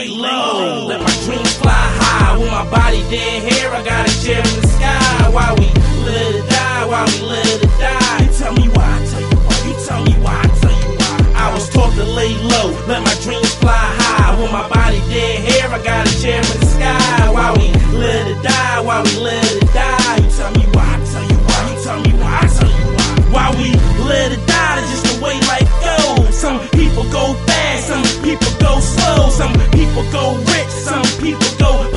Lay 0.00 0.08
low, 0.08 0.86
let 0.86 1.02
my 1.02 1.12
dreams 1.26 1.52
fly 1.58 1.76
high. 1.76 2.38
With 2.38 2.50
my 2.50 2.64
body 2.70 3.02
dead 3.12 3.52
hair, 3.52 3.70
I 3.70 3.84
got 3.84 4.08
a 4.08 4.22
chair 4.24 4.38
in 4.38 4.54
the 4.56 4.66
sky. 4.66 5.28
While 5.28 5.54
we 5.56 5.68
live 6.08 6.40
to 6.40 6.42
die, 6.48 6.86
while 6.88 7.04
we 7.04 7.20
live 7.20 7.60
to 7.60 7.66
die. 7.76 8.24
You 8.24 8.32
tell 8.32 8.54
me 8.54 8.68
why, 8.72 8.96
I 8.96 9.04
tell 9.04 9.20
you 9.20 9.36
why. 9.44 9.56
You 9.68 9.74
tell 9.84 10.02
me 10.02 10.14
why, 10.24 10.40
I 10.40 10.48
tell 10.56 10.72
you 10.72 10.92
why. 10.96 11.32
I 11.36 11.52
was 11.52 11.68
taught 11.68 11.92
to 12.00 12.04
lay 12.16 12.32
low, 12.32 12.72
let 12.88 13.04
my 13.04 13.12
dreams 13.20 13.52
fly 13.60 13.76
high. 13.76 14.40
With 14.40 14.50
my 14.50 14.66
body 14.72 15.00
dead 15.12 15.36
hair, 15.44 15.68
I 15.68 15.84
got 15.84 16.08
a 16.08 16.12
chair 16.22 16.40
in 16.40 16.48
the 16.48 16.64
sky. 16.64 17.30
While 17.30 17.52
we 17.60 17.68
live 17.92 18.24
to 18.24 18.42
die, 18.42 18.80
while 18.80 19.04
we 19.04 19.16
live 19.20 19.60
to 19.60 19.60
die. 19.66 19.69
People 29.90 30.12
go 30.12 30.36
rich, 30.36 30.70
some 30.70 31.02
people 31.18 31.58
go. 31.58 31.89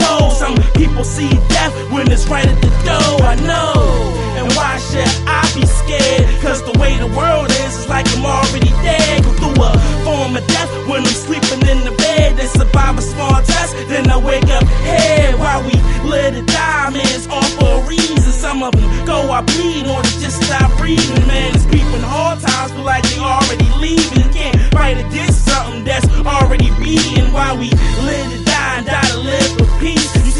Some 0.44 0.60
people 0.76 1.06
see 1.06 1.30
death 1.48 1.72
when 1.90 2.12
it's 2.12 2.28
right 2.28 2.46
at 2.46 2.60
the 2.60 2.68
door. 2.84 3.16
I 3.24 3.40
know. 3.48 4.12
And 4.36 4.52
why 4.60 4.76
should 4.92 5.08
I 5.24 5.40
be 5.56 5.64
scared? 5.64 6.28
Cause 6.44 6.60
the 6.68 6.78
way 6.84 7.00
the 7.00 7.08
world 7.16 7.48
is, 7.64 7.80
is 7.80 7.88
like 7.88 8.04
I'm 8.12 8.26
already 8.26 8.76
dead. 8.84 9.24
Go 9.24 9.32
through 9.40 9.64
a 9.64 9.72
form 10.04 10.36
of 10.36 10.46
death 10.48 10.68
when 10.84 11.00
I'm 11.00 11.16
sleeping 11.16 11.64
in 11.64 11.88
the 11.88 11.96
bed. 11.96 12.36
Then 12.36 12.50
survive 12.52 12.98
a 12.98 13.02
small 13.02 13.40
test, 13.40 13.72
then 13.88 14.12
I 14.12 14.18
wake 14.18 14.52
up 14.52 14.68
head. 14.84 15.40
While 15.40 15.64
we 15.64 15.80
live 16.04 16.36
to 16.36 16.44
die, 16.44 16.90
man, 16.92 17.08
it's 17.16 17.26
all 17.32 17.48
for 17.56 17.80
a 17.80 17.88
reason. 17.88 18.20
Some 18.20 18.64
of 18.64 18.76
them 18.76 19.06
go, 19.06 19.32
I 19.32 19.40
bleed, 19.48 19.88
or 19.88 20.04
they 20.04 20.16
just 20.20 20.44
stop 20.44 20.78
breathing. 20.78 21.26
Man, 21.26 21.56
it's 21.56 21.64
people 21.72 22.04
hard 22.04 22.42
times 22.44 22.74
feel 22.74 22.84
like 22.84 23.08
they 23.08 23.18
already 23.18 23.72
leaving. 23.80 24.28
Can't 24.36 24.60
fight 24.76 25.00
against 25.00 25.48
something 25.48 25.86
that's 25.86 26.04
already 26.28 26.68
beating. 26.84 27.32
While 27.32 27.56
we 27.56 27.72
live 28.04 28.28
to 28.36 28.44
die 28.44 28.84
and 28.84 28.86
die 28.86 29.08
to 29.08 29.20
live 29.24 29.52
for 29.56 29.80
peace. 29.80 30.33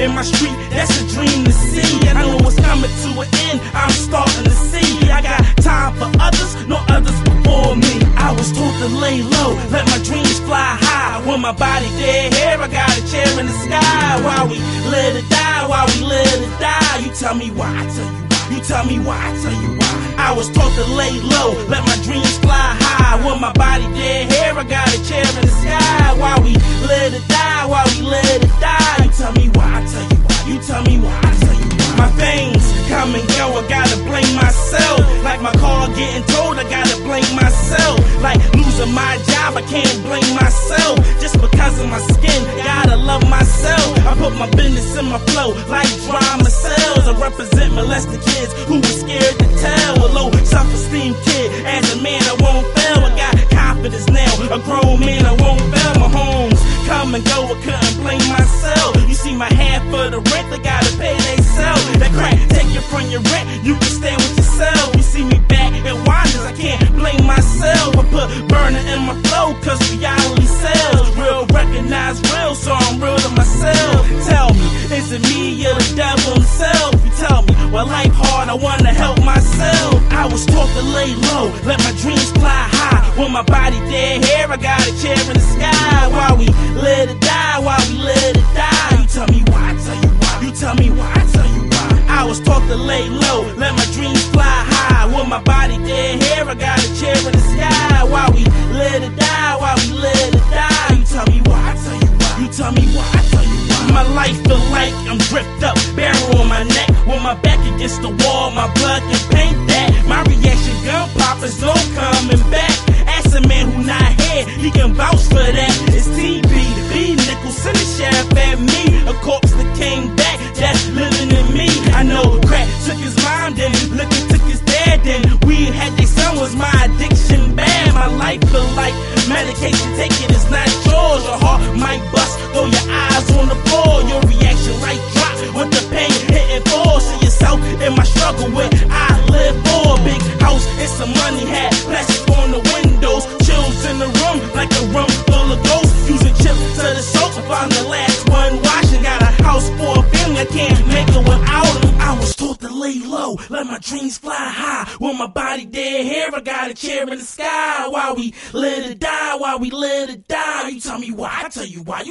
In 0.00 0.14
my 0.14 0.22
street, 0.22 0.56
that's 0.70 0.96
a 0.96 1.04
dream 1.14 1.44
to 1.44 1.52
see. 1.52 2.08
I 2.08 2.14
know 2.14 2.38
it's 2.48 2.56
coming 2.56 2.88
to 2.88 3.20
an 3.20 3.28
end, 3.50 3.60
I'm 3.74 3.90
starting 3.90 4.44
to 4.44 4.50
see. 4.50 5.10
I 5.10 5.20
got 5.20 5.40
time 5.62 5.92
for 6.00 6.10
others, 6.18 6.56
no 6.66 6.82
others 6.88 7.20
before 7.20 7.76
me. 7.76 8.00
I 8.16 8.32
was 8.32 8.50
taught 8.50 8.76
to 8.80 8.88
lay 8.96 9.20
low, 9.20 9.52
let 9.68 9.84
my 9.92 10.00
dreams 10.02 10.40
fly 10.40 10.78
high. 10.80 11.20
When 11.28 11.42
my 11.42 11.52
body 11.52 11.88
dead 12.00 12.32
hair, 12.32 12.58
I 12.58 12.68
got 12.68 12.96
a 12.96 13.02
chair 13.12 13.28
in 13.40 13.44
the 13.44 13.52
sky. 13.52 14.20
While 14.24 14.48
we 14.48 14.58
let 14.88 15.16
it 15.16 15.28
die, 15.28 15.68
while 15.68 15.86
we 15.88 16.02
let 16.02 16.32
it 16.32 16.58
die. 16.58 16.96
You 17.04 17.10
tell 17.12 17.34
me 17.34 17.50
why, 17.50 17.68
I 17.68 17.84
tell 17.94 18.10
you. 18.14 18.19
You 18.50 18.60
tell 18.60 18.84
me 18.84 18.98
why, 18.98 19.16
I 19.16 19.32
tell 19.42 19.52
you 19.62 19.78
why. 19.78 20.14
I 20.18 20.34
was 20.34 20.50
taught 20.50 20.72
to 20.74 20.84
lay 20.94 21.12
low, 21.20 21.54
let 21.68 21.86
my 21.86 21.96
dreams 22.02 22.36
fly 22.38 22.76
high. 22.82 23.24
When 23.24 23.40
my 23.40 23.52
body 23.52 23.84
dead 23.94 24.30
hair, 24.32 24.58
I 24.58 24.64
got 24.64 24.88
a 24.88 24.98
chair 25.08 25.22
in 25.22 25.34
the 25.40 25.46
sky. 25.46 26.14
While 26.18 26.42
we 26.42 26.54
let 26.86 27.14
it 27.14 27.26
die, 27.28 27.66
while 27.66 27.86
we 27.86 28.02
let 28.02 28.42
it 28.42 28.50
die. 28.60 29.04
You 29.04 29.10
tell 29.10 29.32
me 29.32 29.48
why, 29.54 29.82
I 29.82 29.86
tell 29.86 30.02
you 30.02 30.18
why. 30.26 30.38
You 30.50 30.62
tell 30.66 30.82
me 30.82 30.98
why, 30.98 31.20
I 31.22 31.38
tell 31.38 31.54
you 31.54 31.64
why. 31.64 31.69
My 32.00 32.08
veins 32.16 32.64
come 32.88 33.14
and 33.14 33.26
go, 33.36 33.60
I 33.60 33.68
gotta 33.68 33.98
blame 34.08 34.34
myself. 34.34 35.00
Like 35.22 35.42
my 35.42 35.52
car 35.60 35.86
getting 35.88 36.24
towed, 36.32 36.56
I 36.56 36.64
gotta 36.64 36.96
blame 37.04 37.28
myself. 37.36 38.00
Like 38.22 38.40
losing 38.56 38.94
my 38.94 39.20
job, 39.28 39.60
I 39.60 39.62
can't 39.68 40.00
blame 40.08 40.32
myself. 40.32 40.96
Just 41.20 41.36
because 41.44 41.78
of 41.78 41.90
my 41.90 42.00
skin, 42.16 42.40
gotta 42.64 42.96
love 42.96 43.28
myself. 43.28 43.84
I 44.08 44.16
put 44.16 44.32
my 44.40 44.48
business 44.56 44.96
in 44.96 45.12
my 45.12 45.20
flow, 45.28 45.52
like 45.68 45.92
drama 46.08 46.48
cells. 46.48 47.04
I 47.04 47.12
represent 47.20 47.74
molested 47.74 48.22
kids 48.24 48.54
who 48.64 48.80
were 48.80 48.96
scared 49.04 49.36
to 49.36 49.46
tell. 49.60 49.92
A 50.00 50.08
low 50.08 50.30
self-esteem 50.32 51.12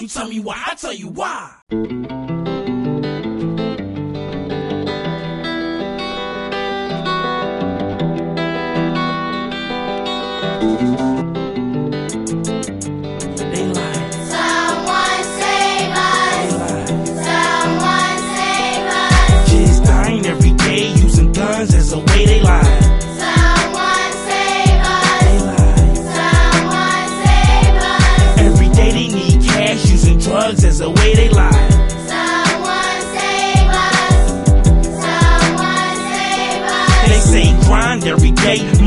tell 0.10 0.28
me 0.28 0.40
why, 0.40 0.62
I 0.68 0.76
tell 0.76 0.94
you 0.94 1.08
why. 1.08 1.59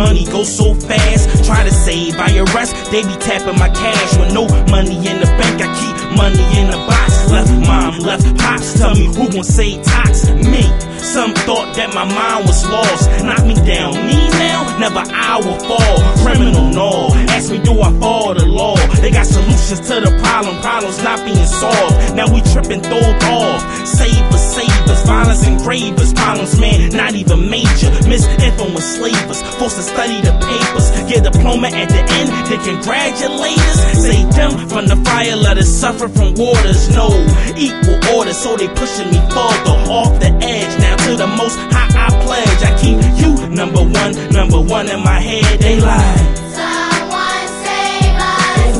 Money 0.02 0.24
goes 0.26 0.50
so 0.50 0.74
fast. 0.74 1.44
Try 1.44 1.62
to 1.64 1.70
save, 1.70 2.18
I 2.18 2.38
arrest, 2.42 2.74
they 2.90 3.02
be 3.02 3.16
tapping 3.22 3.58
my 3.58 3.68
cash. 3.68 4.10
With 4.18 4.34
no 4.34 4.46
money 4.70 4.96
in 4.96 5.16
the 5.22 5.30
bank, 5.38 5.62
I 5.62 5.68
keep 5.78 5.96
money 6.18 6.44
in 6.58 6.66
the 6.70 6.80
box. 6.90 7.30
Left 7.30 7.52
mom, 7.66 7.98
left 8.00 8.26
pops, 8.38 8.78
tell 8.78 8.94
me 8.94 9.06
who 9.06 9.30
gon' 9.30 9.44
say 9.44 9.82
tox? 9.82 10.28
Me. 10.52 10.64
Some 10.98 11.34
thought 11.46 11.74
that 11.76 11.92
my 11.94 12.04
mind 12.04 12.46
was 12.46 12.62
lost. 12.68 13.10
Knock 13.26 13.44
me 13.44 13.54
down, 13.66 13.94
me 14.06 14.18
now, 14.38 14.78
never 14.78 15.02
I 15.06 15.38
will 15.44 15.58
fall. 15.68 15.96
Criminal, 16.24 16.68
no. 16.70 16.90
Ask 17.34 17.50
me, 17.50 17.58
do 17.58 17.72
I 17.80 17.90
fall 17.98 18.34
the 18.34 18.46
law? 18.46 18.76
They 19.02 19.10
got 19.10 19.26
solutions 19.26 19.80
to 19.88 20.00
the 20.00 20.12
problem, 20.22 20.60
problems 20.62 21.02
not 21.02 21.18
being 21.24 21.46
solved. 21.46 22.14
Now 22.14 22.32
we 22.32 22.40
tripping, 22.52 22.82
throwed 22.82 23.22
off. 23.34 23.60
Save 23.86 24.24
us, 24.32 24.41
save 24.52 24.88
us, 24.92 25.02
violence 25.06 25.46
engravers, 25.46 26.12
problems, 26.12 26.60
man, 26.60 26.90
not 26.92 27.14
even 27.14 27.48
major. 27.48 27.90
Misinfluence 28.04 28.88
slavers, 28.96 29.40
forced 29.58 29.76
to 29.76 29.82
study 29.82 30.20
the 30.20 30.34
papers. 30.44 30.86
Get 31.08 31.26
a 31.26 31.30
diploma 31.30 31.68
at 31.68 31.88
the 31.88 32.02
end, 32.18 32.28
they 32.48 32.60
congratulate 32.60 33.58
us. 33.72 33.78
Save 34.04 34.28
them 34.36 34.68
from 34.68 34.86
the 34.86 34.96
fire, 35.08 35.36
let 35.36 35.56
us 35.58 35.68
suffer 35.68 36.08
from 36.08 36.34
waters. 36.34 36.88
No 36.94 37.08
equal 37.56 37.98
order, 38.16 38.34
so 38.34 38.56
they 38.56 38.68
pushing 38.68 39.08
me 39.08 39.20
further 39.32 39.76
off 39.88 40.12
the 40.20 40.30
edge. 40.42 40.72
Now 40.80 40.96
to 40.96 41.16
the 41.16 41.26
most 41.26 41.56
high 41.72 41.90
I 42.06 42.08
pledge. 42.24 42.62
I 42.68 42.72
keep 42.82 42.98
you 43.20 43.48
number 43.48 43.82
one, 43.82 44.12
number 44.30 44.60
one 44.60 44.88
in 44.88 45.00
my 45.02 45.20
head. 45.20 45.60
They 45.60 45.80
lie. 45.80 46.16
Someone 46.60 47.46
save 47.64 48.18
us. 48.32 48.74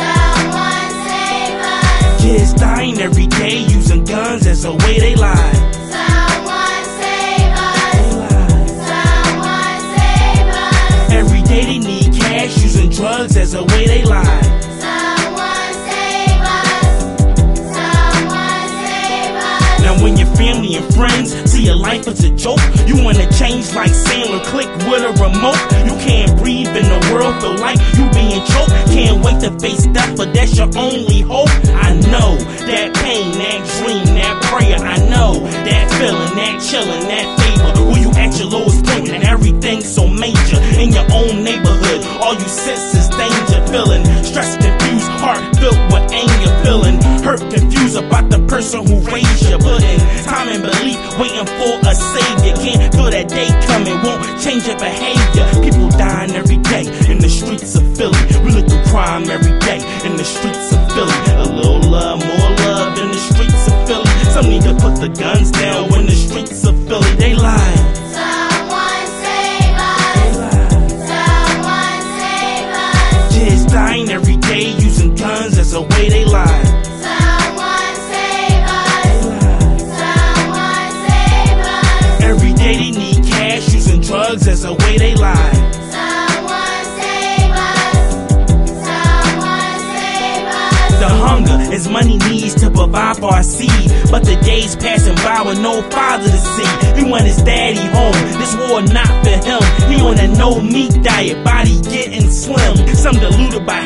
Someone 0.00 0.90
save 1.08 1.60
us. 1.76 2.22
Kids 2.22 2.54
dying 2.54 3.00
every 3.00 3.26
day 3.26 3.69
using 3.90 4.04
guns 4.04 4.46
as 4.46 4.64
a 4.64 4.72
way 4.72 5.00
they 5.00 5.14
lie. 5.16 5.52
Someone 5.90 6.84
save 7.00 7.54
us. 7.58 8.12
Someone 8.86 9.80
save 9.98 10.46
us. 10.54 11.12
Every 11.12 11.42
day 11.42 11.64
they 11.64 11.78
need 11.78 12.14
cash 12.14 12.62
using 12.62 12.90
drugs 12.90 13.36
as 13.36 13.54
a 13.54 13.64
way 13.64 13.86
they 13.86 14.04
lie. 14.04 14.69
Family 20.40 20.74
and 20.74 20.94
friends 20.94 21.36
see 21.50 21.66
your 21.66 21.76
life 21.76 22.08
as 22.08 22.24
a 22.24 22.30
joke, 22.30 22.60
you 22.86 22.96
wanna 23.04 23.28
change 23.36 23.74
like 23.74 23.92
Sandler, 23.92 24.42
click 24.46 24.70
with 24.88 25.02
a 25.04 25.12
remote. 25.20 25.60
You 25.84 25.94
can't 26.00 26.32
breathe 26.40 26.72
in 26.80 26.86
the 26.88 27.00
world, 27.12 27.34
feel 27.42 27.58
like 27.60 27.78
you 27.96 28.08
being 28.16 28.40
choked. 28.52 28.72
Can't 28.88 29.22
wait 29.22 29.38
to 29.44 29.50
face 29.60 29.84
death, 29.92 30.16
but 30.16 30.32
that's 30.32 30.56
your 30.56 30.70
only 30.78 31.20
hope. 31.20 31.52
I 31.86 31.92
know 32.12 32.30
that 32.70 32.88
pain, 33.04 33.32
that 33.36 33.60
dream, 33.76 34.04
that 34.16 34.36
prayer. 34.48 34.80
I 34.80 34.96
know 35.12 35.40
that 35.68 35.84
feeling, 35.98 36.32
that 36.40 36.56
chilling, 36.64 37.04
that 37.12 37.26
favor. 37.40 37.90
When 37.90 38.00
you 38.00 38.10
at 38.16 38.38
your 38.38 38.48
lowest 38.48 38.84
point 38.86 39.10
and 39.10 39.22
everything's 39.24 39.88
so 39.88 40.06
major 40.06 40.60
in 40.80 40.92
your 40.92 41.06
own 41.12 41.44
neighborhood, 41.44 42.00
all 42.22 42.34
you 42.34 42.48
sense 42.48 42.94
is 42.96 43.08
danger, 43.12 43.60
feeling 43.68 44.04
stressed, 44.24 44.60
confused, 44.60 45.10
heart 45.20 45.42
filled 45.60 45.80
with 45.92 46.06
anger, 46.12 46.39
feeling 46.64 47.00
hurt, 47.24 47.40
confused 47.50 47.96
about 47.96 48.30
the 48.30 48.38
person 48.46 48.86
who 48.86 49.00
raised 49.10 49.48
you, 49.48 49.58
putting 49.58 50.00
time 50.24 50.48
and 50.48 50.62
belief, 50.62 50.98
waiting 51.18 51.46
for 51.58 51.74
a 51.86 51.94
savior. 51.94 52.54
Can't 52.56 52.94
feel 52.94 53.10
that 53.10 53.28
day 53.28 53.48
coming, 53.66 53.96
won't 54.02 54.22
change 54.40 54.66
your 54.66 54.78
behavior. 54.78 55.46
People 55.62 55.88
dying 55.90 56.32
every 56.32 56.58
day 56.58 56.84
in 57.10 57.18
the 57.18 57.28
streets 57.28 57.74
of 57.76 57.84
Philly. 57.96 58.19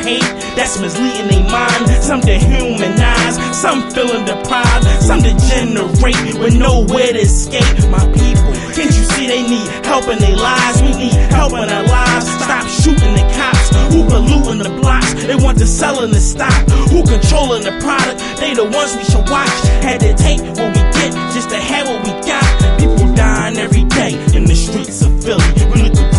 Hate, 0.05 0.21
that's 0.53 0.79
misleading 0.79 1.27
their 1.27 1.43
mind. 1.49 1.89
Some 2.05 2.21
dehumanize, 2.21 3.35
some 3.53 3.89
feeling 3.89 4.23
deprived, 4.25 4.85
some 5.01 5.21
degenerate 5.21 6.37
with 6.37 6.55
nowhere 6.55 7.11
to 7.11 7.19
escape. 7.19 7.65
My 7.89 8.05
people, 8.13 8.53
can't 8.77 8.93
you 8.93 9.05
see 9.17 9.25
they 9.25 9.41
need 9.41 9.67
help 9.83 10.05
in 10.07 10.19
their 10.19 10.37
lives? 10.37 10.81
We 10.81 10.93
need 10.93 11.17
help 11.33 11.53
in 11.53 11.67
our 11.67 11.83
lives. 11.83 12.29
Stop 12.45 12.67
shooting 12.69 13.13
the 13.17 13.25
cops 13.33 13.73
who 13.91 14.05
polluting 14.05 14.61
the 14.61 14.69
blocks. 14.79 15.13
They 15.25 15.35
want 15.35 15.57
the 15.57 15.65
selling 15.65 16.11
to 16.11 16.21
stop. 16.21 16.53
Who 16.93 17.01
controlling 17.03 17.63
the 17.63 17.73
product? 17.81 18.21
They 18.39 18.53
the 18.53 18.65
ones 18.65 18.95
we 18.95 19.03
should 19.03 19.27
watch. 19.29 19.57
Had 19.81 19.99
to 20.01 20.13
take 20.13 20.39
what 20.55 20.69
we 20.69 20.81
get 20.93 21.11
just 21.33 21.49
to 21.49 21.57
have 21.57 21.87
what 21.89 21.99
we 22.05 22.13
got. 22.29 22.45
People 22.79 23.11
dying 23.15 23.57
every 23.57 23.83
day 23.85 24.13
in 24.37 24.45
the 24.45 24.55
streets 24.55 25.01
of 25.01 25.11
Philly. 25.23 25.74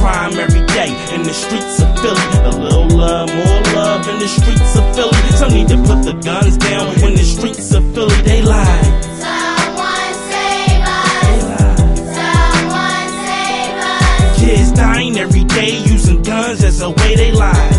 We 0.06 0.12
look 0.12 0.22
through 0.22 0.36
crime 0.36 0.38
every 0.38 0.66
day 0.66 0.90
in 1.14 1.22
the 1.22 1.32
streets 1.32 1.82
of 1.82 1.98
Philly. 1.98 2.20
A 2.44 2.50
little 2.50 2.88
love, 2.96 3.28
more 3.34 3.62
love 3.74 4.08
in 4.08 4.18
the 4.18 4.28
streets 4.28 4.76
of 4.76 4.94
Philly. 4.94 5.16
Some 5.32 5.52
need 5.52 5.68
to 5.68 5.76
put 5.78 6.02
the 6.04 6.12
guns 6.24 6.56
down 6.56 6.88
in 7.02 7.14
the 7.14 7.24
streets 7.24 7.72
of 7.72 7.82
Philly. 7.94 8.14
They 8.22 8.42
lie. 8.42 8.82
Someone 9.18 10.14
save 10.30 10.82
us. 10.82 11.22
They 11.22 11.38
lie. 11.50 11.76
Someone 12.20 13.08
save 13.26 13.76
us. 13.78 14.38
Kids 14.38 14.72
dying 14.72 15.16
every 15.16 15.44
day 15.44 15.78
using 15.84 16.22
guns 16.22 16.62
as 16.62 16.80
a 16.82 16.90
way 16.90 17.16
they 17.16 17.32
lie. 17.32 17.75